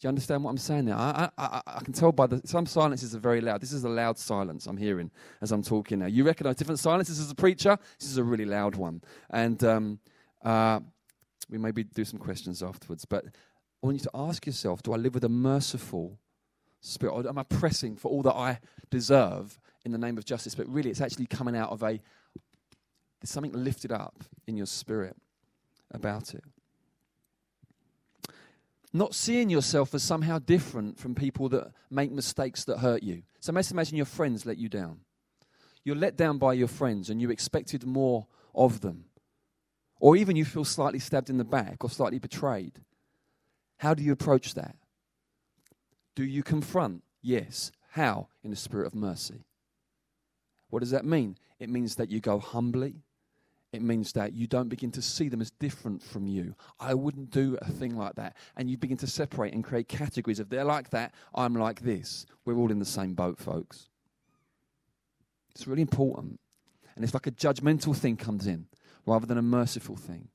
Do 0.00 0.06
you 0.06 0.08
understand 0.08 0.42
what 0.42 0.50
I'm 0.50 0.58
saying 0.58 0.86
there? 0.86 0.96
I, 0.96 1.30
I, 1.38 1.62
I, 1.66 1.80
can 1.84 1.92
tell 1.92 2.10
by 2.10 2.26
the 2.26 2.40
some 2.44 2.66
silences 2.66 3.14
are 3.14 3.20
very 3.20 3.40
loud. 3.40 3.60
This 3.60 3.72
is 3.72 3.84
a 3.84 3.88
loud 3.88 4.18
silence 4.18 4.66
I'm 4.66 4.76
hearing 4.76 5.10
as 5.40 5.52
I'm 5.52 5.62
talking 5.62 6.00
now. 6.00 6.06
You 6.06 6.24
recognize 6.24 6.56
different 6.56 6.80
silences 6.80 7.20
as 7.20 7.30
a 7.30 7.34
preacher. 7.34 7.78
This 8.00 8.10
is 8.10 8.16
a 8.16 8.24
really 8.24 8.44
loud 8.44 8.74
one, 8.74 9.02
and 9.30 9.62
um, 9.62 10.00
uh, 10.44 10.80
we 11.48 11.58
maybe 11.58 11.84
do 11.84 12.04
some 12.04 12.18
questions 12.18 12.60
afterwards. 12.60 13.04
But 13.04 13.24
I 13.26 13.86
want 13.86 13.98
you 13.98 14.02
to 14.02 14.10
ask 14.14 14.44
yourself: 14.44 14.82
Do 14.82 14.92
I 14.92 14.96
live 14.96 15.14
with 15.14 15.24
a 15.24 15.28
merciful 15.28 16.18
spirit, 16.84 17.26
am 17.26 17.38
I 17.38 17.42
pressing 17.42 17.96
for 17.96 18.10
all 18.10 18.22
that 18.22 18.34
I 18.34 18.60
deserve 18.90 19.58
in 19.84 19.92
the 19.92 19.98
name 19.98 20.18
of 20.18 20.24
justice? 20.24 20.54
But 20.54 20.68
really, 20.68 20.90
it's 20.90 21.00
actually 21.00 21.26
coming 21.26 21.56
out 21.56 21.70
of 21.70 21.82
a 21.82 22.00
there's 23.20 23.30
something 23.30 23.52
lifted 23.52 23.90
up 23.90 24.22
in 24.46 24.54
your 24.54 24.66
spirit 24.66 25.16
about 25.90 26.34
it. 26.34 26.44
Not 28.92 29.14
seeing 29.14 29.48
yourself 29.48 29.94
as 29.94 30.02
somehow 30.02 30.38
different 30.38 30.98
from 30.98 31.14
people 31.14 31.48
that 31.48 31.72
make 31.90 32.12
mistakes 32.12 32.64
that 32.64 32.80
hurt 32.80 33.02
you. 33.02 33.22
So 33.40 33.50
let's 33.52 33.70
imagine 33.70 33.96
your 33.96 34.04
friends 34.04 34.44
let 34.44 34.58
you 34.58 34.68
down. 34.68 35.00
You're 35.84 35.96
let 35.96 36.16
down 36.16 36.36
by 36.36 36.52
your 36.52 36.68
friends 36.68 37.08
and 37.08 37.18
you 37.18 37.30
expected 37.30 37.86
more 37.86 38.26
of 38.54 38.82
them. 38.82 39.06
Or 40.00 40.16
even 40.16 40.36
you 40.36 40.44
feel 40.44 40.64
slightly 40.64 40.98
stabbed 40.98 41.30
in 41.30 41.38
the 41.38 41.44
back 41.44 41.82
or 41.82 41.88
slightly 41.88 42.18
betrayed. 42.18 42.78
How 43.78 43.94
do 43.94 44.02
you 44.02 44.12
approach 44.12 44.52
that? 44.52 44.76
Do 46.14 46.24
you 46.24 46.42
confront? 46.42 47.02
Yes. 47.22 47.72
How? 47.90 48.28
In 48.42 48.50
the 48.50 48.56
spirit 48.56 48.86
of 48.86 48.94
mercy. 48.94 49.44
What 50.70 50.80
does 50.80 50.90
that 50.90 51.04
mean? 51.04 51.36
It 51.58 51.68
means 51.68 51.96
that 51.96 52.10
you 52.10 52.20
go 52.20 52.38
humbly, 52.38 53.04
it 53.74 53.82
means 53.82 54.12
that 54.12 54.34
you 54.34 54.46
don't 54.46 54.68
begin 54.68 54.92
to 54.92 55.02
see 55.02 55.28
them 55.28 55.40
as 55.40 55.50
different 55.50 56.00
from 56.00 56.28
you. 56.28 56.54
I 56.78 56.94
wouldn't 56.94 57.30
do 57.30 57.58
a 57.60 57.72
thing 57.72 57.96
like 57.96 58.14
that. 58.14 58.36
And 58.56 58.70
you 58.70 58.76
begin 58.76 58.96
to 58.98 59.08
separate 59.08 59.52
and 59.52 59.64
create 59.64 59.88
categories 59.88 60.38
of 60.38 60.48
they're 60.48 60.64
like 60.64 60.90
that, 60.90 61.12
I'm 61.34 61.54
like 61.54 61.80
this. 61.80 62.24
We're 62.44 62.56
all 62.56 62.70
in 62.70 62.78
the 62.78 62.84
same 62.84 63.14
boat, 63.14 63.36
folks. 63.38 63.88
It's 65.50 65.66
really 65.66 65.82
important. 65.82 66.38
And 66.94 67.04
it's 67.04 67.14
like 67.14 67.26
a 67.26 67.32
judgmental 67.32 67.96
thing 67.96 68.16
comes 68.16 68.46
in 68.46 68.66
rather 69.06 69.26
than 69.26 69.38
a 69.38 69.42
merciful 69.42 69.96
thing. 69.96 70.28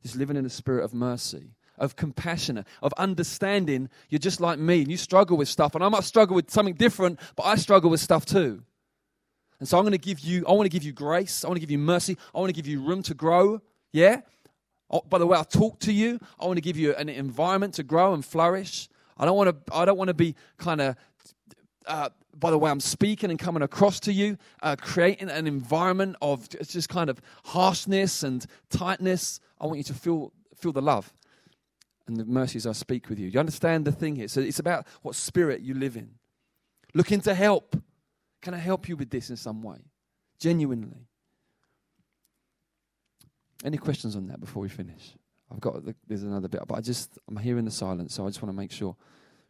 Just 0.00 0.14
living 0.14 0.36
in 0.36 0.46
a 0.46 0.50
spirit 0.50 0.84
of 0.84 0.94
mercy, 0.94 1.55
of 1.78 1.96
compassion, 1.96 2.64
of 2.82 2.92
understanding. 2.96 3.88
You're 4.08 4.18
just 4.18 4.40
like 4.40 4.58
me 4.58 4.82
and 4.82 4.90
you 4.90 4.96
struggle 4.96 5.36
with 5.36 5.48
stuff. 5.48 5.74
And 5.74 5.84
I 5.84 5.88
might 5.88 6.04
struggle 6.04 6.36
with 6.36 6.50
something 6.50 6.74
different, 6.74 7.20
but 7.36 7.44
I 7.44 7.56
struggle 7.56 7.90
with 7.90 8.00
stuff 8.00 8.24
too. 8.24 8.62
And 9.58 9.68
so 9.68 9.78
I'm 9.78 9.84
going 9.84 9.92
to 9.92 9.98
give 9.98 10.20
you, 10.20 10.44
I 10.46 10.52
want 10.52 10.66
to 10.66 10.70
give 10.70 10.82
you 10.82 10.92
grace. 10.92 11.44
I 11.44 11.48
want 11.48 11.56
to 11.56 11.60
give 11.60 11.70
you 11.70 11.78
mercy. 11.78 12.16
I 12.34 12.38
want 12.38 12.50
to 12.50 12.54
give 12.54 12.66
you 12.66 12.82
room 12.82 13.02
to 13.04 13.14
grow. 13.14 13.60
Yeah? 13.92 14.20
Oh, 14.90 15.02
by 15.08 15.18
the 15.18 15.26
way, 15.26 15.38
I 15.38 15.42
talk 15.42 15.78
to 15.80 15.92
you. 15.92 16.20
I 16.38 16.46
want 16.46 16.58
to 16.58 16.62
give 16.62 16.76
you 16.76 16.94
an 16.94 17.08
environment 17.08 17.74
to 17.74 17.82
grow 17.82 18.14
and 18.14 18.24
flourish. 18.24 18.88
I 19.16 19.24
don't 19.24 19.36
want 19.36 19.66
to, 19.66 19.74
I 19.74 19.84
don't 19.84 19.96
want 19.96 20.08
to 20.08 20.14
be 20.14 20.34
kind 20.58 20.80
of, 20.80 20.96
uh, 21.86 22.10
by 22.38 22.50
the 22.50 22.58
way, 22.58 22.70
I'm 22.70 22.80
speaking 22.80 23.30
and 23.30 23.38
coming 23.38 23.62
across 23.62 23.98
to 24.00 24.12
you, 24.12 24.36
uh, 24.62 24.76
creating 24.78 25.30
an 25.30 25.46
environment 25.46 26.16
of 26.20 26.48
just 26.50 26.90
kind 26.90 27.08
of 27.08 27.20
harshness 27.44 28.22
and 28.22 28.44
tightness. 28.68 29.40
I 29.58 29.66
want 29.66 29.78
you 29.78 29.84
to 29.84 29.94
feel, 29.94 30.32
feel 30.54 30.72
the 30.72 30.82
love 30.82 31.12
and 32.06 32.16
the 32.16 32.24
mercies 32.24 32.66
I 32.66 32.72
speak 32.72 33.08
with 33.08 33.18
you. 33.18 33.28
You 33.28 33.40
understand 33.40 33.84
the 33.84 33.92
thing 33.92 34.16
here? 34.16 34.28
So 34.28 34.40
it's 34.40 34.58
about 34.58 34.86
what 35.02 35.14
spirit 35.14 35.60
you 35.60 35.74
live 35.74 35.96
in. 35.96 36.10
Looking 36.94 37.20
to 37.22 37.34
help 37.34 37.76
can 38.46 38.54
I 38.54 38.58
help 38.58 38.88
you 38.88 38.96
with 38.96 39.10
this 39.10 39.30
in 39.30 39.36
some 39.36 39.60
way? 39.60 39.78
Genuinely. 40.38 41.08
Any 43.64 43.76
questions 43.76 44.14
on 44.14 44.28
that 44.28 44.38
before 44.38 44.62
we 44.62 44.68
finish? 44.68 45.14
I've 45.50 45.60
got 45.60 45.84
the, 45.84 45.96
there's 46.06 46.22
another 46.22 46.46
bit, 46.46 46.60
but 46.68 46.76
I 46.76 46.80
just 46.80 47.18
I'm 47.26 47.36
hearing 47.38 47.64
the 47.64 47.72
silence, 47.72 48.14
so 48.14 48.24
I 48.24 48.28
just 48.28 48.40
want 48.40 48.52
to 48.52 48.56
make 48.56 48.70
sure 48.70 48.94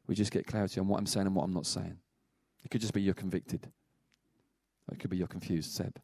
we 0.07 0.15
just 0.15 0.33
get 0.33 0.47
clarity 0.47 0.81
on 0.81 0.89
what 0.89 0.99
I'm 0.99 1.05
saying 1.05 1.27
and 1.27 1.35
what 1.37 1.45
I'm 1.45 1.53
not 1.53 1.67
saying. 1.67 1.99
It 2.65 2.71
could 2.71 2.81
just 2.81 2.95
be 2.95 3.03
you're 3.03 3.13
convicted. 3.13 3.71
It 4.91 4.99
could 4.99 5.11
be 5.11 5.19
you're 5.19 5.27
confused, 5.27 5.73
Seb. 5.73 6.01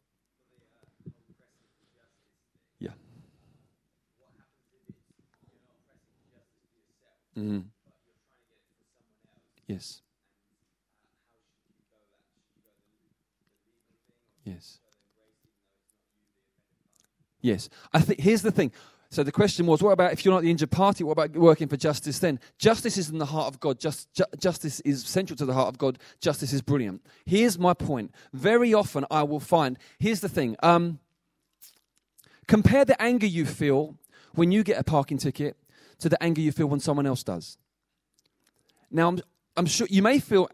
Yeah. 2.77 2.91
Mm-hmm. 7.37 7.59
Yes. 9.67 10.01
Yes. 14.43 14.79
Yes. 17.41 17.69
I 17.93 18.01
think 18.01 18.19
here's 18.19 18.41
the 18.41 18.51
thing. 18.51 18.71
So 19.09 19.21
the 19.21 19.31
question 19.31 19.67
was, 19.67 19.83
what 19.83 19.91
about 19.91 20.11
if 20.11 20.25
you're 20.25 20.33
not 20.33 20.41
the 20.41 20.49
injured 20.49 20.71
party? 20.71 21.03
What 21.03 21.11
about 21.11 21.31
working 21.33 21.67
for 21.67 21.77
justice 21.77 22.17
then? 22.17 22.39
Justice 22.57 22.97
is 22.97 23.11
in 23.11 23.19
the 23.19 23.27
heart 23.27 23.47
of 23.47 23.59
God. 23.59 23.79
Just, 23.79 24.11
ju- 24.13 24.23
justice 24.39 24.79
is 24.79 25.05
central 25.05 25.37
to 25.37 25.45
the 25.45 25.53
heart 25.53 25.67
of 25.67 25.77
God. 25.77 25.99
Justice 26.19 26.51
is 26.51 26.63
brilliant. 26.63 27.05
Here's 27.23 27.59
my 27.59 27.75
point. 27.75 28.11
Very 28.33 28.73
often 28.73 29.05
I 29.11 29.21
will 29.21 29.39
find, 29.39 29.77
here's 29.99 30.21
the 30.21 30.29
thing. 30.29 30.55
Um, 30.63 30.97
compare 32.47 32.85
the 32.85 32.99
anger 32.99 33.27
you 33.27 33.45
feel 33.45 33.95
when 34.33 34.51
you 34.51 34.63
get 34.63 34.79
a 34.79 34.83
parking 34.83 35.19
ticket 35.19 35.57
to 35.99 36.09
the 36.09 36.21
anger 36.21 36.41
you 36.41 36.51
feel 36.51 36.67
when 36.67 36.79
someone 36.79 37.05
else 37.05 37.23
does. 37.23 37.57
Now, 38.91 39.07
I'm, 39.07 39.19
I'm 39.57 39.65
sure 39.65 39.87
you 39.89 40.01
may 40.01 40.19
feel, 40.19 40.49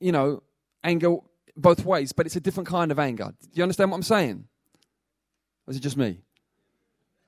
you 0.00 0.12
know, 0.12 0.42
anger 0.82 1.16
both 1.56 1.84
ways, 1.84 2.12
but 2.12 2.26
it's 2.26 2.36
a 2.36 2.40
different 2.40 2.68
kind 2.68 2.90
of 2.90 2.98
anger. 2.98 3.34
Do 3.42 3.48
you 3.52 3.62
understand 3.62 3.90
what 3.90 3.96
I'm 3.96 4.02
saying? 4.02 4.44
Or 5.66 5.70
is 5.70 5.76
it 5.76 5.80
just 5.80 5.96
me? 5.96 6.20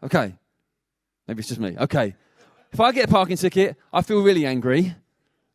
Okay. 0.03 0.35
Maybe 1.27 1.41
it's 1.41 1.49
just 1.49 1.61
me. 1.61 1.77
Okay. 1.79 2.15
If 2.73 2.81
I 2.81 2.93
get 2.93 3.07
a 3.07 3.09
parking 3.09 3.37
ticket, 3.37 3.77
I 3.93 4.03
feel 4.03 4.23
really 4.23 4.47
angry. 4.47 4.95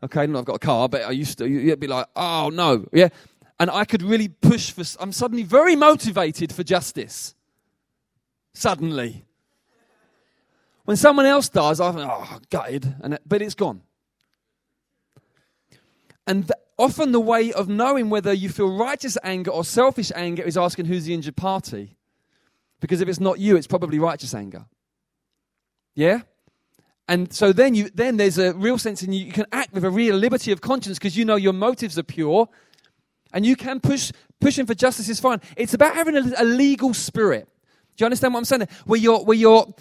Okay, 0.03 0.27
not 0.27 0.39
I've 0.39 0.45
got 0.45 0.55
a 0.57 0.59
car, 0.59 0.89
but 0.89 1.03
I 1.03 1.11
used 1.11 1.37
to, 1.39 1.47
you'd 1.47 1.79
be 1.79 1.87
like, 1.87 2.05
oh 2.15 2.49
no. 2.53 2.85
Yeah. 2.91 3.09
And 3.59 3.71
I 3.71 3.85
could 3.85 4.03
really 4.03 4.27
push 4.27 4.71
for, 4.71 4.83
I'm 5.01 5.13
suddenly 5.13 5.43
very 5.43 5.75
motivated 5.75 6.51
for 6.51 6.63
justice. 6.63 7.33
Suddenly. 8.53 9.25
When 10.85 10.97
someone 10.97 11.25
else 11.25 11.49
does, 11.49 11.79
I'm, 11.79 11.97
oh, 11.97 12.39
gutted, 12.49 12.95
and, 13.01 13.19
but 13.25 13.41
it's 13.41 13.55
gone. 13.55 13.81
And 16.27 16.43
th- 16.43 16.59
often 16.77 17.11
the 17.11 17.19
way 17.19 17.51
of 17.51 17.67
knowing 17.67 18.09
whether 18.09 18.33
you 18.33 18.49
feel 18.49 18.75
righteous 18.75 19.17
anger 19.23 19.51
or 19.51 19.63
selfish 19.63 20.11
anger 20.15 20.43
is 20.43 20.57
asking 20.57 20.85
who's 20.85 21.05
the 21.05 21.13
injured 21.13 21.35
party. 21.35 21.97
Because 22.79 23.01
if 23.01 23.09
it's 23.09 23.19
not 23.19 23.39
you, 23.39 23.55
it's 23.55 23.67
probably 23.67 23.99
righteous 23.99 24.33
anger. 24.33 24.65
Yeah? 25.95 26.21
And 27.07 27.31
so 27.31 27.53
then 27.53 27.75
you 27.75 27.89
then 27.93 28.17
there's 28.17 28.39
a 28.39 28.53
real 28.53 28.79
sense 28.79 29.03
in 29.03 29.13
you, 29.13 29.25
you 29.25 29.31
can 29.31 29.45
act 29.51 29.73
with 29.73 29.85
a 29.85 29.89
real 29.91 30.15
liberty 30.15 30.51
of 30.51 30.61
conscience 30.61 30.97
because 30.97 31.15
you 31.15 31.23
know 31.23 31.35
your 31.35 31.53
motives 31.53 31.99
are 31.99 32.03
pure 32.03 32.49
and 33.31 33.45
you 33.45 33.55
can 33.55 33.79
push 33.79 34.11
pushing 34.41 34.65
for 34.65 34.73
justice 34.73 35.07
is 35.07 35.19
fine. 35.19 35.39
It's 35.55 35.75
about 35.75 35.93
having 35.93 36.17
a, 36.17 36.31
a 36.37 36.43
legal 36.43 36.95
spirit. 36.95 37.47
Do 37.95 38.03
you 38.03 38.05
understand 38.05 38.33
what 38.33 38.39
I'm 38.39 38.45
saying? 38.45 38.67
Where 38.85 38.99
you're 38.99 39.23
where 39.23 39.37
you're 39.37 39.71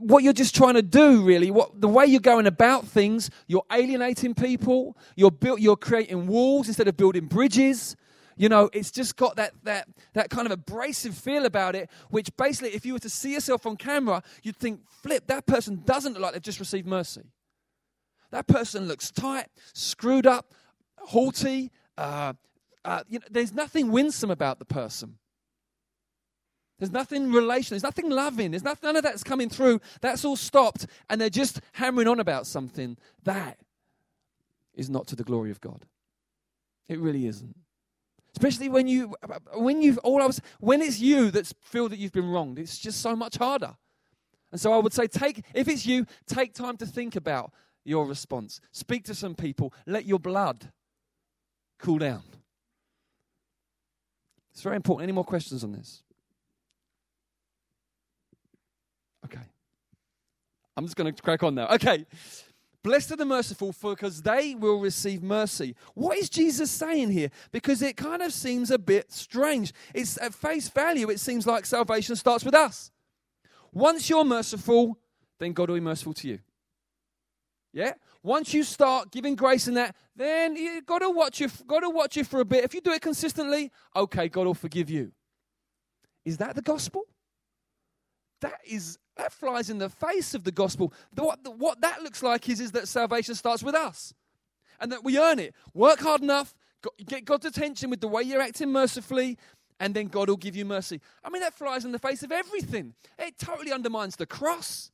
what 0.00 0.24
you're 0.24 0.32
just 0.32 0.54
trying 0.54 0.74
to 0.74 0.82
do 0.82 1.22
really. 1.22 1.50
What 1.50 1.80
the 1.80 1.88
way 1.88 2.06
you're 2.06 2.20
going 2.20 2.46
about 2.46 2.88
things 2.88 3.30
you're 3.46 3.64
alienating 3.70 4.34
people 4.34 4.96
you're 5.14 5.30
built 5.30 5.60
you're 5.60 5.76
creating 5.76 6.26
walls 6.26 6.68
instead 6.68 6.88
of 6.88 6.96
building 6.96 7.26
bridges. 7.26 7.96
You 8.36 8.48
know 8.48 8.70
it's 8.72 8.90
just 8.90 9.16
got 9.16 9.36
that 9.36 9.52
that 9.64 9.88
that 10.14 10.30
kind 10.30 10.46
of 10.46 10.52
abrasive 10.52 11.14
feel 11.14 11.44
about 11.44 11.74
it 11.74 11.90
which 12.08 12.34
basically 12.36 12.70
if 12.70 12.86
you 12.86 12.94
were 12.94 12.98
to 13.00 13.10
see 13.10 13.34
yourself 13.34 13.66
on 13.66 13.76
camera 13.76 14.22
you'd 14.42 14.56
think 14.56 14.80
flip 14.88 15.26
that 15.26 15.46
person 15.46 15.82
doesn't 15.84 16.14
look 16.14 16.22
like 16.22 16.32
they've 16.32 16.42
just 16.42 16.60
received 16.60 16.86
mercy. 16.86 17.22
That 18.30 18.46
person 18.46 18.88
looks 18.88 19.10
tight 19.10 19.48
screwed 19.74 20.26
up 20.26 20.54
haughty 20.96 21.70
uh, 21.98 22.32
uh, 22.82 23.02
you 23.08 23.18
know, 23.18 23.26
there's 23.30 23.52
nothing 23.52 23.90
winsome 23.90 24.30
about 24.30 24.58
the 24.58 24.64
person 24.64 25.18
there's 26.80 26.90
nothing 26.90 27.30
relational. 27.30 27.76
There's 27.76 27.82
nothing 27.82 28.10
loving. 28.10 28.50
There's 28.50 28.64
nothing, 28.64 28.88
none 28.88 28.96
of 28.96 29.02
that's 29.02 29.22
coming 29.22 29.50
through. 29.50 29.80
That's 30.00 30.24
all 30.24 30.34
stopped, 30.34 30.86
and 31.08 31.20
they're 31.20 31.30
just 31.30 31.60
hammering 31.72 32.08
on 32.08 32.18
about 32.18 32.46
something. 32.46 32.96
That 33.24 33.58
is 34.74 34.88
not 34.88 35.06
to 35.08 35.16
the 35.16 35.22
glory 35.22 35.50
of 35.50 35.60
God. 35.60 35.84
It 36.88 36.98
really 36.98 37.26
isn't. 37.26 37.54
Especially 38.32 38.70
when 38.70 38.88
you, 38.88 39.14
when 39.54 39.82
you've 39.82 39.98
all 39.98 40.22
I 40.22 40.26
was, 40.26 40.40
when 40.58 40.80
it's 40.80 41.00
you 41.00 41.30
that 41.32 41.52
feel 41.60 41.88
that 41.90 41.98
you've 41.98 42.12
been 42.12 42.30
wronged, 42.30 42.58
it's 42.58 42.78
just 42.78 43.02
so 43.02 43.14
much 43.14 43.36
harder. 43.36 43.76
And 44.50 44.60
so 44.60 44.72
I 44.72 44.78
would 44.78 44.94
say, 44.94 45.06
take 45.06 45.44
if 45.52 45.68
it's 45.68 45.84
you, 45.84 46.06
take 46.26 46.54
time 46.54 46.76
to 46.78 46.86
think 46.86 47.14
about 47.14 47.52
your 47.84 48.06
response. 48.06 48.60
Speak 48.72 49.04
to 49.04 49.14
some 49.14 49.34
people. 49.34 49.74
Let 49.86 50.06
your 50.06 50.18
blood 50.18 50.72
cool 51.78 51.98
down. 51.98 52.22
It's 54.52 54.62
very 54.62 54.76
important. 54.76 55.04
Any 55.04 55.12
more 55.12 55.24
questions 55.24 55.62
on 55.62 55.72
this? 55.72 56.02
Okay. 59.24 59.40
I'm 60.80 60.86
just 60.86 60.96
going 60.96 61.12
to 61.12 61.22
crack 61.22 61.42
on 61.42 61.54
now. 61.54 61.68
Okay. 61.74 62.06
Blessed 62.82 63.12
are 63.12 63.16
the 63.16 63.26
merciful, 63.26 63.70
for 63.70 63.94
because 63.94 64.22
they 64.22 64.54
will 64.54 64.80
receive 64.80 65.22
mercy. 65.22 65.76
What 65.92 66.16
is 66.16 66.30
Jesus 66.30 66.70
saying 66.70 67.10
here? 67.10 67.28
Because 67.52 67.82
it 67.82 67.98
kind 67.98 68.22
of 68.22 68.32
seems 68.32 68.70
a 68.70 68.78
bit 68.78 69.12
strange. 69.12 69.74
It's 69.94 70.16
at 70.16 70.32
face 70.32 70.70
value, 70.70 71.10
it 71.10 71.20
seems 71.20 71.46
like 71.46 71.66
salvation 71.66 72.16
starts 72.16 72.46
with 72.46 72.54
us. 72.54 72.90
Once 73.74 74.08
you're 74.08 74.24
merciful, 74.24 74.98
then 75.38 75.52
God 75.52 75.68
will 75.68 75.76
be 75.76 75.82
merciful 75.82 76.14
to 76.14 76.28
you. 76.28 76.38
Yeah? 77.74 77.92
Once 78.22 78.54
you 78.54 78.62
start 78.62 79.12
giving 79.12 79.34
grace 79.34 79.68
in 79.68 79.74
that, 79.74 79.94
then 80.16 80.56
you 80.56 80.80
got 80.80 81.00
to 81.00 81.10
watch 81.10 81.40
you. 81.40 81.50
Got 81.66 81.80
to 81.80 81.90
watch 81.90 82.16
you 82.16 82.24
for 82.24 82.40
a 82.40 82.44
bit. 82.46 82.64
If 82.64 82.72
you 82.72 82.80
do 82.80 82.92
it 82.92 83.02
consistently, 83.02 83.70
okay, 83.94 84.30
God 84.30 84.46
will 84.46 84.54
forgive 84.54 84.88
you. 84.88 85.12
Is 86.24 86.38
that 86.38 86.54
the 86.54 86.62
gospel? 86.62 87.02
That 88.40 88.60
is 88.66 88.96
that 89.20 89.32
flies 89.32 89.68
in 89.68 89.78
the 89.78 89.90
face 89.90 90.34
of 90.34 90.44
the 90.44 90.50
gospel. 90.50 90.92
What, 91.14 91.40
what 91.58 91.80
that 91.82 92.02
looks 92.02 92.22
like 92.22 92.48
is, 92.48 92.58
is 92.58 92.72
that 92.72 92.88
salvation 92.88 93.34
starts 93.34 93.62
with 93.62 93.74
us, 93.74 94.14
and 94.80 94.90
that 94.92 95.04
we 95.04 95.18
earn 95.18 95.38
it. 95.38 95.54
Work 95.74 96.00
hard 96.00 96.22
enough, 96.22 96.54
get 97.06 97.26
God's 97.26 97.44
attention 97.44 97.90
with 97.90 98.00
the 98.00 98.08
way 98.08 98.22
you're 98.22 98.40
acting 98.40 98.72
mercifully, 98.72 99.36
and 99.78 99.94
then 99.94 100.08
God 100.08 100.28
will 100.28 100.38
give 100.38 100.56
you 100.56 100.64
mercy. 100.64 101.00
I 101.22 101.28
mean, 101.28 101.42
that 101.42 101.54
flies 101.54 101.84
in 101.84 101.92
the 101.92 101.98
face 101.98 102.22
of 102.22 102.32
everything. 102.32 102.94
It 103.18 103.38
totally 103.38 103.72
undermines 103.72 104.16
the 104.16 104.26
cross. 104.26 104.90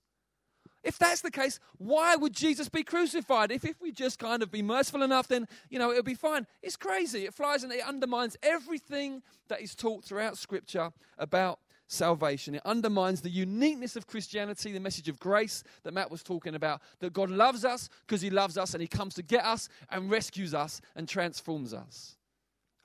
If 0.82 0.98
that's 0.98 1.20
the 1.20 1.32
case, 1.32 1.58
why 1.78 2.14
would 2.14 2.32
Jesus 2.32 2.68
be 2.68 2.84
crucified? 2.84 3.50
If, 3.50 3.64
if 3.64 3.80
we 3.80 3.90
just 3.90 4.20
kind 4.20 4.42
of 4.42 4.52
be 4.52 4.62
merciful 4.62 5.02
enough, 5.02 5.26
then, 5.26 5.48
you 5.68 5.80
know, 5.80 5.90
it'll 5.90 6.04
be 6.04 6.14
fine. 6.14 6.46
It's 6.62 6.76
crazy. 6.76 7.24
It 7.24 7.34
flies 7.34 7.64
and 7.64 7.72
it 7.72 7.82
undermines 7.82 8.36
everything 8.42 9.22
that 9.48 9.60
is 9.60 9.74
taught 9.74 10.04
throughout 10.04 10.38
Scripture 10.38 10.92
about 11.18 11.58
salvation. 11.88 12.54
It 12.54 12.62
undermines 12.64 13.20
the 13.20 13.30
uniqueness 13.30 13.96
of 13.96 14.06
Christianity, 14.06 14.72
the 14.72 14.80
message 14.80 15.08
of 15.08 15.18
grace 15.18 15.62
that 15.82 15.94
Matt 15.94 16.10
was 16.10 16.22
talking 16.22 16.54
about, 16.54 16.82
that 17.00 17.12
God 17.12 17.30
loves 17.30 17.64
us 17.64 17.88
because 18.06 18.20
he 18.20 18.30
loves 18.30 18.58
us 18.58 18.74
and 18.74 18.80
he 18.80 18.88
comes 18.88 19.14
to 19.14 19.22
get 19.22 19.44
us 19.44 19.68
and 19.90 20.10
rescues 20.10 20.54
us 20.54 20.80
and 20.94 21.08
transforms 21.08 21.72
us. 21.72 22.16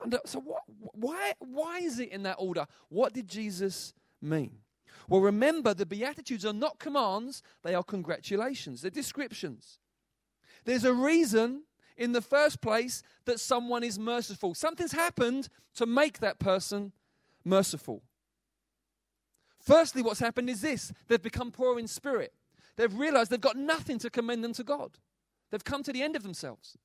And 0.02 0.14
uh, 0.14 0.18
so, 0.24 0.40
what, 0.40 0.62
why, 0.94 1.32
why 1.38 1.78
is 1.78 1.98
it 1.98 2.10
in 2.10 2.22
that 2.24 2.36
order? 2.38 2.66
What 2.88 3.12
did 3.12 3.28
Jesus 3.28 3.94
mean? 4.20 4.58
Well, 5.08 5.20
remember, 5.20 5.74
the 5.74 5.86
Beatitudes 5.86 6.44
are 6.44 6.52
not 6.52 6.78
commands, 6.78 7.42
they 7.62 7.74
are 7.74 7.82
congratulations, 7.82 8.82
they're 8.82 8.90
descriptions. 8.90 9.78
There's 10.64 10.84
a 10.84 10.94
reason 10.94 11.64
in 11.96 12.12
the 12.12 12.20
first 12.20 12.60
place 12.60 13.02
that 13.24 13.40
someone 13.40 13.82
is 13.82 13.98
merciful. 13.98 14.54
Something's 14.54 14.92
happened 14.92 15.48
to 15.74 15.86
make 15.86 16.20
that 16.20 16.38
person 16.38 16.92
merciful. 17.44 18.02
Firstly, 19.62 20.02
what's 20.02 20.20
happened 20.20 20.50
is 20.50 20.60
this 20.60 20.92
they've 21.08 21.22
become 21.22 21.52
poor 21.52 21.78
in 21.78 21.86
spirit. 21.86 22.34
They've 22.76 22.92
realized 22.92 23.30
they've 23.30 23.40
got 23.40 23.56
nothing 23.56 23.98
to 24.00 24.10
commend 24.10 24.42
them 24.42 24.52
to 24.54 24.64
God. 24.64 24.98
They've 25.50 25.62
come 25.62 25.82
to 25.84 25.92
the 25.92 26.02
end 26.02 26.16
of 26.16 26.22
themselves. 26.22 26.76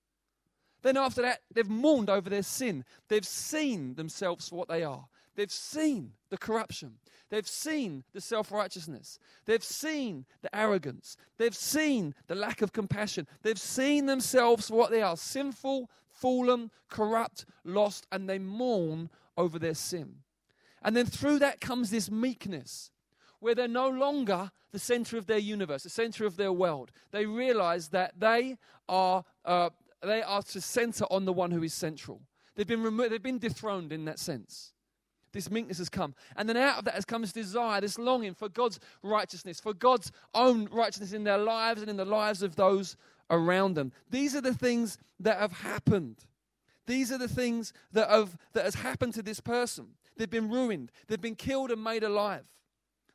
Then, 0.84 0.96
after 0.96 1.22
that, 1.24 1.40
they've 1.52 1.68
mourned 1.68 2.10
over 2.10 2.30
their 2.30 2.44
sin. 2.44 2.86
They've 3.08 3.26
seen 3.26 3.96
themselves 3.96 4.48
for 4.48 4.58
what 4.58 4.68
they 4.68 4.84
are. 4.84 5.06
They've 5.36 5.52
seen 5.52 6.14
the 6.30 6.38
corruption. 6.38 6.96
They've 7.30 7.48
seen 7.48 8.04
the 8.14 8.22
self 8.22 8.52
righteousness. 8.52 9.18
They've 9.46 9.64
seen 9.64 10.26
the 10.42 10.56
arrogance. 10.56 11.18
They've 11.38 11.56
seen 11.56 12.14
the 12.28 12.36
lack 12.36 12.62
of 12.62 12.74
compassion. 12.74 13.28
They've 13.42 13.60
seen 13.60 14.06
themselves 14.06 14.68
for 14.68 14.76
what 14.76 14.92
they 14.92 15.02
are 15.02 15.18
sinful, 15.18 15.90
fallen, 16.08 16.72
corrupt, 16.90 17.46
lost, 17.64 18.06
and 18.12 18.30
they 18.30 18.40
mourn 18.40 19.10
over 19.36 19.58
their 19.58 19.76
sin. 19.76 20.18
And 20.88 20.96
then 20.96 21.06
through 21.06 21.40
that 21.40 21.60
comes 21.60 21.90
this 21.90 22.10
meekness, 22.10 22.92
where 23.42 23.54
they're 23.54 23.68
no 23.68 23.90
longer 23.90 24.52
the 24.72 24.80
center 24.80 25.18
of 25.18 25.26
their 25.28 25.38
universe, 25.38 25.84
the 25.84 25.90
center 25.90 26.26
of 26.26 26.38
their 26.38 26.54
world. 26.54 26.92
They 27.12 27.26
realize 27.26 27.90
that 27.90 28.18
they 28.18 28.58
are, 28.88 29.26
uh, 29.44 29.72
they 30.02 30.22
are 30.22 30.42
to 30.44 30.62
center 30.62 31.04
on 31.12 31.26
the 31.26 31.34
one 31.34 31.52
who 31.52 31.62
is 31.62 31.74
central. 31.74 32.22
They've 32.56 32.66
been, 32.66 32.84
remo- 32.84 33.10
they've 33.10 33.22
been 33.22 33.38
dethroned 33.38 33.92
in 33.92 34.06
that 34.06 34.18
sense. 34.18 34.72
This 35.34 35.52
meekness 35.52 35.80
has 35.80 35.90
come. 35.90 36.16
And 36.38 36.48
then 36.48 36.56
out 36.56 36.80
of 36.80 36.86
that 36.86 36.94
has 36.94 37.04
come 37.04 37.22
this 37.22 37.34
desire, 37.34 37.82
this 37.82 38.00
longing 38.00 38.34
for 38.34 38.48
God's 38.48 38.80
righteousness, 39.04 39.60
for 39.60 39.74
God's 39.74 40.14
own 40.34 40.70
righteousness 40.72 41.12
in 41.12 41.26
their 41.26 41.38
lives 41.38 41.82
and 41.82 41.90
in 41.90 41.98
the 41.98 42.06
lives 42.06 42.42
of 42.42 42.56
those 42.56 42.96
around 43.30 43.74
them. 43.74 43.92
These 44.10 44.38
are 44.38 44.42
the 44.42 44.54
things 44.54 44.98
that 45.20 45.38
have 45.38 45.52
happened. 45.52 46.24
These 46.86 47.12
are 47.12 47.18
the 47.18 47.28
things 47.28 47.74
that, 47.92 48.10
have, 48.10 48.38
that 48.54 48.64
has 48.64 48.76
happened 48.76 49.16
to 49.16 49.22
this 49.22 49.42
person. 49.42 49.88
They've 50.18 50.30
been 50.30 50.50
ruined. 50.50 50.92
They've 51.08 51.22
been 51.22 51.36
killed 51.36 51.72
and 51.72 51.84
made 51.84 52.04
alive. 52.04 52.46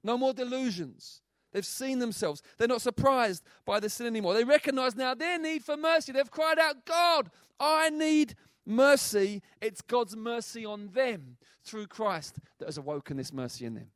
No 0.04 0.18
more 0.18 0.32
delusions. 0.32 1.22
They've 1.52 1.66
seen 1.66 1.98
themselves. 1.98 2.42
They're 2.58 2.68
not 2.68 2.82
surprised 2.82 3.44
by 3.64 3.78
the 3.78 3.90
sin 3.90 4.06
anymore. 4.06 4.34
They 4.34 4.44
recognize 4.44 4.96
now 4.96 5.14
their 5.14 5.38
need 5.38 5.64
for 5.64 5.76
mercy. 5.76 6.12
They've 6.12 6.30
cried 6.30 6.58
out, 6.58 6.86
God, 6.86 7.30
I 7.60 7.90
need 7.90 8.34
mercy. 8.64 9.42
It's 9.60 9.82
God's 9.82 10.16
mercy 10.16 10.64
on 10.64 10.88
them 10.88 11.36
through 11.64 11.88
Christ 11.88 12.38
that 12.58 12.66
has 12.66 12.78
awoken 12.78 13.16
this 13.16 13.32
mercy 13.32 13.66
in 13.66 13.74
them. 13.74 13.88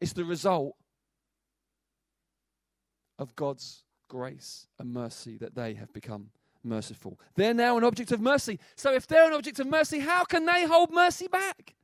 It's 0.00 0.14
the 0.14 0.24
result 0.24 0.76
of 3.18 3.36
God's 3.36 3.84
grace 4.08 4.66
and 4.78 4.92
mercy 4.92 5.36
that 5.36 5.54
they 5.54 5.74
have 5.74 5.92
become 5.92 6.30
merciful. 6.62 7.18
They're 7.34 7.54
now 7.54 7.76
an 7.78 7.84
object 7.84 8.12
of 8.12 8.20
mercy. 8.20 8.58
So 8.76 8.92
if 8.92 9.06
they're 9.06 9.26
an 9.26 9.32
object 9.32 9.58
of 9.60 9.66
mercy, 9.66 10.00
how 10.00 10.24
can 10.24 10.46
they 10.46 10.66
hold 10.66 10.90
mercy 10.92 11.28
back? 11.28 11.74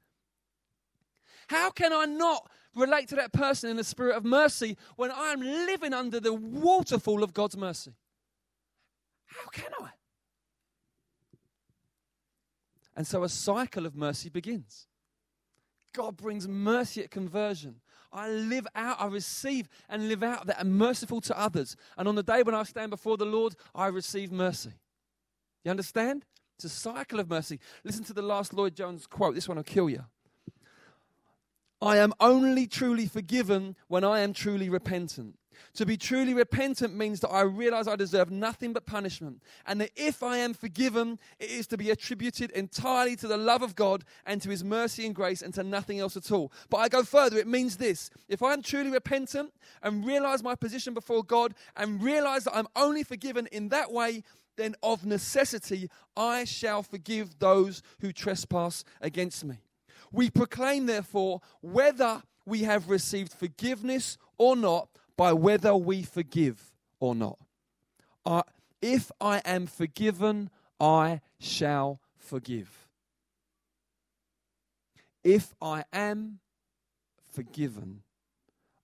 How 1.49 1.71
can 1.71 1.93
I 1.93 2.05
not 2.07 2.51
relate 2.75 3.09
to 3.09 3.17
that 3.17 3.33
person 3.33 3.71
in 3.71 3.77
the 3.77 3.85
spirit 3.85 4.17
of 4.17 4.25
mercy 4.25 4.77
when 4.97 5.11
I'm 5.15 5.41
living 5.41 5.95
under 5.95 6.21
the 6.21 6.35
waterfall 6.35 7.23
of 7.23 7.33
God's 7.33 7.57
mercy? 7.57 7.95
How 9.27 9.49
can 9.51 9.71
I? 9.81 9.91
And 12.97 13.07
so 13.07 13.25
a 13.25 13.29
cycle 13.29 13.87
of 13.87 13.95
mercy 13.95 14.29
begins. 14.29 14.87
God 15.93 16.17
brings 16.17 16.49
mercy 16.49 17.03
at 17.03 17.11
conversion. 17.11 17.77
I 18.17 18.29
live 18.31 18.67
out, 18.75 18.97
I 18.99 19.07
receive 19.07 19.69
and 19.89 20.09
live 20.09 20.23
out 20.23 20.47
that 20.47 20.59
I'm 20.59 20.77
merciful 20.77 21.21
to 21.23 21.39
others. 21.39 21.77
And 21.99 22.09
on 22.09 22.15
the 22.15 22.23
day 22.23 22.43
when 22.43 22.55
I 22.55 22.63
stand 22.63 22.91
before 22.91 23.17
the 23.17 23.27
Lord, 23.27 23.55
I 23.75 23.89
receive 23.89 24.33
mercy. 24.33 24.73
You 25.65 25.71
understand? 25.71 26.25
It's 26.57 26.65
a 26.65 26.69
cycle 26.71 27.21
of 27.21 27.29
mercy. 27.29 27.61
Listen 27.85 28.05
to 28.05 28.15
the 28.15 28.23
last 28.23 28.55
Lloyd-Jones 28.55 29.07
quote. 29.07 29.35
This 29.35 29.47
one 29.47 29.59
will 29.59 29.65
kill 29.65 29.91
you. 29.91 30.05
I 31.83 31.99
am 31.99 32.15
only 32.19 32.67
truly 32.67 33.07
forgiven 33.07 33.77
when 33.89 34.03
I 34.03 34.21
am 34.21 34.33
truly 34.33 34.71
repentant. 34.71 35.39
To 35.75 35.87
be 35.87 35.97
truly 35.97 36.35
repentant 36.35 36.95
means 36.95 37.21
that 37.21 37.29
I 37.29 37.43
realize 37.43 37.87
I 37.87 37.97
deserve 37.97 38.31
nothing 38.31 38.73
but 38.73 38.87
punishment, 38.87 39.43
and 39.67 39.81
that 39.81 39.91
if 39.97 40.23
I 40.23 40.39
am 40.39 40.55
forgiven, 40.55 41.19
it 41.39 41.51
is 41.51 41.67
to 41.69 41.77
be 41.77 41.91
attributed 41.91 42.51
entirely 42.53 43.17
to 43.17 43.29
the 43.29 43.37
love 43.37 43.63
of 43.63 43.75
God 43.75 44.05
and 44.25 44.41
to 44.43 44.51
His 44.51 44.65
mercy 44.65 45.07
and 45.07 45.15
grace 45.15 45.43
and 45.43 45.53
to 45.55 45.63
nothing 45.63 46.01
else 46.01 46.17
at 46.17 46.33
all. 46.33 46.53
But 46.71 46.79
I 46.79 46.89
go 46.89 47.03
further, 47.03 47.39
it 47.39 47.47
means 47.47 47.77
this 47.77 48.11
if 48.29 48.43
I 48.43 48.53
am 48.53 48.63
truly 48.63 48.91
repentant 48.91 49.53
and 49.83 50.05
realize 50.05 50.43
my 50.43 50.55
position 50.55 50.95
before 50.95 51.23
God 51.23 51.55
and 51.77 52.03
realize 52.03 52.45
that 52.45 52.57
I'm 52.57 52.69
only 52.75 53.03
forgiven 53.03 53.47
in 53.53 53.69
that 53.69 53.93
way, 53.93 54.23
then 54.57 54.75
of 54.83 55.05
necessity 55.05 55.91
I 56.17 56.45
shall 56.45 56.83
forgive 56.83 57.39
those 57.39 57.83
who 58.01 58.13
trespass 58.13 58.85
against 59.01 59.45
me. 59.45 59.57
We 60.13 60.31
proclaim, 60.31 60.87
therefore, 60.87 61.41
whether 61.61 62.23
we 62.47 62.63
have 62.63 62.89
received 62.89 63.33
forgiveness 63.33 64.17
or 64.39 64.57
not 64.57 64.89
by 65.17 65.33
whether 65.33 65.75
we 65.75 66.03
forgive 66.03 66.73
or 67.01 67.15
not. 67.15 67.39
Uh, 68.25 68.43
if 68.83 69.11
I 69.21 69.39
am 69.45 69.67
forgiven, 69.67 70.51
I 70.79 71.21
shall 71.39 72.01
forgive. 72.19 72.89
If 75.25 75.55
I 75.61 75.85
am 75.93 76.41
forgiven, 77.33 78.03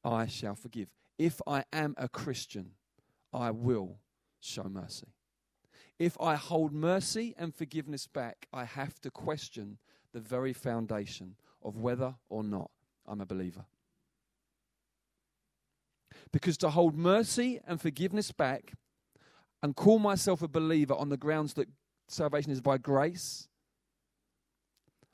I 0.04 0.26
shall 0.26 0.54
forgive. 0.54 0.88
If 1.18 1.40
I 1.46 1.64
am 1.72 1.94
a 1.98 2.08
Christian, 2.08 2.72
I 3.32 3.50
will 3.50 3.98
show 4.40 4.64
mercy. 4.64 5.08
If 5.98 6.20
I 6.20 6.34
hold 6.34 6.72
mercy 6.72 7.34
and 7.38 7.54
forgiveness 7.54 8.06
back, 8.06 8.48
I 8.52 8.64
have 8.64 9.00
to 9.02 9.10
question 9.10 9.78
the 10.12 10.20
very 10.20 10.52
foundation 10.52 11.36
of 11.62 11.78
whether 11.78 12.14
or 12.28 12.42
not 12.42 12.70
I'm 13.06 13.20
a 13.20 13.26
believer. 13.26 13.64
Because 16.32 16.56
to 16.58 16.70
hold 16.70 16.96
mercy 16.96 17.60
and 17.66 17.80
forgiveness 17.80 18.32
back 18.32 18.72
and 19.62 19.76
call 19.76 19.98
myself 19.98 20.42
a 20.42 20.48
believer 20.48 20.94
on 20.94 21.08
the 21.08 21.16
grounds 21.16 21.54
that 21.54 21.68
salvation 22.08 22.50
is 22.50 22.60
by 22.60 22.78
grace, 22.78 23.48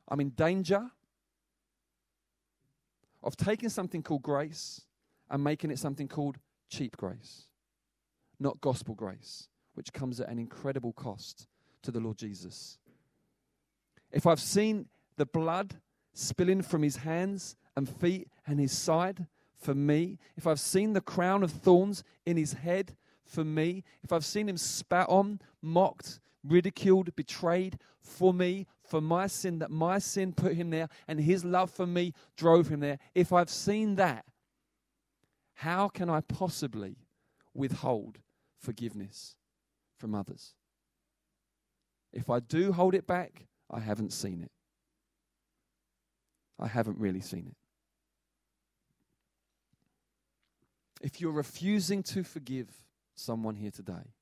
I'm 0.09 0.21
in 0.21 0.31
danger 0.31 0.91
of 3.23 3.37
taking 3.37 3.69
something 3.69 4.03
called 4.03 4.23
grace 4.23 4.83
and 5.29 5.43
making 5.43 5.71
it 5.71 5.79
something 5.79 6.09
called 6.09 6.37
cheap 6.71 6.97
grace, 6.97 7.45
not 8.39 8.61
gospel 8.61 8.95
grace, 8.95 9.49
which 9.75 9.93
comes 9.93 10.21
at 10.21 10.29
an 10.29 10.39
incredible 10.39 10.93
cost 10.93 11.47
to 11.83 11.91
the 11.91 12.01
Lord 12.01 12.17
Jesus. 12.17 12.79
If 14.11 14.27
I've 14.27 14.41
seen 14.41 14.87
the 15.17 15.27
blood 15.27 15.75
spilling 16.15 16.63
from 16.63 16.83
his 16.83 16.97
hands 16.97 17.57
and 17.77 17.89
feet 17.89 18.29
and 18.47 18.59
his 18.59 18.73
side, 18.73 19.27
for 19.59 19.75
me, 19.75 20.19
if 20.37 20.47
I've 20.47 20.61
seen 20.61 20.93
the 20.93 21.01
crown 21.01 21.43
of 21.43 21.51
thorns 21.51 22.05
in 22.25 22.37
his 22.37 22.53
head 22.53 22.97
for 23.25 23.45
me, 23.45 23.85
if 24.03 24.13
I've 24.13 24.25
seen 24.25 24.49
him 24.49 24.57
spat 24.57 25.09
on, 25.09 25.41
mocked, 25.61 26.21
ridiculed, 26.45 27.15
betrayed 27.17 27.79
for 28.01 28.33
me, 28.33 28.67
for 28.83 29.01
my 29.01 29.27
sin, 29.27 29.59
that 29.59 29.71
my 29.71 29.99
sin 29.99 30.33
put 30.33 30.55
him 30.55 30.71
there, 30.71 30.89
and 31.07 31.21
his 31.21 31.45
love 31.45 31.71
for 31.71 31.87
me 31.87 32.15
drove 32.37 32.69
him 32.69 32.81
there, 32.81 32.99
if 33.15 33.33
I've 33.33 33.51
seen 33.51 33.97
that, 33.97 34.25
how 35.55 35.89
can 35.89 36.09
I 36.09 36.21
possibly 36.21 36.97
withhold 37.53 38.19
forgiveness 38.61 39.35
from 39.99 40.15
others? 40.15 40.55
If 42.13 42.31
I 42.31 42.41
do 42.41 42.73
hold 42.73 42.95
it 42.95 43.07
back, 43.07 43.47
I 43.71 43.81
haven't 43.81 44.13
seen 44.13 44.41
it. 44.41 44.53
I 46.59 46.69
haven't 46.69 46.99
really 46.99 47.21
seen 47.21 47.47
it. 47.49 47.57
If 51.01 51.21
you're 51.21 51.33
refusing 51.33 52.03
to 52.05 52.25
forgive 52.25 52.69
someone 53.15 53.55
here 53.55 53.71
today, 53.71 54.15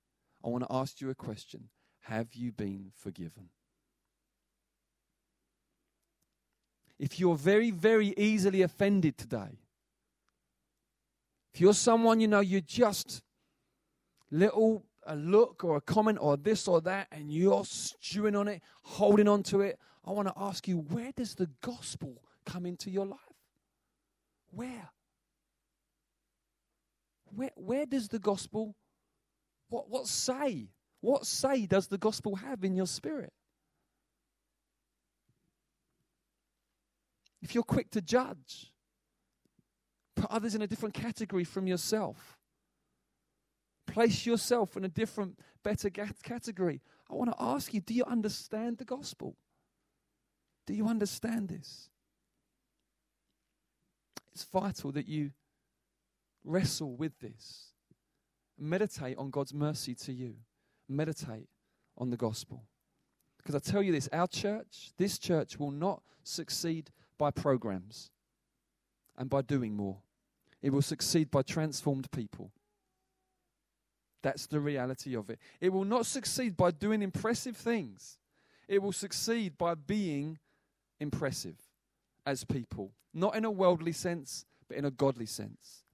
I 0.45 0.49
want 0.49 0.65
to 0.65 0.73
ask 0.75 1.01
you 1.01 1.11
a 1.11 1.15
question 1.15 1.69
Have 2.03 2.35
you 2.35 2.53
been 2.53 2.93
forgiven? 2.95 3.49
If 6.99 7.21
you're 7.21 7.37
very, 7.37 7.71
very 7.71 8.15
easily 8.17 8.63
offended 8.63 9.19
today, 9.19 9.59
if 11.53 11.61
you're 11.61 11.75
someone 11.75 12.21
you 12.21 12.29
know 12.29 12.41
you're 12.41 12.61
just 12.61 13.23
little 14.31 14.85
a 15.07 15.17
look 15.17 15.63
or 15.65 15.77
a 15.77 15.81
comment 15.81 16.19
or 16.21 16.37
this 16.37 16.67
or 16.67 16.81
that 16.83 17.07
and 17.13 17.31
you're 17.31 17.65
stewing 17.65 18.35
on 18.35 18.49
it, 18.49 18.63
holding 18.83 19.29
on 19.29 19.43
to 19.45 19.61
it, 19.61 19.79
I 20.05 20.11
want 20.11 20.29
to 20.29 20.35
ask 20.37 20.67
you 20.69 20.79
where 20.79 21.13
does 21.17 21.35
the 21.35 21.49
gospel 21.61 22.23
come 22.45 22.67
into 22.67 22.91
your 22.91 23.07
life? 23.07 23.19
Where? 24.51 24.91
Where, 27.37 27.51
where 27.55 27.85
does 27.85 28.09
the 28.09 28.19
gospel, 28.19 28.75
what, 29.69 29.91
what 29.91 30.07
say? 30.07 30.71
What 31.03 31.27
say 31.27 31.67
does 31.67 31.87
the 31.87 31.99
gospel 31.99 32.37
have 32.37 32.65
in 32.65 32.75
your 32.75 32.87
spirit? 32.87 33.33
If 37.43 37.55
you're 37.55 37.63
quick 37.63 37.91
to 37.91 38.01
judge, 38.01 38.73
put 40.17 40.31
others 40.31 40.55
in 40.55 40.63
a 40.63 40.67
different 40.67 40.95
category 40.95 41.45
from 41.45 41.67
yourself, 41.67 42.39
place 43.87 44.25
yourself 44.25 44.75
in 44.79 44.85
a 44.85 44.89
different, 44.89 45.39
better 45.63 45.91
category. 45.91 46.81
I 47.11 47.15
want 47.15 47.31
to 47.31 47.37
ask 47.39 47.75
you 47.75 47.83
do 47.83 47.93
you 47.93 48.05
understand 48.05 48.79
the 48.79 48.87
gospel? 48.87 49.37
Do 50.67 50.73
you 50.73 50.89
understand 50.89 51.51
this? 51.51 51.91
It's 54.33 54.45
vital 54.45 54.91
that 54.93 55.07
you 55.07 55.33
wrestle 56.47 56.95
with 56.95 57.19
this. 57.21 57.73
Meditate 58.59 59.19
on 59.19 59.31
God's 59.31 59.53
mercy 59.53 59.95
to 59.97 60.13
you. 60.13 60.35
Meditate 60.89 61.49
on 61.99 62.11
the 62.11 62.17
gospel. 62.17 62.65
Because 63.37 63.55
I 63.55 63.59
tell 63.59 63.83
you 63.83 63.93
this 63.93 64.09
our 64.13 64.27
church, 64.27 64.93
this 64.97 65.19
church, 65.19 65.59
will 65.59 65.71
not 65.71 66.03
succeed 66.23 66.91
by 67.19 67.31
programs 67.31 68.11
and 69.17 69.29
by 69.29 69.43
doing 69.43 69.75
more. 69.75 69.99
It 70.63 70.71
will 70.71 70.83
succeed 70.83 71.31
by 71.31 71.43
transformed 71.43 72.11
people. 72.11 72.51
That's 74.23 74.47
the 74.47 74.59
reality 74.59 75.15
of 75.15 75.31
it. 75.31 75.39
It 75.61 75.73
will 75.73 75.85
not 75.85 76.07
succeed 76.07 76.57
by 76.57 76.73
doing 76.73 77.03
impressive 77.03 77.57
things. 77.57 78.19
It 78.67 78.83
will 78.83 78.93
succeed 78.93 79.57
by 79.57 79.75
being 79.75 80.39
impressive 80.99 81.57
as 82.25 82.43
people, 82.43 82.91
not 83.15 83.37
in 83.37 83.45
a 83.45 83.51
worldly 83.51 83.93
sense, 83.93 84.45
but 84.67 84.77
in 84.77 84.85
a 84.85 84.91
godly 84.91 85.27
sense. 85.27 85.85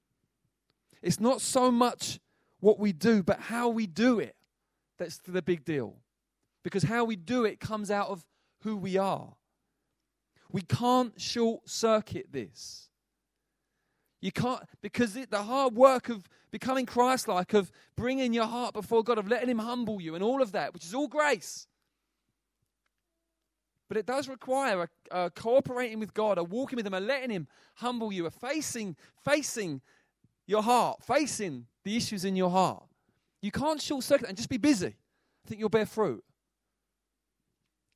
It's 1.02 1.20
not 1.20 1.40
so 1.40 1.70
much 1.70 2.20
what 2.60 2.78
we 2.78 2.92
do, 2.92 3.22
but 3.22 3.40
how 3.40 3.68
we 3.68 3.86
do 3.86 4.18
it 4.20 4.36
that's 4.98 5.18
the 5.18 5.42
big 5.42 5.64
deal. 5.64 5.96
Because 6.62 6.84
how 6.84 7.04
we 7.04 7.16
do 7.16 7.44
it 7.44 7.58
comes 7.58 7.90
out 7.90 8.08
of 8.08 8.24
who 8.60 8.76
we 8.76 8.96
are. 8.96 9.34
We 10.52 10.62
can't 10.62 11.20
short 11.20 11.68
circuit 11.68 12.26
this. 12.30 12.88
You 14.20 14.30
can't, 14.30 14.62
because 14.80 15.16
it, 15.16 15.30
the 15.30 15.42
hard 15.42 15.74
work 15.74 16.08
of 16.08 16.28
becoming 16.52 16.86
Christ 16.86 17.26
like, 17.26 17.54
of 17.54 17.72
bringing 17.96 18.32
your 18.32 18.46
heart 18.46 18.72
before 18.72 19.02
God, 19.02 19.18
of 19.18 19.26
letting 19.26 19.48
Him 19.48 19.58
humble 19.58 20.00
you, 20.00 20.14
and 20.14 20.22
all 20.22 20.40
of 20.40 20.52
that, 20.52 20.72
which 20.72 20.84
is 20.84 20.94
all 20.94 21.08
grace. 21.08 21.66
But 23.88 23.96
it 23.96 24.06
does 24.06 24.28
require 24.28 24.88
a, 25.10 25.24
a 25.24 25.30
cooperating 25.30 25.98
with 25.98 26.14
God, 26.14 26.38
a 26.38 26.44
walking 26.44 26.76
with 26.76 26.86
Him, 26.86 26.94
a 26.94 27.00
letting 27.00 27.30
Him 27.30 27.48
humble 27.76 28.12
you, 28.12 28.26
a 28.26 28.30
facing, 28.30 28.94
facing 29.24 29.80
your 30.46 30.62
heart, 30.62 31.02
facing 31.02 31.66
the 31.84 31.96
issues 31.96 32.24
in 32.24 32.36
your 32.36 32.50
heart. 32.50 32.84
You 33.40 33.50
can't 33.50 33.80
short 33.80 34.04
circuit 34.04 34.28
and 34.28 34.36
just 34.36 34.48
be 34.48 34.56
busy. 34.56 34.94
I 35.44 35.48
think 35.48 35.60
you'll 35.60 35.68
bear 35.68 35.86
fruit. 35.86 36.22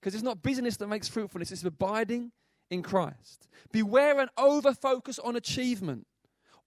Because 0.01 0.15
it's 0.15 0.25
not 0.25 0.43
busyness 0.43 0.77
that 0.79 0.89
makes 0.89 1.09
fruitfulness, 1.09 1.51
it's 1.51 1.65
abiding 1.65 2.33
in 2.71 2.83
Christ. 2.83 3.49
Beware 3.73 4.21
an 4.21 4.29
over 4.37 4.75
focus 4.75 5.19
on 5.19 5.37
achievement, 5.37 6.07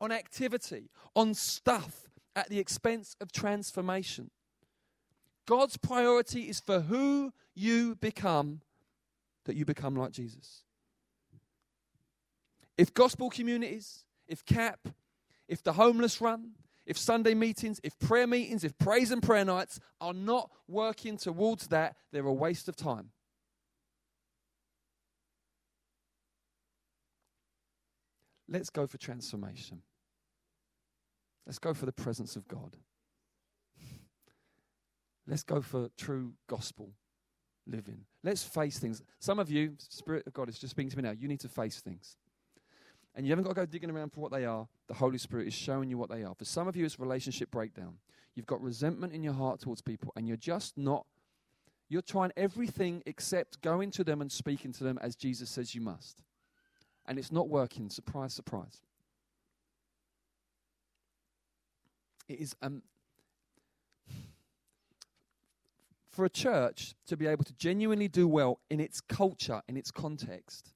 on 0.01 0.11
activity, 0.11 0.89
on 1.15 1.33
stuff 1.33 2.09
at 2.35 2.49
the 2.49 2.59
expense 2.59 3.15
of 3.21 3.31
transformation. 3.31 4.31
God's 5.45 5.77
priority 5.77 6.43
is 6.43 6.59
for 6.59 6.81
who 6.81 7.33
you 7.55 7.95
become, 7.95 8.61
that 9.45 9.55
you 9.55 9.65
become 9.65 9.95
like 9.95 10.11
Jesus. 10.11 10.63
If 12.77 12.93
gospel 12.93 13.29
communities, 13.29 14.05
if 14.27 14.45
CAP, 14.45 14.89
if 15.49 15.63
the 15.63 15.73
homeless 15.73 16.21
run, 16.21 16.51
if 16.85 16.97
Sunday 16.97 17.33
meetings, 17.33 17.81
if 17.83 17.97
prayer 17.99 18.27
meetings, 18.27 18.63
if 18.63 18.77
praise 18.77 19.11
and 19.11 19.21
prayer 19.21 19.43
nights 19.43 19.79
are 19.99 20.13
not 20.13 20.49
working 20.67 21.17
towards 21.17 21.67
that, 21.67 21.95
they're 22.13 22.25
a 22.25 22.31
waste 22.31 22.69
of 22.69 22.75
time. 22.75 23.09
Let's 28.47 28.69
go 28.69 28.87
for 28.87 28.97
transformation. 28.97 29.81
Let's 31.45 31.59
go 31.59 31.73
for 31.73 31.85
the 31.85 31.91
presence 31.91 32.35
of 32.35 32.47
God. 32.47 32.77
Let's 35.27 35.43
go 35.43 35.61
for 35.61 35.89
true 35.97 36.33
gospel 36.47 36.91
living. 37.67 38.05
Let's 38.23 38.43
face 38.43 38.79
things. 38.79 39.01
Some 39.19 39.39
of 39.39 39.49
you, 39.49 39.73
Spirit 39.77 40.25
of 40.25 40.33
God 40.33 40.49
is 40.49 40.57
just 40.57 40.71
speaking 40.71 40.89
to 40.91 40.97
me 40.97 41.03
now, 41.03 41.11
you 41.11 41.27
need 41.27 41.39
to 41.41 41.49
face 41.49 41.81
things 41.81 42.17
and 43.19 43.27
you 43.27 43.33
haven't 43.33 43.43
got 43.43 43.49
to 43.49 43.55
go 43.55 43.65
digging 43.65 43.91
around 43.91 44.13
for 44.13 44.21
what 44.21 44.31
they 44.31 44.45
are. 44.45 44.65
The 44.87 44.93
Holy 44.93 45.17
Spirit 45.17 45.45
is 45.45 45.53
showing 45.53 45.89
you 45.89 45.97
what 45.97 46.09
they 46.09 46.23
are. 46.23 46.33
For 46.33 46.45
some 46.45 46.69
of 46.69 46.77
you, 46.77 46.85
it's 46.85 46.97
relationship 47.01 47.51
breakdown. 47.51 47.95
You've 48.33 48.45
got 48.45 48.61
resentment 48.61 49.11
in 49.11 49.23
your 49.23 49.33
heart 49.33 49.59
towards 49.59 49.81
people, 49.81 50.13
and 50.15 50.25
you're 50.25 50.37
just 50.37 50.77
not, 50.77 51.05
you're 51.89 52.01
trying 52.01 52.31
everything 52.37 53.03
except 53.05 53.59
going 53.59 53.91
to 53.91 54.05
them 54.05 54.21
and 54.21 54.31
speaking 54.31 54.71
to 54.71 54.85
them 54.85 54.97
as 55.01 55.17
Jesus 55.17 55.49
says 55.49 55.75
you 55.75 55.81
must. 55.81 56.21
And 57.07 57.19
it's 57.19 57.29
not 57.29 57.49
working. 57.49 57.89
Surprise, 57.89 58.33
surprise. 58.33 58.79
It 62.29 62.39
is 62.39 62.55
um, 62.61 62.83
for 66.09 66.23
a 66.23 66.29
church 66.29 66.95
to 67.07 67.17
be 67.17 67.27
able 67.27 67.43
to 67.43 67.53
genuinely 67.55 68.07
do 68.07 68.29
well 68.29 68.61
in 68.69 68.79
its 68.79 69.01
culture, 69.01 69.61
in 69.67 69.75
its 69.75 69.91
context, 69.91 70.71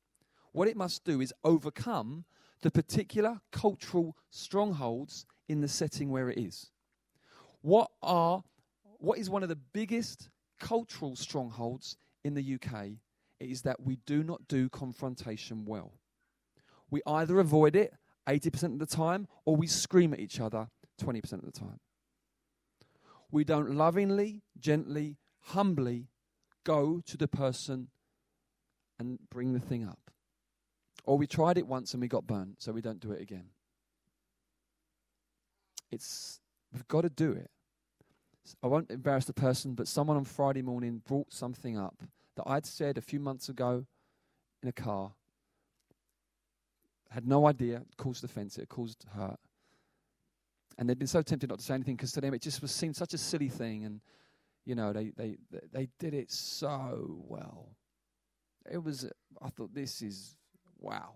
what 0.51 0.67
it 0.67 0.77
must 0.77 1.03
do 1.03 1.19
is 1.19 1.33
overcome 1.43 2.25
the 2.63 2.71
particular 2.71 3.39
cultural 3.51 4.15
strongholds 4.31 5.25
in 5.47 5.61
the 5.61 5.67
setting 5.67 6.09
where 6.09 6.29
it 6.29 6.39
is. 6.39 6.71
What 7.61 7.91
are 8.01 8.43
what 8.81 9.19
is 9.19 9.29
one 9.29 9.43
of 9.43 9.49
the 9.49 9.59
biggest 9.73 10.29
cultural 10.59 11.15
strongholds 11.17 11.97
in 12.23 12.33
the 12.33 12.55
UK 12.55 12.91
is 13.39 13.63
that 13.63 13.81
we 13.81 13.97
do 14.05 14.23
not 14.23 14.47
do 14.47 14.69
confrontation 14.69 15.65
well. 15.65 15.93
We 16.89 17.01
either 17.05 17.39
avoid 17.39 17.75
it 17.75 17.93
80% 18.27 18.63
of 18.73 18.79
the 18.79 18.85
time 18.85 19.27
or 19.43 19.57
we 19.57 19.67
scream 19.67 20.13
at 20.13 20.21
each 20.21 20.39
other 20.39 20.69
20% 21.01 21.33
of 21.33 21.41
the 21.45 21.51
time. 21.51 21.81
We 23.29 23.43
don't 23.43 23.75
lovingly, 23.75 24.43
gently, 24.57 25.17
humbly 25.41 26.07
go 26.63 27.01
to 27.05 27.17
the 27.17 27.27
person 27.27 27.89
and 28.97 29.19
bring 29.29 29.51
the 29.51 29.59
thing 29.59 29.85
up. 29.85 30.12
Or 31.03 31.17
we 31.17 31.27
tried 31.27 31.57
it 31.57 31.67
once 31.67 31.93
and 31.93 32.01
we 32.01 32.07
got 32.07 32.25
burnt, 32.25 32.61
so 32.61 32.71
we 32.71 32.81
don't 32.81 32.99
do 32.99 33.11
it 33.11 33.21
again. 33.21 33.45
It's 35.91 36.39
we've 36.71 36.87
got 36.87 37.01
to 37.01 37.09
do 37.09 37.31
it. 37.31 37.49
I 38.61 38.67
won't 38.67 38.91
embarrass 38.91 39.25
the 39.25 39.33
person, 39.33 39.73
but 39.73 39.87
someone 39.87 40.17
on 40.17 40.25
Friday 40.25 40.61
morning 40.61 41.01
brought 41.05 41.31
something 41.31 41.77
up 41.77 42.01
that 42.35 42.43
I'd 42.45 42.65
said 42.65 42.97
a 42.97 43.01
few 43.01 43.19
months 43.19 43.47
ago 43.47 43.85
in 44.61 44.69
a 44.69 44.73
car. 44.73 45.13
Had 47.09 47.27
no 47.27 47.47
idea, 47.47 47.77
it 47.77 47.97
caused 47.97 48.23
offence, 48.23 48.57
it 48.57 48.69
caused 48.69 49.05
hurt. 49.15 49.39
And 50.77 50.89
they'd 50.89 50.97
been 50.97 51.07
so 51.07 51.21
tempted 51.21 51.49
not 51.49 51.59
to 51.59 51.65
say 51.65 51.75
anything 51.75 51.95
because 51.95 52.11
to 52.13 52.21
them 52.21 52.33
it 52.33 52.41
just 52.41 52.61
was 52.61 52.71
seemed 52.71 52.95
such 52.95 53.13
a 53.13 53.17
silly 53.17 53.49
thing 53.49 53.85
and 53.85 54.01
you 54.65 54.75
know, 54.75 54.93
they, 54.93 55.11
they, 55.15 55.37
they 55.71 55.89
did 55.99 56.13
it 56.13 56.31
so 56.31 57.17
well. 57.27 57.75
It 58.71 58.81
was, 58.81 59.09
I 59.41 59.49
thought, 59.49 59.73
this 59.73 60.01
is 60.01 60.35
wow. 60.83 61.15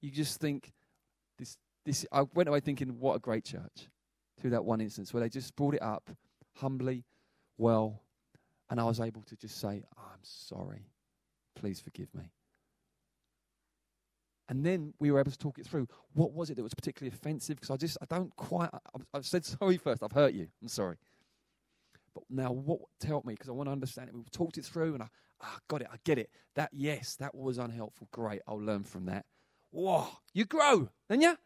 You 0.00 0.10
just 0.10 0.40
think, 0.40 0.72
this, 1.38 1.56
this, 1.84 2.06
I 2.12 2.22
went 2.34 2.48
away 2.48 2.60
thinking, 2.60 2.88
what 3.00 3.16
a 3.16 3.18
great 3.18 3.44
church. 3.44 3.88
through 4.40 4.50
that 4.50 4.64
one 4.64 4.80
instance 4.80 5.12
where 5.12 5.22
they 5.22 5.28
just 5.28 5.56
brought 5.56 5.74
it 5.74 5.82
up 5.82 6.10
humbly, 6.56 7.04
well, 7.58 8.02
and 8.70 8.80
I 8.80 8.84
was 8.84 9.00
able 9.00 9.22
to 9.22 9.36
just 9.36 9.60
say, 9.60 9.82
I'm 9.96 10.20
sorry. 10.22 10.90
Please 11.54 11.80
forgive 11.80 12.14
me. 12.14 12.30
And 14.48 14.64
then 14.64 14.94
we 15.00 15.10
were 15.10 15.18
able 15.18 15.32
to 15.32 15.38
talk 15.38 15.58
it 15.58 15.66
through. 15.66 15.88
What 16.12 16.32
was 16.32 16.50
it 16.50 16.56
that 16.56 16.62
was 16.62 16.74
particularly 16.74 17.14
offensive? 17.14 17.56
Because 17.56 17.70
I 17.70 17.76
just, 17.76 17.98
I 18.00 18.06
don't 18.08 18.34
quite, 18.36 18.70
I've 19.12 19.26
said 19.26 19.44
sorry 19.58 19.76
first. 19.76 20.02
I've 20.02 20.12
hurt 20.12 20.34
you. 20.34 20.48
I'm 20.62 20.68
sorry. 20.68 20.96
But 22.14 22.24
now 22.30 22.52
what 22.52 22.80
help 23.04 23.24
me? 23.24 23.34
Because 23.34 23.48
I 23.48 23.52
want 23.52 23.68
to 23.68 23.72
understand 23.72 24.08
it. 24.08 24.14
We've 24.14 24.30
talked 24.30 24.58
it 24.58 24.64
through 24.64 24.94
and 24.94 25.02
I, 25.02 25.08
ah, 25.42 25.58
got 25.68 25.82
it. 25.82 25.88
I 25.92 25.96
get 26.04 26.18
it. 26.18 26.30
That, 26.54 26.70
yes, 26.72 27.16
that 27.16 27.34
was 27.34 27.58
unhelpful. 27.58 28.08
Great. 28.10 28.42
I'll 28.46 28.60
learn 28.60 28.84
from 28.84 29.06
that. 29.06 29.26
Whoa, 29.70 30.08
you 30.32 30.44
grow, 30.44 30.88
didn't 31.08 31.22
you? 31.22 31.36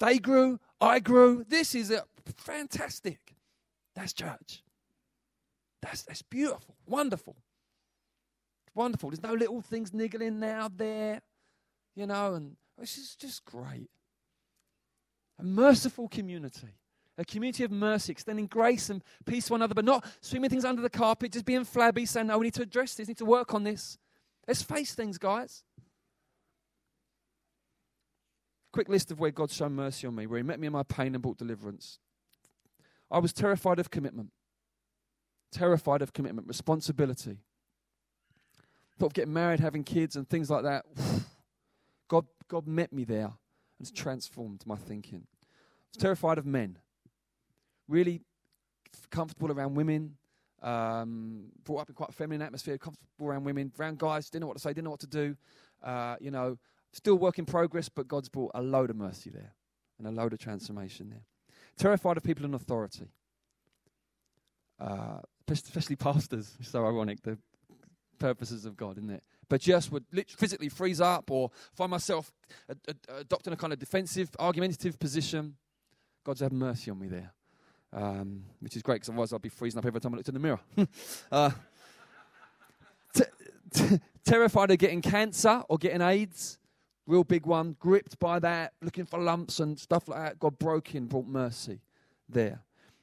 They 0.00 0.18
grew. 0.18 0.60
I 0.80 1.00
grew. 1.00 1.44
This 1.48 1.74
is 1.74 1.90
a 1.90 2.04
fantastic. 2.36 3.36
That's 3.94 4.12
church. 4.12 4.62
That's, 5.82 6.02
that's 6.02 6.22
beautiful. 6.22 6.76
Wonderful. 6.86 7.36
Wonderful. 8.74 9.10
There's 9.10 9.22
no 9.22 9.34
little 9.34 9.60
things 9.60 9.92
niggling 9.92 10.40
now, 10.40 10.68
there 10.74 11.20
you 11.94 12.06
know, 12.06 12.34
and 12.34 12.56
this 12.78 12.96
is 12.98 13.16
just 13.16 13.44
great. 13.44 13.90
A 15.38 15.42
merciful 15.42 16.08
community, 16.08 16.78
a 17.16 17.24
community 17.24 17.64
of 17.64 17.70
mercy, 17.70 18.12
extending 18.12 18.46
grace 18.46 18.90
and 18.90 19.02
peace 19.24 19.46
to 19.46 19.52
one 19.52 19.60
another, 19.60 19.74
but 19.74 19.84
not 19.84 20.04
sweeping 20.20 20.50
things 20.50 20.64
under 20.64 20.82
the 20.82 20.90
carpet, 20.90 21.32
just 21.32 21.44
being 21.44 21.64
flabby, 21.64 22.06
saying, 22.06 22.26
no, 22.26 22.38
we 22.38 22.46
need 22.46 22.54
to 22.54 22.62
address 22.62 22.94
this, 22.94 23.08
need 23.08 23.18
to 23.18 23.24
work 23.24 23.54
on 23.54 23.62
this. 23.62 23.98
Let's 24.46 24.62
face 24.62 24.94
things, 24.94 25.18
guys. 25.18 25.62
Quick 28.72 28.88
list 28.88 29.12
of 29.12 29.20
where 29.20 29.30
God 29.30 29.50
showed 29.50 29.70
mercy 29.70 30.06
on 30.06 30.16
me, 30.16 30.26
where 30.26 30.38
He 30.38 30.42
met 30.42 30.58
me 30.58 30.66
in 30.66 30.72
my 30.72 30.82
pain 30.82 31.14
and 31.14 31.22
brought 31.22 31.38
deliverance. 31.38 32.00
I 33.10 33.18
was 33.18 33.32
terrified 33.32 33.78
of 33.78 33.90
commitment, 33.90 34.32
terrified 35.52 36.02
of 36.02 36.12
commitment, 36.12 36.48
responsibility. 36.48 37.38
Thought 38.98 39.06
of 39.06 39.14
getting 39.14 39.32
married, 39.32 39.60
having 39.60 39.84
kids, 39.84 40.16
and 40.16 40.28
things 40.28 40.50
like 40.50 40.64
that. 40.64 40.84
God, 42.08 42.26
God 42.48 42.66
met 42.66 42.92
me 42.92 43.04
there 43.04 43.32
and 43.78 43.94
transformed 43.94 44.62
my 44.66 44.76
thinking. 44.76 45.26
I 45.44 45.46
was 45.92 45.96
terrified 45.98 46.38
of 46.38 46.46
men. 46.46 46.78
Really 47.88 48.20
comfortable 49.10 49.52
around 49.52 49.74
women. 49.74 50.16
Um, 50.62 51.50
brought 51.62 51.82
up 51.82 51.88
in 51.90 51.94
quite 51.94 52.08
a 52.08 52.12
feminine 52.12 52.40
atmosphere, 52.40 52.78
comfortable 52.78 53.26
around 53.26 53.44
women, 53.44 53.70
around 53.78 53.98
guys, 53.98 54.30
didn't 54.30 54.42
know 54.42 54.46
what 54.46 54.56
to 54.56 54.62
say, 54.62 54.70
didn't 54.70 54.84
know 54.84 54.90
what 54.90 55.00
to 55.00 55.06
do. 55.06 55.36
Uh, 55.82 56.16
you 56.20 56.30
know, 56.30 56.56
still 56.92 57.16
work 57.16 57.38
in 57.38 57.44
progress, 57.44 57.90
but 57.90 58.08
God's 58.08 58.30
brought 58.30 58.52
a 58.54 58.62
load 58.62 58.88
of 58.88 58.96
mercy 58.96 59.28
there 59.28 59.52
and 59.98 60.06
a 60.06 60.10
load 60.10 60.32
of 60.32 60.38
transformation 60.38 61.10
there. 61.10 61.24
Terrified 61.76 62.16
of 62.16 62.22
people 62.22 62.46
in 62.46 62.54
authority, 62.54 63.08
uh, 64.80 65.18
especially 65.50 65.96
pastors. 65.96 66.56
So 66.62 66.86
ironic, 66.86 67.20
the 67.22 67.36
purposes 68.18 68.64
of 68.64 68.74
God, 68.74 68.96
isn't 68.96 69.10
it? 69.10 69.22
but 69.48 69.60
just 69.60 69.92
would 69.92 70.04
physically 70.28 70.68
freeze 70.68 71.00
up 71.00 71.30
or 71.30 71.50
find 71.74 71.90
myself 71.90 72.32
adopting 73.08 73.52
a 73.52 73.56
kind 73.56 73.72
of 73.72 73.78
defensive, 73.78 74.30
argumentative 74.38 74.98
position. 74.98 75.56
God's 76.24 76.40
had 76.40 76.52
mercy 76.52 76.90
on 76.90 76.98
me 76.98 77.08
there, 77.08 77.32
um, 77.94 78.42
which 78.60 78.76
is 78.76 78.82
great 78.82 78.96
because 78.96 79.08
otherwise 79.08 79.32
I'd 79.32 79.40
be 79.40 79.48
freezing 79.48 79.78
up 79.78 79.86
every 79.86 80.00
time 80.00 80.14
I 80.14 80.16
looked 80.16 80.28
in 80.28 80.34
the 80.34 80.40
mirror. 80.40 80.60
uh, 81.32 81.50
t- 83.14 83.22
t- 83.72 84.00
terrified 84.24 84.70
of 84.72 84.78
getting 84.78 85.00
cancer 85.00 85.62
or 85.68 85.78
getting 85.78 86.02
AIDS, 86.02 86.58
real 87.06 87.24
big 87.24 87.46
one, 87.46 87.76
gripped 87.78 88.18
by 88.18 88.38
that, 88.40 88.72
looking 88.82 89.06
for 89.06 89.20
lumps 89.20 89.60
and 89.60 89.78
stuff 89.78 90.08
like 90.08 90.18
that. 90.18 90.38
God 90.40 90.58
broke 90.58 90.94
in, 90.94 91.06
brought 91.06 91.26
mercy 91.26 91.80
there. 92.28 92.60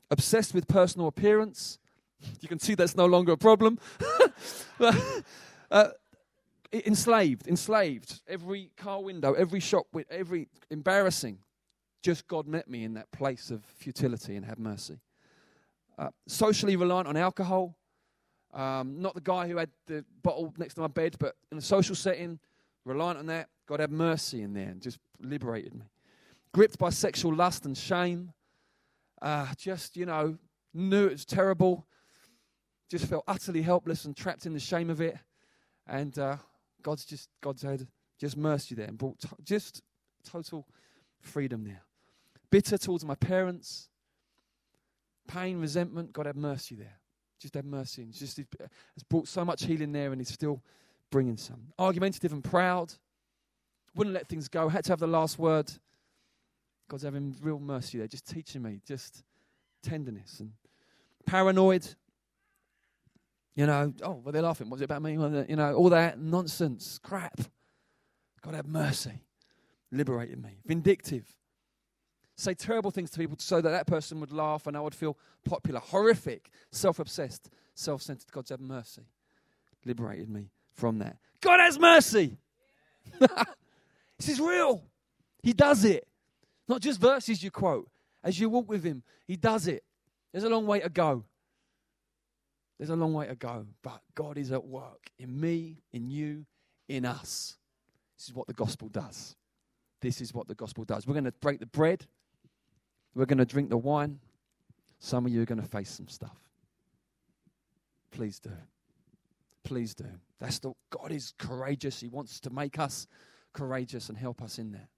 Obsessed 0.09 0.53
with 0.53 0.67
personal 0.67 1.07
appearance. 1.07 1.79
You 2.41 2.49
can 2.49 2.59
see 2.59 2.75
that's 2.75 2.95
no 2.95 3.05
longer 3.05 3.31
a 3.31 3.37
problem. 3.37 3.79
uh, 5.71 5.89
enslaved, 6.73 7.47
enslaved. 7.47 8.21
Every 8.27 8.71
car 8.75 9.01
window, 9.01 9.33
every 9.33 9.61
shop, 9.61 9.87
every 10.09 10.49
embarrassing. 10.69 11.39
Just 12.01 12.27
God 12.27 12.47
met 12.47 12.67
me 12.67 12.83
in 12.83 12.93
that 12.95 13.11
place 13.11 13.51
of 13.51 13.63
futility 13.63 14.35
and 14.35 14.45
had 14.45 14.59
mercy. 14.59 14.99
Uh, 15.97 16.09
socially 16.27 16.75
reliant 16.75 17.07
on 17.07 17.15
alcohol. 17.15 17.75
Um, 18.53 19.01
not 19.01 19.13
the 19.13 19.21
guy 19.21 19.47
who 19.47 19.57
had 19.57 19.69
the 19.87 20.03
bottle 20.23 20.53
next 20.57 20.73
to 20.75 20.81
my 20.81 20.87
bed, 20.87 21.15
but 21.19 21.35
in 21.51 21.57
a 21.57 21.61
social 21.61 21.95
setting, 21.95 22.39
reliant 22.85 23.19
on 23.19 23.27
that. 23.27 23.49
God 23.67 23.79
had 23.79 23.91
mercy 23.91 24.41
in 24.41 24.53
there 24.53 24.67
and 24.67 24.81
just 24.81 24.99
liberated 25.19 25.73
me. 25.73 25.85
Gripped 26.53 26.77
by 26.77 26.89
sexual 26.89 27.33
lust 27.33 27.65
and 27.65 27.77
shame. 27.77 28.33
Uh, 29.21 29.47
just, 29.57 29.95
you 29.95 30.05
know, 30.05 30.37
knew 30.73 31.05
it 31.05 31.11
was 31.11 31.25
terrible. 31.25 31.85
Just 32.89 33.05
felt 33.05 33.23
utterly 33.27 33.61
helpless 33.61 34.03
and 34.05 34.17
trapped 34.17 34.45
in 34.45 34.53
the 34.53 34.59
shame 34.59 34.89
of 34.89 34.99
it. 34.99 35.17
And 35.87 36.17
uh, 36.19 36.37
God's 36.81 37.05
just 37.05 37.29
God's 37.41 37.61
had 37.61 37.87
just 38.19 38.35
mercy 38.35 38.75
there 38.75 38.87
and 38.87 38.97
brought 38.97 39.17
just 39.43 39.81
total 40.23 40.67
freedom 41.21 41.63
there. 41.63 41.81
Bitter 42.51 42.77
towards 42.77 43.03
my 43.03 43.15
parents, 43.15 43.89
pain, 45.27 45.59
resentment. 45.59 46.13
God 46.13 46.25
had 46.27 46.35
mercy 46.35 46.75
there. 46.75 46.99
Just 47.39 47.55
had 47.55 47.65
mercy 47.65 48.03
and 48.03 48.13
just 48.13 48.37
has 48.37 49.03
brought 49.09 49.27
so 49.27 49.43
much 49.43 49.63
healing 49.63 49.91
there, 49.91 50.11
and 50.11 50.21
He's 50.21 50.29
still 50.29 50.61
bringing 51.09 51.37
some. 51.37 51.73
Argumentative 51.79 52.33
and 52.33 52.43
proud, 52.43 52.93
wouldn't 53.95 54.13
let 54.13 54.27
things 54.27 54.47
go. 54.47 54.69
Had 54.69 54.83
to 54.83 54.91
have 54.91 54.99
the 54.99 55.07
last 55.07 55.39
word. 55.39 55.71
God's 56.87 57.03
having 57.03 57.35
real 57.41 57.59
mercy 57.59 57.97
there, 57.97 58.07
just 58.07 58.27
teaching 58.27 58.61
me, 58.61 58.81
just 58.85 59.23
tenderness 59.81 60.41
and 60.41 60.51
paranoid. 61.25 61.87
You 63.55 63.65
know, 63.65 63.93
oh, 64.03 64.21
well, 64.23 64.31
they're 64.31 64.41
laughing. 64.41 64.69
What's 64.69 64.81
it 64.81 64.85
about 64.85 65.01
me? 65.01 65.13
You 65.13 65.55
know, 65.55 65.73
all 65.73 65.89
that 65.89 66.19
nonsense, 66.19 66.99
crap. 67.01 67.39
God 68.41 68.55
have 68.55 68.67
mercy. 68.67 69.23
Liberated 69.91 70.41
me. 70.41 70.59
Vindictive. 70.65 71.25
Say 72.41 72.55
terrible 72.55 72.89
things 72.89 73.11
to 73.11 73.19
people 73.19 73.37
so 73.39 73.61
that 73.61 73.69
that 73.69 73.85
person 73.85 74.19
would 74.19 74.31
laugh 74.31 74.65
and 74.65 74.75
I 74.75 74.79
would 74.79 74.95
feel 74.95 75.15
popular. 75.45 75.79
Horrific. 75.79 76.49
Self 76.71 76.97
obsessed. 76.97 77.51
Self 77.75 78.01
centered. 78.01 78.31
God's 78.31 78.49
have 78.49 78.59
mercy. 78.59 79.03
Liberated 79.85 80.27
me 80.27 80.49
from 80.73 80.97
that. 80.99 81.17
God 81.39 81.59
has 81.59 81.77
mercy. 81.77 82.39
this 83.19 84.27
is 84.27 84.39
real. 84.39 84.83
He 85.43 85.53
does 85.53 85.85
it. 85.85 86.07
Not 86.67 86.81
just 86.81 86.99
verses 86.99 87.43
you 87.43 87.51
quote. 87.51 87.87
As 88.23 88.39
you 88.39 88.49
walk 88.49 88.67
with 88.67 88.83
Him, 88.83 89.03
He 89.27 89.35
does 89.35 89.67
it. 89.67 89.83
There's 90.31 90.43
a 90.43 90.49
long 90.49 90.65
way 90.65 90.79
to 90.79 90.89
go. 90.89 91.23
There's 92.79 92.89
a 92.89 92.95
long 92.95 93.13
way 93.13 93.27
to 93.27 93.35
go, 93.35 93.67
but 93.83 94.01
God 94.15 94.39
is 94.39 94.51
at 94.51 94.65
work 94.65 95.11
in 95.19 95.39
me, 95.39 95.83
in 95.93 96.09
you, 96.09 96.47
in 96.89 97.05
us. 97.05 97.57
This 98.17 98.29
is 98.29 98.33
what 98.33 98.47
the 98.47 98.53
gospel 98.53 98.87
does. 98.87 99.35
This 100.01 100.21
is 100.21 100.33
what 100.33 100.47
the 100.47 100.55
gospel 100.55 100.85
does. 100.85 101.05
We're 101.05 101.13
going 101.13 101.25
to 101.25 101.31
break 101.33 101.59
the 101.59 101.67
bread, 101.67 102.07
we're 103.16 103.26
going 103.26 103.38
to 103.38 103.45
drink 103.45 103.70
the 103.70 103.78
wine. 103.78 104.20
Some 104.99 105.26
of 105.26 105.32
you 105.32 105.41
are 105.41 105.45
going 105.45 105.62
to 105.62 105.68
face 105.68 105.89
some 105.89 106.07
stuff. 106.07 106.38
Please 108.12 108.39
do. 108.39 108.51
Please 109.64 109.93
do. 109.93 110.05
That's 110.39 110.59
the 110.59 110.74
God 110.89 111.12
is 111.12 111.34
courageous. 111.38 111.99
He 111.99 112.07
wants 112.07 112.39
to 112.41 112.49
make 112.49 112.80
us 112.80 113.07
courageous 113.53 114.09
and 114.09 114.18
help 114.18 114.41
us 114.41 114.57
in 114.57 114.72
there. 114.72 114.89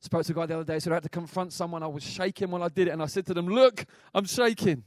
Spoke 0.00 0.24
to 0.24 0.32
a 0.32 0.34
guy 0.34 0.46
the 0.46 0.54
other 0.54 0.64
day, 0.64 0.78
said 0.78 0.92
I 0.92 0.96
had 0.96 1.04
to 1.04 1.08
confront 1.08 1.52
someone. 1.52 1.82
I 1.82 1.86
was 1.86 2.02
shaking 2.02 2.50
when 2.50 2.60
I 2.60 2.68
did 2.68 2.88
it, 2.88 2.90
and 2.90 3.02
I 3.02 3.06
said 3.06 3.24
to 3.26 3.34
them, 3.34 3.46
Look, 3.46 3.84
I'm 4.14 4.24
shaking. 4.24 4.82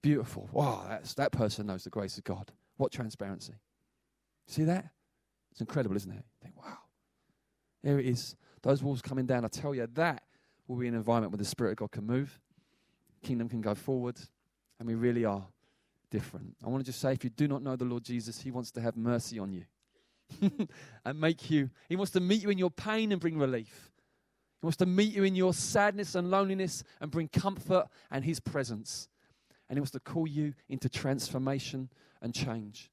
Beautiful. 0.00 0.48
Wow, 0.52 0.86
that's, 0.88 1.14
that 1.14 1.32
person 1.32 1.66
knows 1.66 1.84
the 1.84 1.90
grace 1.90 2.16
of 2.16 2.24
God. 2.24 2.50
What 2.78 2.90
transparency. 2.90 3.54
See 4.46 4.64
that? 4.64 4.86
It's 5.50 5.60
incredible, 5.60 5.96
isn't 5.96 6.10
it? 6.10 6.24
think, 6.42 6.56
wow. 6.56 6.78
Here 7.82 7.98
it 7.98 8.06
is. 8.06 8.34
Those 8.62 8.82
walls 8.82 9.02
coming 9.02 9.26
down. 9.26 9.44
I 9.44 9.48
tell 9.48 9.74
you, 9.74 9.86
that 9.94 10.22
will 10.68 10.76
be 10.76 10.86
in 10.86 10.94
an 10.94 10.98
environment 10.98 11.32
where 11.32 11.38
the 11.38 11.44
Spirit 11.44 11.72
of 11.72 11.76
God 11.78 11.90
can 11.90 12.06
move, 12.06 12.38
kingdom 13.22 13.48
can 13.48 13.60
go 13.60 13.74
forward, 13.74 14.16
and 14.78 14.86
we 14.86 14.94
really 14.94 15.24
are 15.24 15.44
different. 16.10 16.54
I 16.64 16.68
want 16.68 16.84
to 16.84 16.86
just 16.90 17.00
say 17.00 17.12
if 17.12 17.24
you 17.24 17.30
do 17.30 17.48
not 17.48 17.62
know 17.62 17.74
the 17.74 17.84
Lord 17.84 18.04
Jesus, 18.04 18.40
He 18.40 18.50
wants 18.50 18.70
to 18.72 18.80
have 18.80 18.96
mercy 18.96 19.38
on 19.38 19.52
you 19.52 19.64
and 21.04 21.20
make 21.20 21.50
you, 21.50 21.70
He 21.88 21.96
wants 21.96 22.12
to 22.12 22.20
meet 22.20 22.42
you 22.42 22.50
in 22.50 22.58
your 22.58 22.70
pain 22.70 23.10
and 23.10 23.20
bring 23.20 23.38
relief. 23.38 23.90
He 24.60 24.66
wants 24.66 24.76
to 24.78 24.86
meet 24.86 25.14
you 25.14 25.24
in 25.24 25.34
your 25.34 25.54
sadness 25.54 26.14
and 26.14 26.30
loneliness 26.30 26.84
and 27.00 27.10
bring 27.10 27.28
comfort 27.28 27.88
and 28.10 28.24
His 28.24 28.38
presence 28.38 29.08
and 29.68 29.76
He 29.76 29.80
wants 29.80 29.92
to 29.92 30.00
call 30.00 30.26
you 30.26 30.54
into 30.68 30.88
transformation 30.88 31.90
and 32.22 32.34
change. 32.34 32.90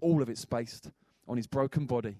All 0.00 0.22
of 0.22 0.28
it's 0.28 0.44
based 0.44 0.90
on 1.26 1.36
His 1.36 1.46
broken 1.46 1.86
body 1.86 2.16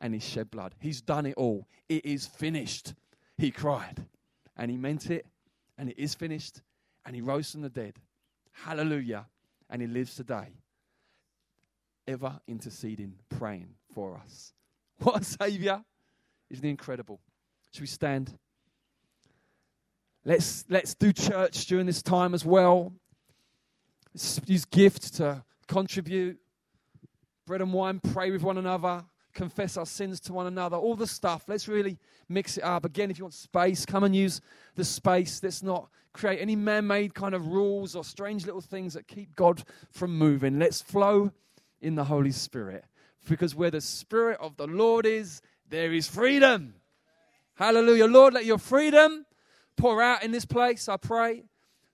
and 0.00 0.14
His 0.14 0.24
shed 0.24 0.50
blood. 0.50 0.74
He's 0.80 1.00
done 1.00 1.26
it 1.26 1.34
all. 1.36 1.66
It 1.88 2.04
is 2.04 2.26
finished. 2.26 2.94
He 3.36 3.50
cried, 3.50 4.06
and 4.56 4.70
He 4.70 4.76
meant 4.76 5.10
it, 5.10 5.26
and 5.78 5.88
it 5.88 5.98
is 5.98 6.14
finished, 6.14 6.62
and 7.04 7.14
He 7.14 7.22
rose 7.22 7.50
from 7.50 7.62
the 7.62 7.70
dead. 7.70 7.94
Hallelujah. 8.52 9.26
And 9.70 9.80
He 9.80 9.88
lives 9.88 10.14
today, 10.14 10.48
ever 12.06 12.40
interceding, 12.46 13.14
praying 13.28 13.74
for 13.94 14.16
us. 14.16 14.52
What 15.02 15.22
a 15.22 15.24
Savior! 15.24 15.82
Isn't 16.50 16.64
He 16.64 16.70
incredible? 16.70 17.20
Should 17.72 17.80
we 17.80 17.86
stand? 17.86 18.38
Let's, 20.24 20.64
let's 20.68 20.94
do 20.94 21.12
church 21.12 21.66
during 21.66 21.86
this 21.86 22.02
time 22.02 22.34
as 22.34 22.44
well. 22.44 22.92
Use 24.46 24.64
gifts 24.66 25.10
to 25.12 25.42
contribute. 25.66 26.38
Bread 27.46 27.60
and 27.60 27.72
wine, 27.72 27.98
pray 27.98 28.30
with 28.30 28.42
one 28.42 28.56
another, 28.56 29.04
confess 29.32 29.76
our 29.76 29.86
sins 29.86 30.20
to 30.20 30.32
one 30.32 30.46
another, 30.46 30.76
all 30.76 30.96
the 30.96 31.06
stuff. 31.06 31.44
Let's 31.48 31.68
really 31.68 31.98
mix 32.28 32.58
it 32.58 32.64
up. 32.64 32.84
Again, 32.84 33.10
if 33.10 33.18
you 33.18 33.24
want 33.24 33.34
space, 33.34 33.86
come 33.86 34.04
and 34.04 34.14
use 34.14 34.40
the 34.74 34.84
space. 34.84 35.42
Let's 35.42 35.62
not 35.62 35.88
create 36.12 36.40
any 36.40 36.56
man 36.56 36.86
made 36.86 37.14
kind 37.14 37.34
of 37.34 37.46
rules 37.46 37.96
or 37.96 38.04
strange 38.04 38.44
little 38.44 38.60
things 38.60 38.94
that 38.94 39.06
keep 39.06 39.34
God 39.34 39.62
from 39.90 40.16
moving. 40.16 40.58
Let's 40.58 40.82
flow 40.82 41.32
in 41.80 41.94
the 41.94 42.04
Holy 42.04 42.32
Spirit. 42.32 42.84
Because 43.28 43.54
where 43.54 43.70
the 43.70 43.80
Spirit 43.80 44.38
of 44.40 44.56
the 44.56 44.66
Lord 44.66 45.06
is, 45.06 45.42
there 45.68 45.92
is 45.92 46.08
freedom. 46.08 46.74
Hallelujah. 47.54 48.06
Lord, 48.06 48.34
let 48.34 48.44
your 48.44 48.58
freedom 48.58 49.24
pour 49.76 50.02
out 50.02 50.22
in 50.22 50.32
this 50.32 50.44
place, 50.44 50.88
I 50.88 50.96
pray. 50.96 51.44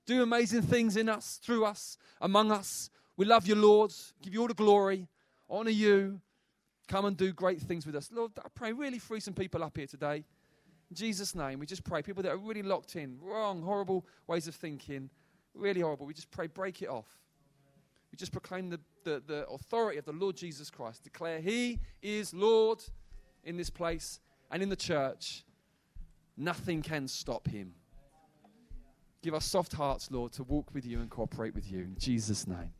Do 0.06 0.22
amazing 0.22 0.62
things 0.62 0.96
in 0.96 1.08
us, 1.08 1.38
through 1.42 1.64
us, 1.64 1.98
among 2.20 2.50
us. 2.50 2.90
We 3.16 3.26
love 3.26 3.46
you, 3.46 3.54
Lord. 3.54 3.92
Give 4.22 4.32
you 4.32 4.40
all 4.40 4.48
the 4.48 4.54
glory. 4.54 5.06
Honor 5.50 5.70
you. 5.70 6.20
Come 6.88 7.04
and 7.04 7.16
do 7.16 7.32
great 7.32 7.60
things 7.60 7.86
with 7.86 7.94
us. 7.94 8.10
Lord, 8.12 8.32
I 8.38 8.48
pray 8.54 8.72
really 8.72 8.98
free 8.98 9.20
some 9.20 9.34
people 9.34 9.62
up 9.62 9.76
here 9.76 9.86
today. 9.86 10.24
In 10.90 10.96
Jesus' 10.96 11.34
name, 11.34 11.58
we 11.58 11.66
just 11.66 11.84
pray. 11.84 12.00
People 12.00 12.22
that 12.22 12.32
are 12.32 12.38
really 12.38 12.62
locked 12.62 12.96
in, 12.96 13.18
wrong, 13.20 13.62
horrible 13.62 14.06
ways 14.26 14.48
of 14.48 14.54
thinking, 14.54 15.10
really 15.54 15.82
horrible. 15.82 16.06
We 16.06 16.14
just 16.14 16.30
pray, 16.30 16.46
break 16.46 16.80
it 16.80 16.88
off. 16.88 17.06
We 18.10 18.16
just 18.16 18.32
proclaim 18.32 18.70
the, 18.70 18.80
the, 19.04 19.22
the 19.26 19.46
authority 19.48 19.98
of 19.98 20.06
the 20.06 20.12
Lord 20.12 20.34
Jesus 20.34 20.70
Christ. 20.70 21.04
Declare 21.04 21.40
He 21.40 21.78
is 22.00 22.32
Lord 22.32 22.82
in 23.44 23.58
this 23.58 23.68
place 23.68 24.18
and 24.50 24.62
in 24.62 24.70
the 24.70 24.76
church. 24.76 25.44
Nothing 26.38 26.80
can 26.80 27.06
stop 27.06 27.46
Him. 27.48 27.74
Give 29.20 29.34
us 29.34 29.44
soft 29.44 29.74
hearts, 29.74 30.10
Lord, 30.10 30.32
to 30.32 30.42
walk 30.42 30.72
with 30.72 30.86
you 30.86 31.00
and 31.00 31.10
cooperate 31.10 31.54
with 31.54 31.70
you. 31.70 31.80
In 31.80 31.96
Jesus' 31.98 32.46
name. 32.46 32.72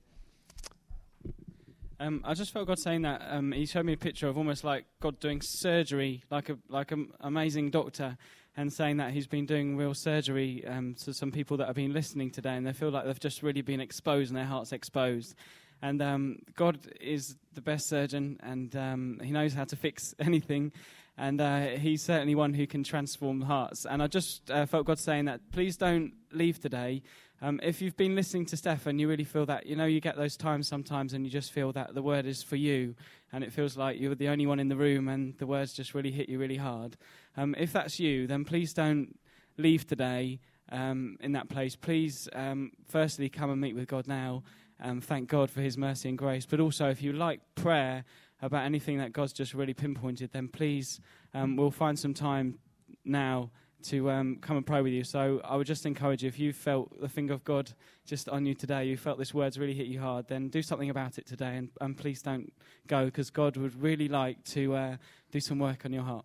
Um, 2.01 2.23
I 2.25 2.35
just 2.35 2.53
felt 2.53 2.69
God 2.69 2.79
saying 2.79 3.03
that. 3.03 3.23
Um, 3.29 3.51
he 3.51 3.67
showed 3.67 3.85
me 3.85 3.93
a 3.93 3.97
picture 3.97 4.29
of 4.29 4.39
almost 4.39 4.63
like 4.63 4.85
God 5.01 5.19
doing 5.19 5.41
surgery, 5.43 6.23
like 6.31 6.49
a 6.49 6.57
like 6.69 6.93
an 6.93 7.09
amazing 7.21 7.71
doctor, 7.71 8.17
and 8.57 8.73
saying 8.73 8.99
that 8.99 9.11
He's 9.11 9.27
been 9.27 9.47
doing 9.47 9.77
real 9.77 9.95
surgery 9.95 10.65
um, 10.67 10.95
to 11.03 11.13
some 11.13 11.33
people 11.33 11.57
that 11.57 11.67
have 11.67 11.75
been 11.75 11.93
listening 11.93 12.31
today, 12.31 12.55
and 12.55 12.65
they 12.65 12.73
feel 12.73 12.91
like 12.91 13.05
they've 13.05 13.19
just 13.19 13.43
really 13.43 13.63
been 13.63 13.81
exposed 13.81 14.31
and 14.31 14.37
their 14.37 14.45
hearts 14.45 14.73
exposed. 14.73 15.35
And 15.83 16.01
um, 16.01 16.39
God 16.55 16.79
is 17.01 17.37
the 17.55 17.61
best 17.61 17.89
surgeon, 17.89 18.39
and 18.45 18.77
um, 18.77 19.21
He 19.23 19.33
knows 19.33 19.55
how 19.55 19.65
to 19.65 19.75
fix 19.75 20.15
anything. 20.21 20.73
And 21.17 21.41
uh, 21.41 21.67
He's 21.67 22.03
certainly 22.03 22.37
one 22.37 22.55
who 22.55 22.69
can 22.69 22.85
transform 22.85 23.41
hearts. 23.41 23.87
And 23.87 24.05
I 24.05 24.07
just 24.07 24.49
uh, 24.53 24.67
felt 24.67 24.87
God 24.87 25.01
saying 25.01 25.25
that 25.25 25.41
please 25.51 25.77
don't 25.77 26.13
leave 26.33 26.61
today 26.61 27.03
um, 27.41 27.61
if 27.63 27.81
you've 27.81 27.97
been 27.97 28.15
listening 28.17 28.47
to 28.47 28.57
Stefan, 28.57 28.99
you 28.99 29.09
really 29.09 29.25
feel 29.25 29.47
that, 29.47 29.67
you 29.67 29.77
know, 29.77 29.85
you 29.85 30.01
get 30.01 30.17
those 30.17 30.37
times 30.37 30.67
sometimes 30.67 31.13
and 31.13 31.25
you 31.25 31.31
just 31.31 31.53
feel 31.53 31.73
that 31.73 31.95
the 31.95 32.03
word 32.03 32.27
is 32.27 32.43
for 32.43 32.57
you 32.57 32.97
and 33.33 33.45
it 33.45 33.53
feels 33.53 33.77
like 33.77 34.01
you're 34.01 34.15
the 34.15 34.29
only 34.29 34.47
one 34.47 34.59
in 34.59 34.69
the 34.69 34.77
room 34.77 35.09
and 35.09 35.39
the 35.39 35.47
words 35.47 35.73
just 35.73 35.95
really 35.95 36.11
hit 36.11 36.29
you 36.29 36.39
really 36.39 36.57
hard. 36.57 36.97
Um, 37.37 37.55
if 37.57 37.73
that's 37.73 38.01
you, 38.01 38.27
then 38.27 38.45
please 38.45 38.73
don't 38.73 39.17
leave 39.57 39.87
today 39.87 40.41
um, 40.73 41.17
in 41.21 41.33
that 41.33 41.49
place. 41.49 41.77
Please, 41.77 42.29
um, 42.33 42.73
firstly, 42.89 43.29
come 43.29 43.51
and 43.51 43.61
meet 43.61 43.75
with 43.75 43.87
God 43.87 44.09
now. 44.09 44.43
and 44.81 45.03
thank 45.03 45.29
God 45.29 45.51
for 45.51 45.61
his 45.61 45.77
mercy 45.77 46.09
and 46.09 46.17
grace. 46.17 46.47
But 46.47 46.61
also, 46.61 46.89
if 46.89 47.03
you 47.03 47.13
like 47.13 47.41
prayer 47.55 48.05
about 48.41 48.65
anything 48.65 48.99
that 48.99 49.13
God's 49.13 49.33
just 49.33 49.55
really 49.55 49.75
pinpointed, 49.75 50.33
then 50.33 50.49
please, 50.49 51.01
um, 51.35 51.57
we'll 51.57 51.71
find 51.71 51.99
some 51.99 52.15
time 52.15 52.59
now 53.05 53.51
to 53.85 54.11
um, 54.11 54.37
come 54.41 54.57
and 54.57 54.67
pray 54.67 54.83
with 54.83 54.93
you. 54.93 55.05
So 55.05 55.41
I 55.45 55.57
would 55.57 55.67
just 55.67 55.87
encourage 55.87 56.23
you, 56.23 56.29
if 56.29 56.39
you 56.39 56.53
felt 56.53 57.01
the 57.01 57.09
finger 57.09 57.33
of 57.33 57.45
God 57.45 57.73
just 58.07 58.29
on 58.29 58.47
you 58.47 58.55
today, 58.55 58.85
you 58.87 58.97
felt 58.97 59.19
this 59.19 59.33
words 59.33 59.59
really 59.59 59.75
hit 59.75 59.87
you 59.87 60.01
hard, 60.01 60.29
then 60.29 60.49
do 60.49 60.63
something 60.63 60.91
about 60.91 61.19
it 61.19 61.27
today 61.27 61.57
and, 61.57 61.69
and 61.81 61.97
please 61.97 62.23
don't 62.23 62.53
go 62.87 63.07
because 63.07 63.31
God 63.31 63.57
would 63.57 63.81
really 63.81 64.09
like 64.09 64.43
to 64.45 64.75
uh, 64.75 64.97
do 65.31 65.41
some 65.41 65.59
work 65.59 65.85
on 65.85 65.93
your 65.93 66.03
heart. 66.03 66.25